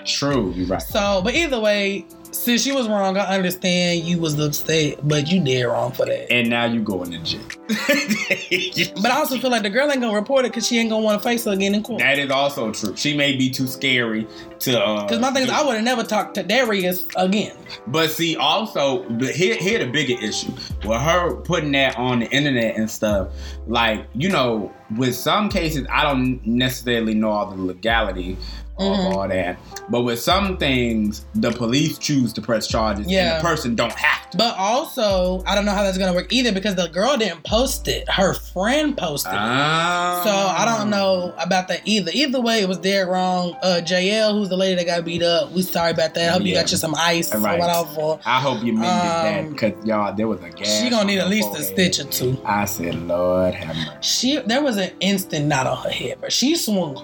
true. 0.04 0.52
You're 0.54 0.66
right. 0.68 0.80
So, 0.82 1.20
but 1.24 1.34
either 1.34 1.58
way, 1.58 2.06
Since 2.36 2.62
she 2.62 2.72
was 2.72 2.86
wrong, 2.88 3.16
I 3.16 3.34
understand 3.34 4.04
you 4.04 4.18
was 4.18 4.38
upset, 4.38 5.06
but 5.08 5.28
you 5.28 5.42
did 5.42 5.64
wrong 5.64 5.90
for 5.92 6.06
that. 6.06 6.30
And 6.32 6.50
now 6.50 6.64
you 6.66 6.80
going 6.80 7.10
to 7.10 7.18
jail. 7.18 7.40
But 9.02 9.10
I 9.10 9.16
also 9.16 9.38
feel 9.38 9.50
like 9.50 9.62
the 9.62 9.70
girl 9.70 9.90
ain't 9.90 10.00
gonna 10.00 10.14
report 10.14 10.44
it 10.44 10.52
because 10.52 10.66
she 10.66 10.78
ain't 10.78 10.90
gonna 10.90 11.02
want 11.02 11.20
to 11.20 11.28
face 11.28 11.44
her 11.44 11.52
again 11.52 11.74
in 11.74 11.82
court. 11.82 12.00
that 12.00 12.18
is 12.18 12.30
also 12.30 12.70
true. 12.72 12.94
She 12.96 13.16
may 13.16 13.36
be 13.36 13.50
too 13.50 13.66
scary 13.66 14.26
to. 14.60 14.80
uh 14.80 15.02
Because 15.04 15.20
my 15.20 15.32
thing 15.32 15.44
is, 15.44 15.50
I 15.50 15.64
would 15.64 15.74
have 15.74 15.84
never 15.84 16.02
talked 16.02 16.34
to 16.36 16.42
Darius 16.42 17.06
again. 17.16 17.56
But 17.88 18.10
see, 18.10 18.36
also, 18.36 19.02
but 19.10 19.30
here, 19.30 19.56
here 19.56 19.78
the 19.84 19.90
bigger 19.90 20.20
issue 20.22 20.52
with 20.84 21.00
her 21.00 21.36
putting 21.36 21.72
that 21.72 21.96
on 21.96 22.20
the 22.20 22.30
internet 22.30 22.76
and 22.76 22.88
stuff. 22.90 23.28
Like, 23.66 24.06
you 24.14 24.28
know, 24.28 24.72
with 24.96 25.14
some 25.16 25.48
cases, 25.48 25.86
I 25.90 26.04
don't 26.04 26.44
necessarily 26.46 27.14
know 27.14 27.30
all 27.30 27.46
the 27.50 27.60
legality 27.60 28.36
Mhm. 28.78 29.10
of 29.10 29.16
all 29.16 29.28
that. 29.28 29.56
But 29.88 30.02
with 30.02 30.20
some 30.20 30.56
things, 30.58 31.24
the 31.34 31.50
police 31.52 31.96
choose 31.98 32.32
to 32.34 32.40
press 32.42 32.66
charges, 32.66 33.06
Yeah. 33.08 33.36
and 33.36 33.44
the 33.44 33.48
person 33.48 33.74
don't 33.74 33.92
have 33.92 34.30
to. 34.30 34.36
But 34.38 34.56
also, 34.58 35.42
I 35.46 35.54
don't 35.54 35.64
know 35.64 35.72
how 35.72 35.82
that's 35.84 35.96
gonna 35.98 36.12
work 36.12 36.32
either 36.32 36.52
because 36.52 36.74
the 36.74 36.88
girl 36.88 37.16
didn't 37.16 37.44
post 37.44 37.86
it. 37.88 38.08
Her 38.10 38.34
friend 38.34 38.96
posted 38.96 39.32
it. 39.32 39.38
Ah. 39.38 40.20
So 40.24 40.30
I 40.30 40.64
don't 40.64 40.90
know 40.90 41.32
about 41.38 41.68
that 41.68 41.80
either. 41.84 42.10
Either 42.12 42.40
way, 42.40 42.60
it 42.60 42.68
was 42.68 42.78
dead 42.78 43.08
wrong. 43.08 43.56
Uh, 43.62 43.80
JL, 43.84 44.32
who's 44.32 44.48
the 44.48 44.56
lady 44.56 44.74
that 44.76 44.86
got 44.86 45.04
beat 45.04 45.22
up, 45.22 45.52
we 45.52 45.62
sorry 45.62 45.92
about 45.92 46.14
that. 46.14 46.28
I 46.30 46.32
hope 46.32 46.42
you 46.42 46.54
got 46.54 46.70
you 46.70 46.76
some 46.76 46.94
ice 46.98 47.32
or 47.34 47.38
Right. 47.38 47.58
whatever. 47.58 48.18
I 48.26 48.40
hope 48.40 48.62
you 48.64 48.72
mended 48.72 48.90
that 48.90 49.38
Um, 49.44 49.50
because 49.52 49.72
y'all, 49.86 50.12
there 50.14 50.26
was 50.28 50.40
a 50.42 50.50
gas. 50.50 50.80
She 50.80 50.90
gonna 50.90 51.04
need 51.04 51.18
at 51.18 51.28
least 51.28 51.54
a 51.56 51.62
stitch 51.62 52.00
or 52.00 52.04
two. 52.04 52.36
I 52.44 52.64
said, 52.64 52.94
Lord 53.06 53.54
have 53.54 53.76
mercy. 53.76 53.90
She 54.00 54.36
there 54.46 54.62
was 54.62 54.76
an 54.76 54.90
instant 55.00 55.46
knot 55.46 55.66
on 55.66 55.76
her 55.78 55.90
head, 55.90 56.16
but 56.20 56.32
she 56.32 56.56
swung. 56.56 57.02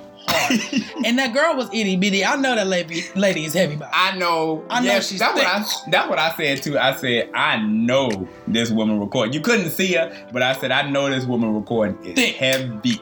and 1.04 1.18
that 1.18 1.32
girl 1.32 1.56
was 1.56 1.68
itty 1.72 1.96
bitty. 1.96 2.24
I 2.24 2.36
know 2.36 2.54
that 2.54 2.66
lady 2.66 3.04
lady 3.14 3.44
is 3.44 3.54
heavy 3.54 3.76
body. 3.76 3.90
I 3.92 4.16
know. 4.16 4.64
I 4.68 4.80
know 4.80 4.86
yes, 4.86 5.08
she's 5.08 5.18
that's 5.20 5.34
what 5.34 5.46
I. 5.46 5.62
thick. 5.62 5.92
That's 5.92 6.08
what 6.08 6.18
I 6.18 6.34
said 6.36 6.62
too. 6.62 6.78
I 6.78 6.94
said 6.96 7.30
I 7.34 7.56
know 7.62 8.28
this 8.46 8.70
woman 8.70 9.00
recording. 9.00 9.32
You 9.32 9.40
couldn't 9.40 9.70
see 9.70 9.92
her, 9.94 10.26
but 10.32 10.42
I 10.42 10.52
said 10.54 10.70
I 10.70 10.88
know 10.90 11.08
this 11.10 11.24
woman 11.24 11.54
recording 11.54 11.98
is 12.04 12.14
Thick. 12.14 12.36
heavy. 12.36 13.00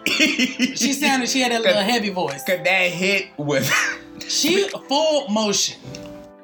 She 0.74 0.92
sounded 0.92 1.28
she 1.28 1.40
had 1.40 1.52
a 1.52 1.58
little 1.58 1.82
heavy 1.82 2.10
voice. 2.10 2.42
Cause 2.44 2.58
that 2.64 2.90
hit 2.90 3.26
was. 3.36 3.70
She 4.28 4.68
full 4.88 5.28
motion. 5.28 5.80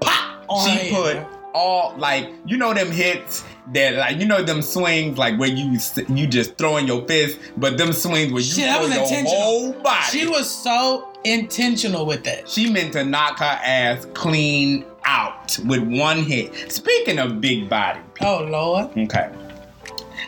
Pop 0.01 0.45
on 0.49 0.69
her 0.69 0.79
she 0.79 0.87
head, 0.89 0.95
put 0.95 1.15
bro. 1.31 1.36
All 1.57 1.97
like 1.97 2.31
you 2.45 2.59
know 2.59 2.75
them 2.75 2.91
hits 2.91 3.43
that 3.73 3.95
like 3.95 4.19
you 4.19 4.27
know 4.27 4.43
them 4.43 4.61
swings 4.61 5.17
like 5.17 5.39
where 5.39 5.49
you 5.49 5.79
you 6.09 6.27
just 6.27 6.57
throwing 6.59 6.87
your 6.87 7.07
fist, 7.09 7.39
but 7.57 7.79
them 7.79 7.93
swings 7.93 8.31
where 8.31 8.43
you 8.43 8.53
Shit, 8.53 8.71
throw 8.71 8.87
was 8.87 9.11
your 9.11 9.25
whole 9.25 9.73
body. 9.73 10.05
She 10.11 10.27
was 10.29 10.49
so 10.49 11.11
intentional 11.25 12.05
with 12.05 12.25
that. 12.25 12.49
She 12.49 12.71
meant 12.71 12.93
to 12.93 13.05
knock 13.05 13.39
her 13.39 13.45
ass 13.65 14.07
clean 14.13 14.85
out 15.05 15.59
with 15.65 15.83
one 15.83 16.19
hit. 16.19 16.71
Speaking 16.71 17.19
of 17.19 17.41
big 17.41 17.71
body, 17.71 18.01
Oh 18.21 18.45
Lord. 18.45 18.97
Okay. 18.97 19.31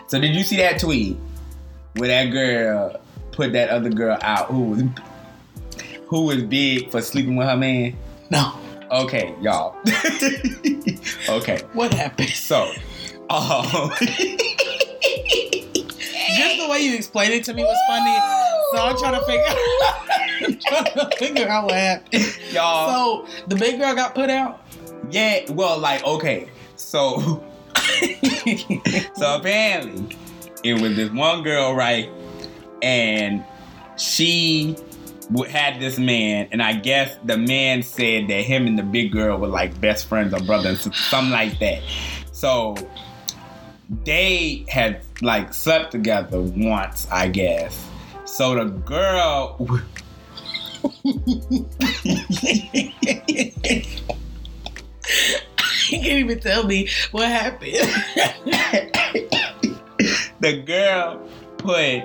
So 0.06 0.18
did 0.18 0.34
you 0.34 0.42
see 0.42 0.56
that 0.56 0.80
tweet 0.80 1.18
where 1.96 2.08
that 2.08 2.32
girl 2.32 2.98
put 3.32 3.52
that 3.52 3.68
other 3.68 3.90
girl 3.90 4.16
out 4.22 4.46
who 4.46 4.62
was 4.62 4.82
who 6.06 6.22
was 6.22 6.42
big 6.44 6.90
for 6.90 7.02
sleeping 7.02 7.36
with 7.36 7.46
her 7.46 7.56
man? 7.56 7.96
No. 8.30 8.54
Okay, 8.90 9.34
y'all. 9.40 9.76
okay. 11.28 11.60
What 11.72 11.92
happened? 11.92 12.30
So 12.30 12.62
um, 13.30 13.90
Just 16.36 16.58
the 16.58 16.66
way 16.70 16.80
you 16.80 16.94
explained 16.94 17.34
it 17.34 17.44
to 17.44 17.54
me 17.54 17.64
was 17.64 17.78
funny. 17.88 18.16
So 18.72 18.82
I'm 18.84 18.96
trying 18.98 19.20
to 19.20 19.26
figure 19.26 19.44
I'm 20.46 20.58
trying 20.58 21.10
to 21.10 21.16
figure 21.18 21.48
out 21.48 21.64
what 21.64 21.74
happened. 21.74 22.38
y'all 22.50 23.26
So 23.26 23.44
the 23.46 23.56
big 23.56 23.78
girl 23.78 23.94
got 23.94 24.14
put 24.14 24.30
out. 24.30 24.60
yeah, 25.10 25.50
well 25.52 25.78
like 25.78 26.04
okay. 26.04 26.48
So 26.76 27.44
so 29.14 29.36
apparently 29.36 30.16
it 30.64 30.80
was 30.80 30.96
this 30.96 31.10
one 31.10 31.42
girl, 31.42 31.74
right? 31.74 32.08
And 32.82 33.44
she 33.96 34.76
had 35.48 35.80
this 35.80 35.98
man, 35.98 36.48
and 36.52 36.62
I 36.62 36.74
guess 36.74 37.18
the 37.24 37.36
man 37.36 37.82
said 37.82 38.28
that 38.28 38.44
him 38.44 38.66
and 38.66 38.78
the 38.78 38.82
big 38.82 39.12
girl 39.12 39.38
were 39.38 39.48
like 39.48 39.78
best 39.80 40.06
friends 40.06 40.32
or 40.32 40.40
brothers, 40.40 40.88
something 40.94 41.30
like 41.32 41.58
that. 41.58 41.82
So 42.32 42.76
they 44.04 44.64
had 44.68 45.02
like 45.22 45.52
slept 45.52 45.92
together 45.92 46.40
once, 46.40 47.06
I 47.10 47.28
guess. 47.28 47.86
So 48.24 48.54
the 48.54 48.66
girl. 48.66 49.80
You 55.90 56.00
can't 56.00 56.18
even 56.18 56.38
tell 56.40 56.64
me 56.64 56.88
what 57.12 57.28
happened. 57.28 57.72
the 60.40 60.62
girl 60.66 61.26
put 61.56 62.04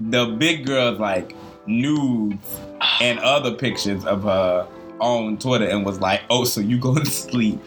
the 0.00 0.26
big 0.38 0.64
girl's 0.64 0.98
like 0.98 1.34
nudes 1.70 2.60
and 3.00 3.18
other 3.20 3.52
pictures 3.54 4.04
of 4.04 4.24
her 4.24 4.66
on 4.98 5.38
Twitter 5.38 5.66
and 5.66 5.86
was 5.86 6.00
like, 6.00 6.22
"Oh, 6.28 6.44
so 6.44 6.60
you 6.60 6.78
go 6.78 6.94
to 6.94 7.06
sleep 7.06 7.58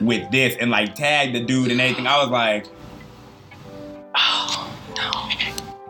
with 0.00 0.30
this?" 0.30 0.56
and 0.60 0.70
like 0.70 0.94
tagged 0.94 1.34
the 1.34 1.40
dude 1.40 1.70
and 1.70 1.80
everything. 1.80 2.06
I 2.06 2.18
was 2.20 2.28
like, 2.30 2.66
oh 4.16 4.76
no. 4.96 5.10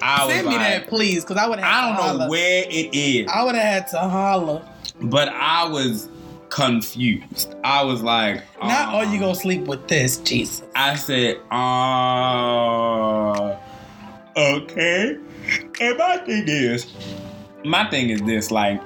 I 0.03 0.25
was 0.27 0.35
Send 0.35 0.49
me 0.49 0.57
like, 0.57 0.67
that, 0.67 0.87
please, 0.89 1.25
because 1.25 1.39
I 1.39 1.49
would 1.49 1.59
have. 1.59 1.69
I 1.69 1.97
don't 1.97 2.19
know 2.19 2.29
where 2.29 2.65
it 2.69 2.95
is, 2.95 3.27
I 3.29 3.43
would 3.43 3.55
have 3.55 3.65
had 3.65 3.89
to 3.89 3.99
holler. 4.01 4.63
but 5.01 5.29
I 5.31 5.67
was 5.67 6.09
confused. 6.51 7.55
I 7.65 7.83
was 7.83 8.03
like, 8.03 8.43
Not, 8.63 8.93
uh, 8.95 8.99
are 8.99 9.05
you 9.07 9.19
gonna 9.19 9.35
sleep 9.35 9.63
with 9.63 9.89
this, 9.89 10.19
Jesus? 10.19 10.63
I 10.77 10.95
said, 10.95 11.39
uh, 11.51 13.57
okay. 14.37 15.17
And 15.81 15.99
my 15.99 16.19
thing 16.19 16.45
is, 16.47 16.87
my 17.65 17.89
thing 17.91 18.11
is 18.11 18.21
this, 18.23 18.51
like, 18.51 18.83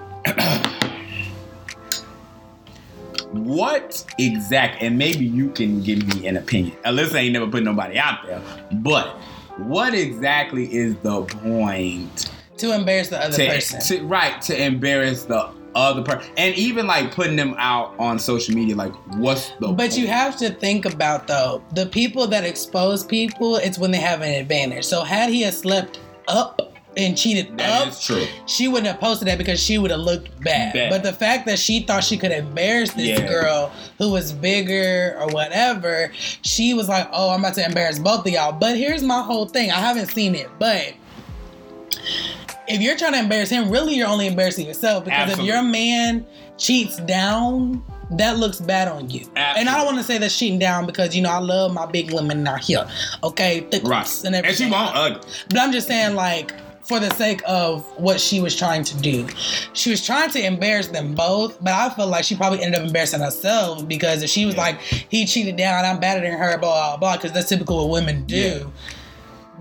what 3.33 4.05
exact, 4.19 4.83
and 4.83 4.97
maybe 4.97 5.25
you 5.25 5.51
can 5.51 5.83
give 5.83 6.07
me 6.15 6.27
an 6.27 6.37
opinion. 6.37 6.77
Alyssa 6.85 7.17
ain't 7.17 7.33
never 7.33 7.49
put 7.49 7.63
nobody 7.63 7.99
out 7.99 8.25
there, 8.25 8.41
but 8.73 9.17
what 9.59 9.95
exactly 9.95 10.73
is 10.73 10.97
the 10.99 11.23
point 11.25 12.31
To 12.59 12.73
embarrass 12.75 13.09
the 13.09 13.23
other 13.23 13.37
to, 13.37 13.47
person. 13.47 13.81
to 13.81 14.07
right 14.07 14.41
to 14.43 14.63
embarrass 14.63 15.25
the 15.25 15.51
other 15.75 16.03
person, 16.03 16.33
and 16.37 16.55
even 16.55 16.87
like 16.87 17.13
putting 17.13 17.37
them 17.37 17.55
out 17.59 17.95
on 17.99 18.19
social 18.19 18.55
media? 18.55 18.77
Like, 18.77 18.95
what's 19.17 19.51
the? 19.61 19.69
But 19.69 19.99
you 19.99 20.07
have 20.07 20.37
to 20.39 20.51
think 20.51 20.85
about 20.85 21.27
though 21.27 21.63
the 21.75 21.87
people 21.87 22.27
that 22.29 22.45
expose 22.45 23.05
people. 23.05 23.57
It's 23.57 23.79
when 23.79 23.91
they 23.91 23.99
have 23.99 24.23
an 24.23 24.33
advantage. 24.41 24.85
So 24.85 25.03
had 25.03 25.29
he 25.31 25.49
slept 25.51 25.99
up 26.29 26.68
and 26.99 27.17
cheated 27.17 27.57
That 27.57 27.83
up, 27.83 27.89
is 27.89 28.01
true. 28.05 28.27
she 28.47 28.69
wouldn't 28.69 28.89
have 28.89 29.01
posted 29.01 29.29
that 29.29 29.39
because 29.39 29.63
she 29.63 29.79
would 29.79 29.91
have 29.91 30.01
looked 30.01 30.29
bad. 30.43 30.73
Bad. 30.75 30.91
But 30.91 31.03
the 31.05 31.13
fact 31.13 31.47
that 31.47 31.59
she 31.59 31.81
thought 31.81 32.05
she 32.05 32.19
could 32.19 32.33
embarrass 32.33 32.91
this 32.93 33.19
Yeah. 33.21 33.27
girl 33.27 33.73
who 33.99 34.11
was 34.11 34.33
bigger 34.33 35.17
or 35.21 35.29
whatever, 35.29 36.13
she 36.43 36.75
was 36.75 36.89
like, 36.89 37.09
"Oh, 37.13 37.31
I'm 37.31 37.41
about 37.41 37.55
to 37.55 37.65
embarrass 37.65 37.99
both 37.99 38.27
of 38.27 38.33
y'all." 38.33 38.53
But 38.53 38.77
here's 38.77 39.03
my 39.03 39.23
whole 39.23 39.47
thing. 39.47 39.71
I 39.71 39.77
haven't 39.81 40.09
seen 40.09 40.35
it, 40.35 40.49
but 40.59 40.93
if 42.67 42.81
you're 42.83 42.97
trying 42.97 43.13
to 43.13 43.19
embarrass 43.21 43.49
him, 43.51 43.71
really 43.71 43.95
you're 43.95 44.09
only 44.09 44.27
embarrassing 44.27 44.67
yourself 44.67 45.05
because 45.05 45.21
Absolutely. 45.31 45.49
if 45.49 45.55
your 45.55 45.63
man 45.63 46.27
cheats 46.59 46.97
down, 46.99 47.83
that 48.13 48.39
looks 48.39 48.61
bad 48.61 48.89
on 48.89 49.09
you. 49.11 49.27
And 49.37 49.69
I 49.69 49.77
don't 49.77 49.87
want 49.87 49.99
to 49.99 50.05
say 50.05 50.19
that's 50.19 50.37
cheating 50.39 50.59
down 50.59 50.87
because 50.87 51.15
you 51.15 51.23
know 51.23 51.31
I 51.31 51.39
love 51.39 51.73
my 51.73 51.87
big 51.87 52.13
women 52.13 52.47
out 52.47 52.61
here, 52.65 52.87
okay, 53.23 53.61
thick 53.71 53.83
Right. 53.85 54.07
and 54.25 54.35
And 54.35 54.57
she 54.57 54.69
won't 54.69 54.95
ugly. 54.97 55.21
But 55.49 55.59
I'm 55.61 55.73
just 55.73 55.87
saying, 55.89 56.15
like, 56.15 56.53
for 56.83 57.01
the 57.01 57.11
sake 57.15 57.43
of 57.47 57.85
what 58.01 58.21
she 58.21 58.41
was 58.41 58.57
trying 58.57 58.85
to 58.85 58.97
do, 58.99 59.27
she 59.75 59.91
was 59.91 60.05
trying 60.05 60.31
to 60.31 60.45
embarrass 60.45 60.89
them 60.89 61.15
both. 61.15 61.63
But 61.63 61.73
I 61.75 61.91
feel 61.91 62.07
like 62.07 62.25
she 62.25 62.35
probably 62.37 62.63
ended 62.63 62.81
up 62.81 62.87
embarrassing 62.87 63.21
herself 63.21 63.87
because 63.87 64.23
if 64.23 64.31
she 64.31 64.47
was 64.47 64.55
Yeah. 64.55 64.61
like, 64.63 64.81
he 64.81 65.27
cheated 65.27 65.57
down, 65.57 65.85
I'm 65.85 66.01
better 66.01 66.21
than 66.21 66.39
her, 66.39 66.59
blah, 66.59 66.91
blah, 66.91 66.97
blah, 66.97 67.17
because 67.17 67.33
that's 67.33 67.49
typical 67.49 67.77
what 67.79 67.91
women 67.91 68.25
do. 68.25 68.37
Yeah. 68.37 68.65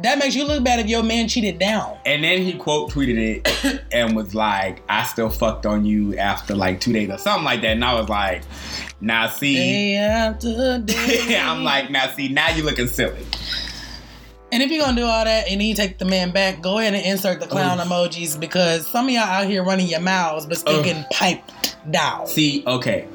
That 0.04 0.20
makes 0.20 0.36
you 0.36 0.46
look 0.46 0.64
bad 0.64 0.80
if 0.80 0.86
your 0.86 1.02
man 1.02 1.28
cheated 1.28 1.58
down. 1.58 1.98
And 2.06 2.24
then 2.24 2.44
he 2.44 2.54
quote 2.54 2.92
tweeted 2.92 3.18
it 3.44 3.82
and 3.92 4.16
was 4.16 4.36
like, 4.36 4.84
I 4.88 5.04
still 5.06 5.30
fucked 5.30 5.66
on 5.66 5.86
you 5.86 6.16
after 6.18 6.54
like 6.56 6.80
two 6.80 6.94
days 6.94 7.10
or 7.10 7.18
something 7.18 7.44
like 7.44 7.62
that. 7.62 7.72
And 7.72 7.84
I 7.84 7.96
was 8.00 8.08
like, 8.08 8.44
now 9.02 9.28
see, 9.28 9.56
Day 9.56 9.96
after 9.96 10.78
day. 10.86 11.40
I'm 11.42 11.64
like, 11.64 11.90
now 11.90 12.12
see, 12.12 12.28
now 12.30 12.50
you 12.50 12.62
looking 12.62 12.86
silly. 12.88 13.26
And 14.52 14.64
if 14.64 14.72
you're 14.72 14.84
gonna 14.84 14.96
do 14.96 15.06
all 15.06 15.26
that 15.26 15.50
and 15.50 15.60
then 15.60 15.68
you 15.68 15.76
take 15.76 15.98
the 15.98 16.06
man 16.06 16.32
back, 16.32 16.62
go 16.62 16.80
ahead 16.80 16.94
and 16.94 17.06
insert 17.06 17.42
the 17.42 17.48
clown 17.48 17.80
Oof. 17.80 17.88
emojis 17.88 18.40
because 18.40 18.88
some 18.88 19.06
of 19.08 19.12
y'all 19.12 19.24
out 19.24 19.46
here 19.46 19.62
running 19.64 19.88
your 19.88 20.00
mouths 20.00 20.46
but 20.46 20.58
still 20.58 20.80
oh. 20.86 20.90
Ugh. 20.90 21.06
piped 21.12 21.76
down. 21.92 22.28
See, 22.28 22.64
okay. 22.66 23.08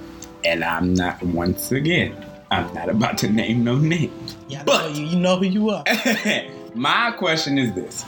And 0.44 0.62
I'm 0.62 0.92
not, 0.92 1.22
once 1.22 1.72
again, 1.72 2.14
I'm 2.50 2.72
not 2.74 2.90
about 2.90 3.16
to 3.18 3.30
name 3.30 3.64
no 3.64 3.76
name. 3.76 4.12
Y'all 4.48 4.64
but- 4.64 4.90
know 4.90 4.98
you, 4.98 5.06
you 5.06 5.16
know 5.18 5.36
who 5.38 5.46
you 5.46 5.70
are. 5.70 5.84
My 6.74 7.12
question 7.12 7.56
is 7.58 7.72
this. 7.72 8.04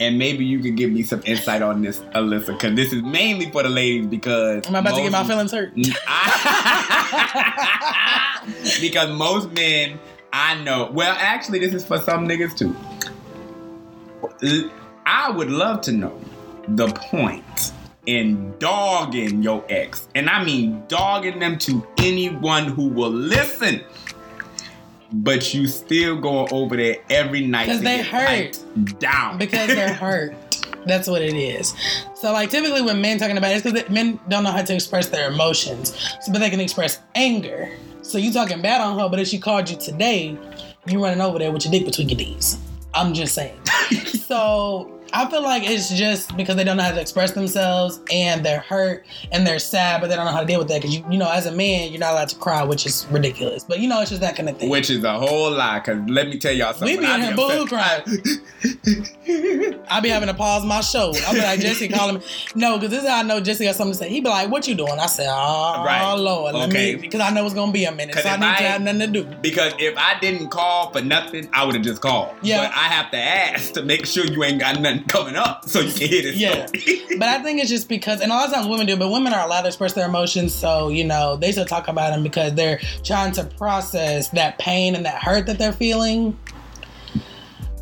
And 0.00 0.18
maybe 0.18 0.44
you 0.44 0.58
could 0.58 0.76
give 0.76 0.90
me 0.90 1.04
some 1.04 1.22
insight 1.26 1.62
on 1.62 1.82
this, 1.82 2.00
Alyssa, 2.16 2.46
because 2.48 2.74
this 2.74 2.92
is 2.92 3.02
mainly 3.04 3.48
for 3.52 3.62
the 3.62 3.68
ladies 3.68 4.06
because 4.06 4.66
Am 4.66 4.74
I 4.74 4.80
about 4.80 4.96
to 4.96 5.02
get 5.02 5.12
my 5.12 5.22
feelings 5.22 5.52
hurt? 5.52 5.72
I- 6.08 7.28
because 8.80 9.16
most 9.16 9.52
men 9.52 10.00
I 10.32 10.62
know, 10.62 10.90
well, 10.92 11.14
actually, 11.18 11.58
this 11.58 11.74
is 11.74 11.84
for 11.84 11.98
some 11.98 12.26
niggas 12.26 12.56
too. 12.56 12.74
I 15.04 15.30
would 15.30 15.50
love 15.50 15.82
to 15.82 15.92
know 15.92 16.18
the 16.68 16.88
point 16.88 17.72
in 18.06 18.56
dogging 18.58 19.42
your 19.42 19.64
ex, 19.68 20.08
and 20.14 20.30
I 20.30 20.42
mean 20.44 20.84
dogging 20.88 21.38
them 21.38 21.58
to 21.58 21.86
anyone 21.98 22.66
who 22.66 22.86
will 22.88 23.10
listen. 23.10 23.82
But 25.12 25.52
you 25.52 25.66
still 25.66 26.18
going 26.18 26.48
over 26.52 26.74
there 26.76 26.96
every 27.10 27.46
night 27.46 27.66
because 27.66 27.82
they 27.82 28.02
hurt 28.02 28.58
down 28.98 29.36
because 29.36 29.68
they're 29.68 29.92
hurt. 29.94 30.34
That's 30.86 31.06
what 31.06 31.22
it 31.22 31.34
is. 31.34 31.74
So, 32.14 32.32
like, 32.32 32.50
typically 32.50 32.82
when 32.82 33.00
men 33.00 33.18
talking 33.18 33.36
about 33.36 33.52
it, 33.52 33.56
it's 33.56 33.70
because 33.70 33.88
men 33.90 34.18
don't 34.28 34.42
know 34.42 34.50
how 34.50 34.62
to 34.62 34.74
express 34.74 35.08
their 35.10 35.30
emotions, 35.30 35.94
so, 36.22 36.32
but 36.32 36.38
they 36.38 36.50
can 36.50 36.60
express 36.60 37.00
anger. 37.14 37.70
So 38.02 38.18
you 38.18 38.32
talking 38.32 38.60
bad 38.60 38.80
on 38.80 38.98
her, 38.98 39.08
but 39.08 39.20
if 39.20 39.28
she 39.28 39.38
called 39.38 39.70
you 39.70 39.76
today, 39.76 40.36
you 40.86 41.02
running 41.02 41.20
over 41.20 41.38
there 41.38 41.52
with 41.52 41.64
your 41.64 41.72
dick 41.72 41.84
between 41.84 42.08
your 42.08 42.18
knees. 42.18 42.58
I'm 42.94 43.14
just 43.14 43.34
saying. 43.34 43.58
so 44.26 45.00
I 45.14 45.30
feel 45.30 45.42
like 45.42 45.62
it's 45.64 45.90
just 45.90 46.36
because 46.36 46.56
they 46.56 46.64
don't 46.64 46.78
know 46.78 46.82
how 46.82 46.92
to 46.92 47.00
express 47.00 47.32
themselves 47.32 48.00
and 48.10 48.44
they're 48.44 48.60
hurt 48.60 49.06
and 49.30 49.46
they're 49.46 49.58
sad, 49.58 50.00
but 50.00 50.08
they 50.08 50.16
don't 50.16 50.24
know 50.24 50.32
how 50.32 50.40
to 50.40 50.46
deal 50.46 50.58
with 50.58 50.68
that. 50.68 50.80
Because 50.80 50.96
you, 50.96 51.04
you 51.10 51.18
know, 51.18 51.30
as 51.30 51.46
a 51.46 51.52
man, 51.52 51.90
you're 51.90 52.00
not 52.00 52.12
allowed 52.12 52.28
to 52.30 52.36
cry, 52.36 52.64
which 52.64 52.86
is 52.86 53.06
ridiculous. 53.10 53.62
But 53.62 53.80
you 53.80 53.88
know, 53.88 54.00
it's 54.00 54.10
just 54.10 54.22
that 54.22 54.36
kind 54.36 54.48
of 54.48 54.58
thing. 54.58 54.70
Which 54.70 54.90
is 54.90 55.04
a 55.04 55.18
whole 55.18 55.50
lie. 55.50 55.80
Cause 55.80 55.98
let 56.08 56.28
me 56.28 56.38
tell 56.38 56.52
y'all 56.52 56.72
something. 56.72 56.96
We 56.96 57.06
be 57.06 57.12
in 57.12 57.20
here 57.20 57.36
boo 57.36 57.66
crying. 57.66 58.02
I 59.26 60.00
be 60.02 60.08
having 60.08 60.28
to 60.28 60.34
pause 60.34 60.64
my 60.64 60.80
show. 60.80 61.12
I 61.26 61.32
be 61.32 61.38
like 61.40 61.60
Jesse 61.60 61.88
calling 61.88 62.16
me. 62.18 62.22
No, 62.54 62.76
because 62.76 62.90
this 62.90 63.02
is 63.04 63.08
how 63.08 63.18
I 63.18 63.22
know 63.22 63.40
Jesse 63.40 63.64
got 63.64 63.76
something 63.76 63.92
to 63.92 63.98
say. 63.98 64.08
He 64.08 64.20
be 64.20 64.28
like, 64.28 64.50
"What 64.50 64.66
you 64.66 64.74
doing?" 64.74 64.98
I 64.98 65.06
said, 65.06 65.26
"Oh 65.30 65.82
Right. 65.84 66.12
Lord, 66.14 66.54
let 66.54 66.68
Okay. 66.70 66.94
me," 66.96 67.00
because 67.02 67.20
I 67.20 67.30
know 67.30 67.44
it's 67.44 67.54
gonna 67.54 67.72
be 67.72 67.84
a 67.84 67.92
minute, 67.92 68.16
so 68.16 68.28
I 68.28 68.36
need 68.36 68.46
I- 68.46 68.56
to 68.58 68.64
have 68.64 68.80
nothing 68.82 69.00
to 69.00 69.06
do. 69.06 69.24
Because 69.40 69.72
if 69.78 69.96
I 69.96 70.18
didn't 70.20 70.48
call 70.48 70.90
for 70.90 71.00
nothing, 71.00 71.48
I 71.52 71.64
would 71.64 71.74
have 71.74 71.84
just 71.84 72.00
called. 72.00 72.30
Yeah. 72.42 72.62
But 72.68 72.76
I 72.76 72.84
have 72.88 73.10
to 73.12 73.18
ask 73.18 73.72
to 73.74 73.82
make 73.82 74.06
sure 74.06 74.24
you 74.26 74.42
ain't 74.44 74.58
got 74.58 74.80
nothing 74.80 75.04
coming 75.04 75.36
up 75.36 75.68
so 75.68 75.80
you 75.80 75.92
can 75.92 76.08
hear 76.08 76.22
this 76.22 76.36
Yeah. 76.36 76.66
But 77.18 77.28
I 77.28 77.42
think 77.42 77.60
it's 77.60 77.70
just 77.70 77.88
because, 77.88 78.20
and 78.20 78.32
a 78.32 78.34
lot 78.34 78.48
of 78.48 78.54
times 78.54 78.66
women 78.66 78.86
do, 78.86 78.96
but 78.96 79.08
women 79.10 79.32
are 79.32 79.44
allowed 79.46 79.62
to 79.62 79.68
express 79.68 79.92
their 79.92 80.06
emotions. 80.06 80.52
So, 80.54 80.88
you 80.88 81.04
know, 81.04 81.36
they 81.36 81.52
still 81.52 81.64
talk 81.66 81.86
about 81.88 82.10
them 82.12 82.22
because 82.22 82.54
they're 82.54 82.80
trying 83.04 83.32
to 83.32 83.44
process 83.44 84.28
that 84.30 84.58
pain 84.58 84.94
and 84.96 85.04
that 85.06 85.22
hurt 85.22 85.46
that 85.46 85.58
they're 85.58 85.72
feeling. 85.72 86.36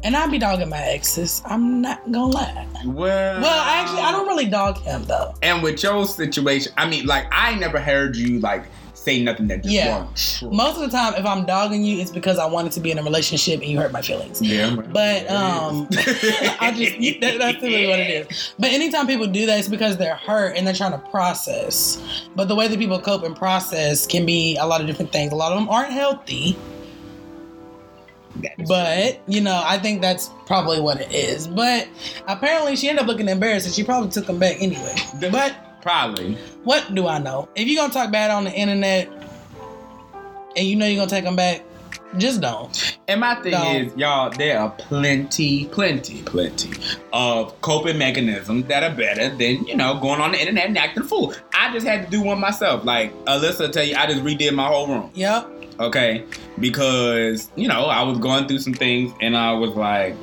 And 0.03 0.17
I 0.17 0.27
be 0.27 0.39
dogging 0.39 0.69
my 0.71 0.81
exes. 0.81 1.43
I'm 1.45 1.83
not 1.83 2.11
gonna 2.11 2.33
lie. 2.33 2.67
well, 2.85 3.41
Well, 3.41 3.61
actually, 3.61 4.01
I 4.01 4.13
don't 4.13 4.27
really 4.27 4.47
dog 4.47 4.79
him 4.79 5.05
though. 5.05 5.35
And 5.43 5.63
with 5.63 5.83
your 5.83 6.07
situation, 6.07 6.73
I 6.77 6.89
mean, 6.89 7.07
like 7.07 7.27
I 7.31 7.55
never 7.55 7.79
heard 7.79 8.17
you 8.17 8.41
like 8.41 8.65
say 9.01 9.23
nothing 9.23 9.49
that 9.49 9.63
just 9.63 9.75
Yeah. 9.75 10.07
Most 10.43 10.77
of 10.77 10.83
the 10.83 10.89
time, 10.91 11.15
if 11.15 11.25
I'm 11.25 11.47
dogging 11.47 11.83
you, 11.85 12.01
it's 12.01 12.11
because 12.11 12.39
I 12.39 12.45
wanted 12.47 12.73
to 12.73 12.81
be 12.81 12.91
in 12.91 12.99
a 12.99 13.03
relationship 13.03 13.61
and 13.61 13.71
you 13.71 13.79
hurt 13.79 13.93
my 13.93 14.03
feelings. 14.03 14.43
yeah, 14.43 14.77
But 14.77 15.29
um, 15.31 15.89
I 16.61 16.73
just 16.77 17.21
that, 17.21 17.37
that's 17.39 17.63
really 17.63 17.87
what 17.89 17.99
it 17.99 18.31
is. 18.31 18.55
But 18.59 18.73
anytime 18.73 19.07
people 19.07 19.27
do 19.27 19.47
that, 19.47 19.59
it's 19.59 19.69
because 19.69 19.97
they're 19.97 20.17
hurt 20.17 20.57
and 20.57 20.67
they're 20.67 20.75
trying 20.75 20.93
to 20.93 21.11
process. 21.11 22.27
But 22.37 22.49
the 22.49 22.55
way 22.55 22.69
that 22.69 22.79
people 22.79 23.01
cope 23.01 23.23
and 23.23 23.35
process 23.35 24.07
can 24.07 24.27
be 24.27 24.57
a 24.57 24.67
lot 24.67 24.81
of 24.81 24.87
different 24.87 25.13
things. 25.13 25.33
A 25.33 25.37
lot 25.37 25.53
of 25.53 25.59
them 25.59 25.69
aren't 25.69 25.93
healthy, 25.93 26.57
but 28.69 29.21
you 29.27 29.41
know, 29.41 29.63
I 29.65 29.79
think 29.79 30.01
that's 30.01 30.31
probably 30.47 30.81
what 30.81 31.01
it 31.01 31.13
is. 31.13 31.47
But 31.47 31.89
apparently, 32.29 32.77
she 32.77 32.89
ended 32.89 33.03
up 33.03 33.09
looking 33.09 33.29
embarrassed, 33.29 33.67
and 33.67 33.75
she 33.75 33.83
probably 33.85 34.11
took 34.11 34.27
them 34.27 34.39
back 34.39 34.57
anyway. 34.61 34.95
But 35.31 35.81
probably. 35.83 36.35
what 36.65 36.95
do 36.95 37.07
I 37.07 37.19
know? 37.19 37.49
If 37.55 37.67
you're 37.69 37.81
gonna 37.83 37.93
talk 37.93 38.11
bad 38.11 38.31
on 38.31 38.45
the 38.45 38.53
internet, 38.53 39.09
and 40.57 40.67
you 40.67 40.77
know 40.77 40.87
you're 40.87 40.97
gonna 41.01 41.11
take 41.11 41.25
them 41.25 41.37
back, 41.37 41.63
just 42.17 42.41
don't. 42.41 42.99
And 43.09 43.21
my 43.21 43.37
thing 43.37 43.53
No. 43.53 43.73
is, 43.73 43.97
y'all, 43.97 44.31
there 44.31 44.59
are 44.59 44.71
plenty, 44.71 45.67
plenty, 45.67 46.23
plenty 46.23 46.71
of 47.13 47.61
coping 47.61 47.99
mechanisms 47.99 48.67
that 48.67 48.83
are 48.83 48.95
better 48.95 49.29
than, 49.37 49.65
you 49.67 49.77
know, 49.77 49.99
going 50.01 50.21
on 50.21 50.33
the 50.33 50.41
internet 50.41 50.67
and 50.67 50.77
acting 50.79 51.05
a 51.05 51.07
fool. 51.07 51.35
I 51.55 51.73
just 51.73 51.87
had 51.87 52.05
to 52.05 52.11
do 52.11 52.21
one 52.23 52.41
myself. 52.41 52.85
Like 52.85 53.13
Alyssa 53.27 53.71
tell 53.73 53.85
you, 53.85 53.95
I 53.97 54.07
just 54.07 54.23
redid 54.25 54.53
my 54.55 54.67
whole 54.67 54.89
room. 54.89 55.11
Yep. 55.15 55.60
Okay 55.81 56.25
because 56.59 57.51
you 57.57 57.67
know 57.67 57.87
i 57.87 58.03
was 58.03 58.19
going 58.19 58.47
through 58.47 58.59
some 58.59 58.75
things 58.75 59.13
and 59.21 59.37
i 59.37 59.51
was 59.53 59.71
like 59.71 60.15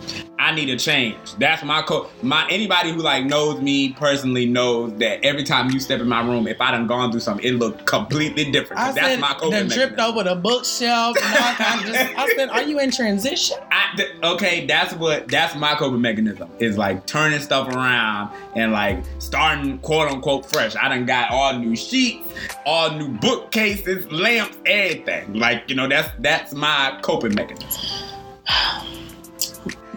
i 0.48 0.56
need 0.56 0.70
a 0.70 0.78
change 0.78 1.34
that's 1.36 1.64
my 1.64 1.82
co 1.82 2.10
my 2.22 2.48
anybody 2.50 2.92
who 2.92 3.00
like 3.00 3.26
knows 3.26 3.60
me 3.62 3.94
personally 3.94 4.46
knows 4.46 4.94
that 4.98 5.24
every 5.24 5.44
time 5.44 5.70
you 5.72 5.80
step 5.80 6.00
in 6.00 6.08
my 6.08 6.26
room 6.26 6.48
if 6.48 6.60
i 6.62 6.72
done 6.72 6.88
gone 6.88 7.12
through 7.12 7.20
something 7.20 7.46
it 7.46 7.54
look 7.54 7.86
completely 7.86 8.50
different 8.52 8.82
I 8.82 8.92
that's 8.92 9.08
said, 9.08 9.20
my 9.20 9.34
coping 9.34 9.52
then 9.52 9.70
tripped 9.70 10.00
over 10.00 10.24
the 10.24 10.36
bookshelf. 10.36 11.18
And 11.22 11.36
all 11.36 11.54
kinds 11.54 11.90
of 11.90 11.96
just, 11.96 12.18
I 12.18 12.34
said, 12.36 12.50
are 12.50 12.64
you 12.64 12.80
in 12.80 12.92
transition? 12.92 13.58
I, 13.72 13.96
th- 13.96 14.10
okay, 14.24 14.66
that's 14.66 14.94
what 14.94 15.28
that's 15.28 15.56
my 15.56 15.76
coping 15.76 16.02
mechanism 16.02 16.50
is 16.60 16.78
like 16.78 17.06
turning 17.06 17.40
stuff 17.40 17.68
around 17.70 18.32
and 18.56 18.72
like 18.72 19.04
starting 19.20 19.80
quote 19.80 20.12
unquote 20.12 20.46
fresh. 20.46 20.76
I 20.76 20.90
done 20.90 21.06
got 21.06 21.32
all 21.32 21.58
new 21.58 21.76
sheets, 21.76 22.28
all 22.66 22.92
new 22.92 23.10
bookcases, 23.20 24.10
lamps, 24.12 24.58
everything. 24.66 25.34
Like 25.34 25.64
you 25.70 25.76
know, 25.76 25.88
that's 25.88 26.10
that's 26.20 26.54
my 26.54 26.98
coping 27.02 27.36
mechanism. 27.36 27.82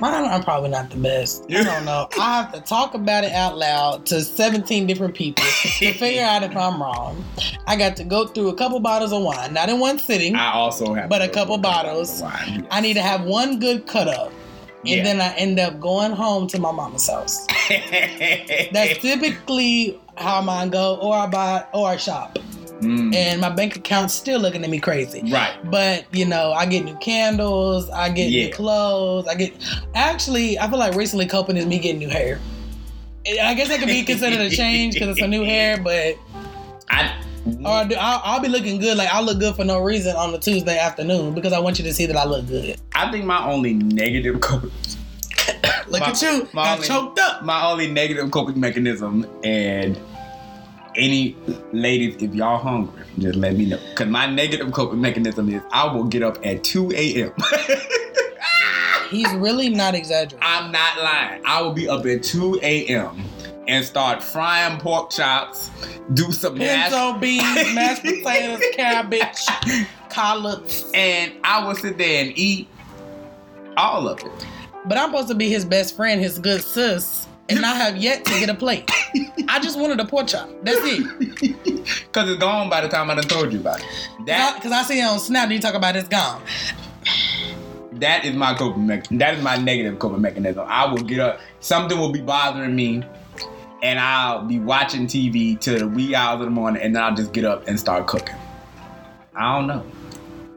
Mine 0.01 0.24
are 0.24 0.42
probably 0.42 0.70
not 0.70 0.88
the 0.90 0.96
best. 0.96 1.44
I 1.51 1.62
don't 1.62 1.84
know. 1.84 2.09
I 2.18 2.42
have 2.42 2.53
to 2.55 2.61
talk 2.62 2.94
about 2.94 3.22
it 3.24 3.32
out 3.32 3.59
loud 3.59 4.07
to 4.07 4.22
17 4.22 4.86
different 4.86 5.14
people 5.14 5.44
to 5.44 5.92
figure 5.92 6.22
out 6.24 6.42
if 6.42 6.57
I'm 6.57 6.80
wrong. 6.80 7.22
I 7.66 7.76
got 7.76 7.96
to 7.96 8.05
go 8.05 8.26
through 8.26 8.48
a 8.48 8.55
couple 8.55 8.80
bottles 8.80 9.12
of 9.12 9.22
wine, 9.22 9.53
not 9.53 9.68
in 9.68 9.78
one 9.78 9.98
sitting. 9.98 10.34
I 10.36 10.53
also 10.53 10.94
have, 10.94 11.11
But 11.11 11.20
a 11.22 11.28
couple 11.28 11.59
bottles. 11.59 12.22
wine. 12.22 12.66
I 12.70 12.80
need 12.80 12.94
to 12.94 13.03
have 13.03 13.24
one 13.24 13.59
good 13.61 13.86
cut 13.86 14.09
up. 14.09 14.32
And 14.80 14.88
Yeah. 14.88 15.03
then 15.05 15.20
I 15.20 15.34
end 15.34 15.61
up 15.61 15.78
going 15.78 16.12
home 16.12 16.46
to 16.48 16.59
my 16.59 16.72
mama's 16.72 17.07
house. 17.07 17.46
That's 18.72 18.98
typically 19.03 20.01
how 20.16 20.40
mine 20.40 20.70
go, 20.70 20.96
or 21.03 21.14
I 21.14 21.26
buy, 21.26 21.64
or 21.74 21.88
I 21.88 21.96
shop. 21.98 22.38
Mm, 22.80 23.14
And 23.14 23.40
my 23.40 23.50
bank 23.50 23.76
account's 23.76 24.14
still 24.14 24.40
looking 24.40 24.64
at 24.64 24.70
me 24.70 24.78
crazy. 24.80 25.22
right. 25.30 25.52
But 25.70 26.04
you 26.12 26.24
know, 26.24 26.52
I 26.52 26.66
get 26.66 26.84
new 26.84 26.96
candles, 26.96 27.88
I 27.90 28.08
get 28.08 28.30
Yeah. 28.30 28.46
new 28.46 28.52
clothes, 28.52 29.26
I 29.28 29.34
get. 29.34 29.52
Actually, 29.94 30.58
I 30.58 30.68
feel 30.68 30.78
like 30.78 30.94
recently 30.94 31.26
coping 31.26 31.56
is 31.56 31.66
me 31.66 31.78
getting 31.78 31.98
new 31.98 32.08
hair. 32.08 32.40
I 33.42 33.52
guess 33.54 33.68
that 33.68 33.78
could 33.80 33.88
be 33.88 34.02
considered 34.02 34.40
a 34.40 34.48
change 34.50 34.94
because 34.94 35.10
it's 35.10 35.20
a 35.20 35.28
new 35.28 35.44
hair, 35.44 35.76
but 35.84 36.16
I 36.88 37.12
or 37.64 37.68
I 37.70 37.84
do, 37.84 37.94
I'll, 37.98 38.20
I'll 38.24 38.40
be 38.40 38.48
looking 38.48 38.78
good. 38.80 38.96
Like 38.96 39.08
I'll 39.12 39.22
look 39.24 39.38
good 39.40 39.54
for 39.56 39.64
no 39.64 39.78
reason 39.80 40.14
on 40.16 40.32
the 40.32 40.38
Tuesday 40.38 40.78
afternoon 40.78 41.34
because 41.34 41.52
I 41.52 41.58
want 41.58 41.78
you 41.78 41.84
to 41.84 41.92
see 41.92 42.06
that 42.06 42.16
I 42.16 42.24
look 42.24 42.46
good. 42.48 42.76
I 42.94 43.10
think 43.10 43.24
my 43.24 43.44
only 43.46 43.74
negative 43.74 44.40
coping 44.40 44.70
Look 45.88 46.00
My- 46.00 46.10
at 46.10 46.22
you, 46.22 46.48
my 46.52 46.64
got 46.64 46.74
only- 46.76 46.86
choked 46.88 47.18
up. 47.18 47.42
my 47.42 47.66
only 47.66 47.88
negative 47.88 48.30
coping 48.30 48.60
mechanism 48.60 49.26
and 49.42 49.98
any 50.97 51.36
ladies 51.72 52.16
if 52.22 52.34
y'all 52.34 52.59
hungry 52.59 53.05
just 53.18 53.36
let 53.38 53.57
me 53.57 53.66
know. 53.66 53.78
Because 53.91 54.09
my 54.09 54.26
negative 54.26 54.72
coping 54.72 55.01
mechanism 55.01 55.49
is 55.49 55.62
i 55.72 55.84
will 55.93 56.05
get 56.05 56.22
up 56.22 56.38
at 56.45 56.64
2 56.64 56.93
a.m 56.95 57.32
He's 59.11 59.32
really 59.34 59.68
not 59.68 59.95
exaggerating. 59.97 60.38
i'm 60.43 60.70
not 60.70 60.99
lying. 61.03 61.43
I 61.45 61.61
will 61.62 61.72
be 61.72 61.88
up 61.88 62.07
at 62.07 62.22
2 62.22 62.61
a.m 62.62 63.22
and 63.68 63.84
start 63.84 64.22
frying 64.22 64.78
pork 64.80 65.11
chops 65.11 65.70
do 66.14 66.32
some 66.32 66.57
Pinto 66.57 67.18
beans, 67.18 67.45
mashed 67.74 68.03
potatoes, 68.03 68.61
cabbage, 68.74 69.47
collards. 70.09 70.91
and 70.95 71.32
i 71.45 71.64
will 71.64 71.74
sit 71.74 71.97
there 71.99 72.24
and 72.24 72.36
eat 72.36 72.66
all 73.76 74.09
of 74.09 74.18
it. 74.20 74.47
But 74.86 74.99
I'm 74.99 75.11
supposed 75.11 75.28
to 75.28 75.34
be 75.34 75.49
his 75.49 75.64
best 75.64 75.97
friend, 75.97 76.20
his 76.20 76.38
good 76.38 76.62
sis, 76.62 77.26
and 77.51 77.66
I 77.66 77.74
have 77.74 77.96
yet 77.96 78.24
to 78.24 78.40
get 78.40 78.48
a 78.48 78.55
plate. 78.55 78.90
I 79.48 79.59
just 79.61 79.78
wanted 79.78 80.01
a 80.01 80.05
pork 80.05 80.28
chop. 80.28 80.48
That's 80.62 80.80
it. 80.82 81.64
because 82.07 82.30
it's 82.30 82.40
gone 82.40 82.68
by 82.70 82.80
the 82.80 82.88
time 82.88 83.11
i 83.11 83.14
done 83.14 83.24
told 83.24 83.53
you 83.53 83.61
about 83.61 83.80
it 83.80 83.86
that 84.26 84.57
Because 84.57 84.72
I, 84.72 84.82
see 84.82 85.01
it 85.01 85.05
on 85.05 85.18
Snap 85.18 85.44
and 85.44 85.53
you 85.53 85.61
talk 85.61 85.74
about 85.74 85.96
it's 85.96 86.09
gone. 86.09 86.42
That 87.92 88.24
is 88.24 88.34
my 88.34 88.55
coping 88.55 88.86
mechanism. 88.86 89.18
That 89.18 89.34
is 89.34 89.42
my 89.42 89.57
negative 89.57 89.98
coping 89.98 90.22
mechanism. 90.22 90.64
I 90.66 90.86
will 90.86 91.03
get 91.03 91.20
up, 91.20 91.40
something 91.61 91.98
will 91.98 92.12
be 92.12 92.22
bothering 92.22 92.74
me, 92.74 93.03
and 93.82 93.98
I'll 93.98 94.44
be 94.46 94.59
watching 94.59 95.07
TV 95.07 95.59
till 95.61 95.78
the 95.78 95.88
wee 95.88 96.14
hours 96.14 96.40
of 96.40 96.46
the 96.46 96.51
morning, 96.51 96.82
and 96.82 96.96
then 96.96 97.03
I'll 97.03 97.14
just 97.14 97.32
get 97.32 97.44
up 97.44 97.68
and 97.68 97.78
start 97.78 98.07
cooking. 98.07 98.36
I 99.34 99.59
don't 99.59 99.66
know. 99.66 99.84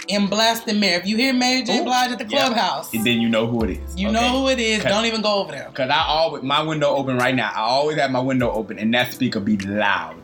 And 0.09 0.29
blasting 0.29 0.79
Mary. 0.79 0.95
If 0.95 1.07
you 1.07 1.15
hear 1.17 1.33
Mary 1.33 1.63
J. 1.63 1.79
Ooh, 1.79 1.83
Blige 1.85 2.11
at 2.11 2.19
the 2.19 2.25
yeah. 2.27 2.47
clubhouse, 2.47 2.93
And 2.93 3.05
then 3.05 3.21
you 3.21 3.29
know 3.29 3.47
who 3.47 3.63
it 3.63 3.77
is. 3.77 3.95
you 3.95 4.11
know 4.11 4.29
who 4.41 4.49
it 4.49 4.59
is. 4.59 4.83
Don't 4.83 5.05
even 5.05 5.21
go 5.21 5.35
over 5.39 5.51
there. 5.53 5.69
Cause 5.73 5.89
I 5.89 6.03
always 6.05 6.43
my 6.43 6.61
window 6.61 6.89
open 6.89 7.17
right 7.17 7.33
now. 7.35 7.51
I 7.55 7.59
always 7.61 7.97
have 7.97 8.11
my 8.11 8.19
window 8.19 8.51
open, 8.51 8.77
and 8.79 8.93
that 8.93 9.13
speaker 9.13 9.39
be 9.39 9.57
loud. 9.57 10.15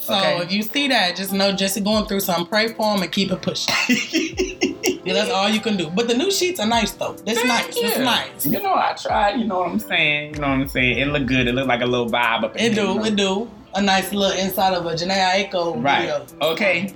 So 0.00 0.14
Okay. 0.14 0.42
if 0.42 0.52
you 0.52 0.62
see 0.62 0.88
that, 0.88 1.16
just 1.16 1.32
know 1.32 1.52
Jesse 1.52 1.80
going 1.80 2.04
through 2.06 2.20
something. 2.20 2.46
Pray 2.46 2.68
for 2.74 2.94
him 2.94 3.02
and 3.02 3.10
keep 3.10 3.30
it 3.32 3.40
pushing. 3.42 3.74
Yeah, 5.06 5.12
that's 5.12 5.30
all 5.30 5.48
you 5.48 5.60
can 5.60 5.76
do. 5.76 5.88
But 5.88 6.08
the 6.08 6.14
new 6.14 6.32
sheets 6.32 6.58
are 6.58 6.66
nice 6.66 6.90
though. 6.90 7.14
It's 7.24 7.44
nice. 7.44 7.66
It's 7.76 7.98
nice. 7.98 8.44
You 8.44 8.60
know, 8.60 8.74
I 8.74 8.92
tried. 9.00 9.38
You 9.38 9.44
know 9.46 9.58
what 9.60 9.68
I'm 9.70 9.78
saying. 9.78 10.34
You 10.34 10.40
know 10.40 10.48
what 10.48 10.54
I'm 10.54 10.68
saying. 10.68 10.98
It 10.98 11.06
look 11.06 11.26
good. 11.26 11.46
It 11.46 11.54
look 11.54 11.68
like 11.68 11.80
a 11.80 11.86
little 11.86 12.08
vibe 12.10 12.42
up. 12.42 12.56
in 12.56 12.72
It 12.72 12.74
do. 12.74 13.04
It 13.04 13.14
do. 13.14 13.48
A 13.76 13.82
nice 13.82 14.12
little 14.12 14.36
inside 14.36 14.74
of 14.74 14.84
a 14.84 14.94
Jhené 14.94 15.48
Aiko 15.48 15.80
Right. 15.80 16.00
video. 16.00 16.26
Okay. 16.42 16.92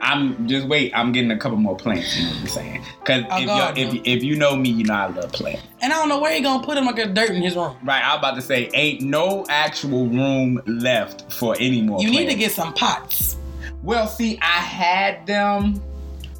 I'm 0.00 0.46
just 0.48 0.66
wait. 0.68 0.92
I'm 0.94 1.12
getting 1.12 1.30
a 1.30 1.36
couple 1.38 1.58
more 1.58 1.76
plants. 1.76 2.16
You 2.16 2.24
know 2.24 2.30
what 2.30 2.40
I'm 2.40 2.46
saying? 2.48 2.84
Because 3.00 3.24
Oh, 3.30 3.40
if, 3.40 3.46
God, 3.46 3.78
if 3.78 3.94
if 4.04 4.22
you 4.22 4.36
know 4.36 4.54
me, 4.56 4.70
you 4.70 4.84
know 4.84 4.94
I 4.94 5.06
love 5.08 5.32
plants. 5.32 5.62
And 5.82 5.92
I 5.92 5.96
don't 5.96 6.08
know 6.08 6.20
where 6.20 6.32
he 6.34 6.40
gonna 6.40 6.64
put 6.64 6.76
him 6.76 6.84
like 6.86 6.98
a 6.98 7.06
dirt 7.06 7.30
in 7.30 7.42
his 7.42 7.56
room. 7.56 7.76
Right. 7.82 8.02
I 8.04 8.10
was 8.14 8.18
about 8.20 8.34
to 8.36 8.42
say, 8.42 8.70
ain't 8.74 9.02
no 9.02 9.44
actual 9.48 10.06
room 10.06 10.60
left 10.66 11.32
for 11.32 11.56
any 11.58 11.82
more. 11.82 12.00
You 12.00 12.10
need 12.10 12.28
to 12.28 12.34
get 12.36 12.52
some 12.52 12.72
pots. 12.74 13.36
Well, 13.82 14.06
see, 14.06 14.38
I 14.40 14.44
had 14.60 15.26
them. 15.26 15.82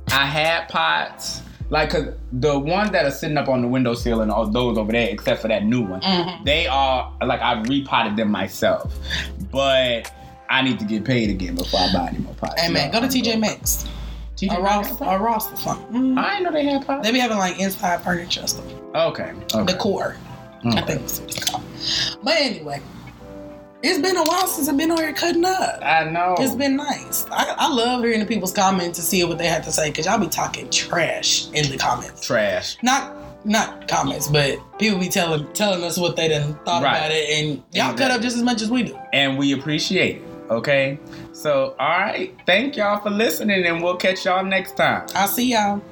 I 0.08 0.24
had 0.26 0.68
pots. 0.68 1.42
Like, 1.70 1.90
cause 1.90 2.14
the 2.32 2.58
ones 2.58 2.92
that 2.92 3.04
are 3.04 3.10
sitting 3.10 3.36
up 3.36 3.48
on 3.48 3.60
the 3.60 3.68
windowsill 3.68 4.22
and 4.22 4.30
all 4.30 4.46
those 4.46 4.78
over 4.78 4.90
there, 4.90 5.08
except 5.10 5.42
for 5.42 5.48
that 5.48 5.64
new 5.66 5.82
one, 5.82 6.00
Mhm. 6.00 6.44
they 6.44 6.66
are 6.66 7.12
like 7.22 7.40
I 7.42 7.60
repotted 7.60 8.16
them 8.16 8.30
myself. 8.30 8.94
But 9.50 10.10
I 10.50 10.62
need 10.62 10.78
to 10.78 10.84
get 10.84 11.04
paid 11.04 11.30
again 11.30 11.54
before 11.54 11.80
I 11.80 11.92
buy 11.92 12.08
any 12.08 12.18
more 12.18 12.34
pots. 12.34 12.60
Hey 12.60 12.72
man, 12.72 12.90
go 12.90 13.00
to 13.00 13.06
TJ. 13.06 13.38
Maxx. 13.38 13.86
TJ 14.36 14.56
Or 14.56 14.62
Maxx 14.62 14.90
Ross, 14.92 15.00
or? 15.00 15.18
Ross. 15.18 15.48
Mhm. 15.50 16.18
I 16.18 16.30
didn't 16.30 16.44
know 16.44 16.52
they 16.52 16.64
had 16.64 16.86
pots. 16.86 17.06
They 17.06 17.12
be 17.12 17.18
having 17.18 17.38
like 17.38 17.58
inside 17.58 18.02
furniture 18.02 18.46
stuff. 18.46 18.64
Okay. 18.94 19.32
Okay. 19.54 19.72
Decor. 19.72 20.16
I 20.64 20.80
think 20.82 20.86
that's 21.00 21.20
what 21.20 21.36
it's 21.36 21.44
called. 21.50 21.62
But 22.22 22.34
anyway, 22.38 22.80
it's 23.82 23.98
been 24.00 24.16
a 24.16 24.24
while 24.24 24.46
since 24.48 24.68
I've 24.68 24.76
been 24.76 24.90
on 24.90 24.98
here 24.98 25.12
cutting 25.12 25.44
up. 25.44 25.78
I 25.82 26.04
know. 26.04 26.34
It's 26.38 26.54
been 26.54 26.76
nice. 26.76 27.26
I, 27.30 27.54
I 27.58 27.68
love 27.72 28.02
hearing 28.02 28.20
the 28.20 28.26
people's 28.26 28.52
comments 28.52 28.98
to 28.98 29.04
see 29.04 29.22
what 29.24 29.38
they 29.38 29.46
have 29.46 29.64
to 29.64 29.72
say 29.72 29.90
because 29.90 30.06
y'all 30.06 30.18
be 30.18 30.26
talking 30.28 30.68
trash 30.70 31.48
in 31.52 31.70
the 31.70 31.76
comments. 31.78 32.26
trash. 32.26 32.76
Not 32.82 33.14
not 33.44 33.86
comments, 33.86 34.26
but 34.28 34.58
people 34.78 34.98
be 34.98 35.08
telling 35.08 35.46
telling 35.52 35.84
us 35.84 35.96
what 35.96 36.16
they 36.16 36.26
done 36.28 36.58
thought 36.64 36.82
Right. 36.82 36.96
about 36.96 37.10
it, 37.12 37.28
and 37.30 37.62
y'all 37.72 37.94
cut 37.96 38.10
up 38.10 38.20
just 38.20 38.36
as 38.36 38.42
much 38.42 38.62
as 38.62 38.70
we 38.70 38.82
do. 38.82 38.98
And 39.12 39.38
we 39.38 39.52
appreciate 39.52 40.16
it. 40.16 40.22
Okay. 40.50 40.98
So, 41.32 41.74
all 41.78 42.00
right. 42.00 42.34
Thank 42.46 42.76
y'all 42.76 43.00
for 43.00 43.10
listening, 43.10 43.66
and 43.66 43.82
we'll 43.82 43.96
catch 43.96 44.24
y'all 44.24 44.44
next 44.44 44.76
time. 44.76 45.06
I'll 45.14 45.28
see 45.28 45.52
y'all. 45.52 45.82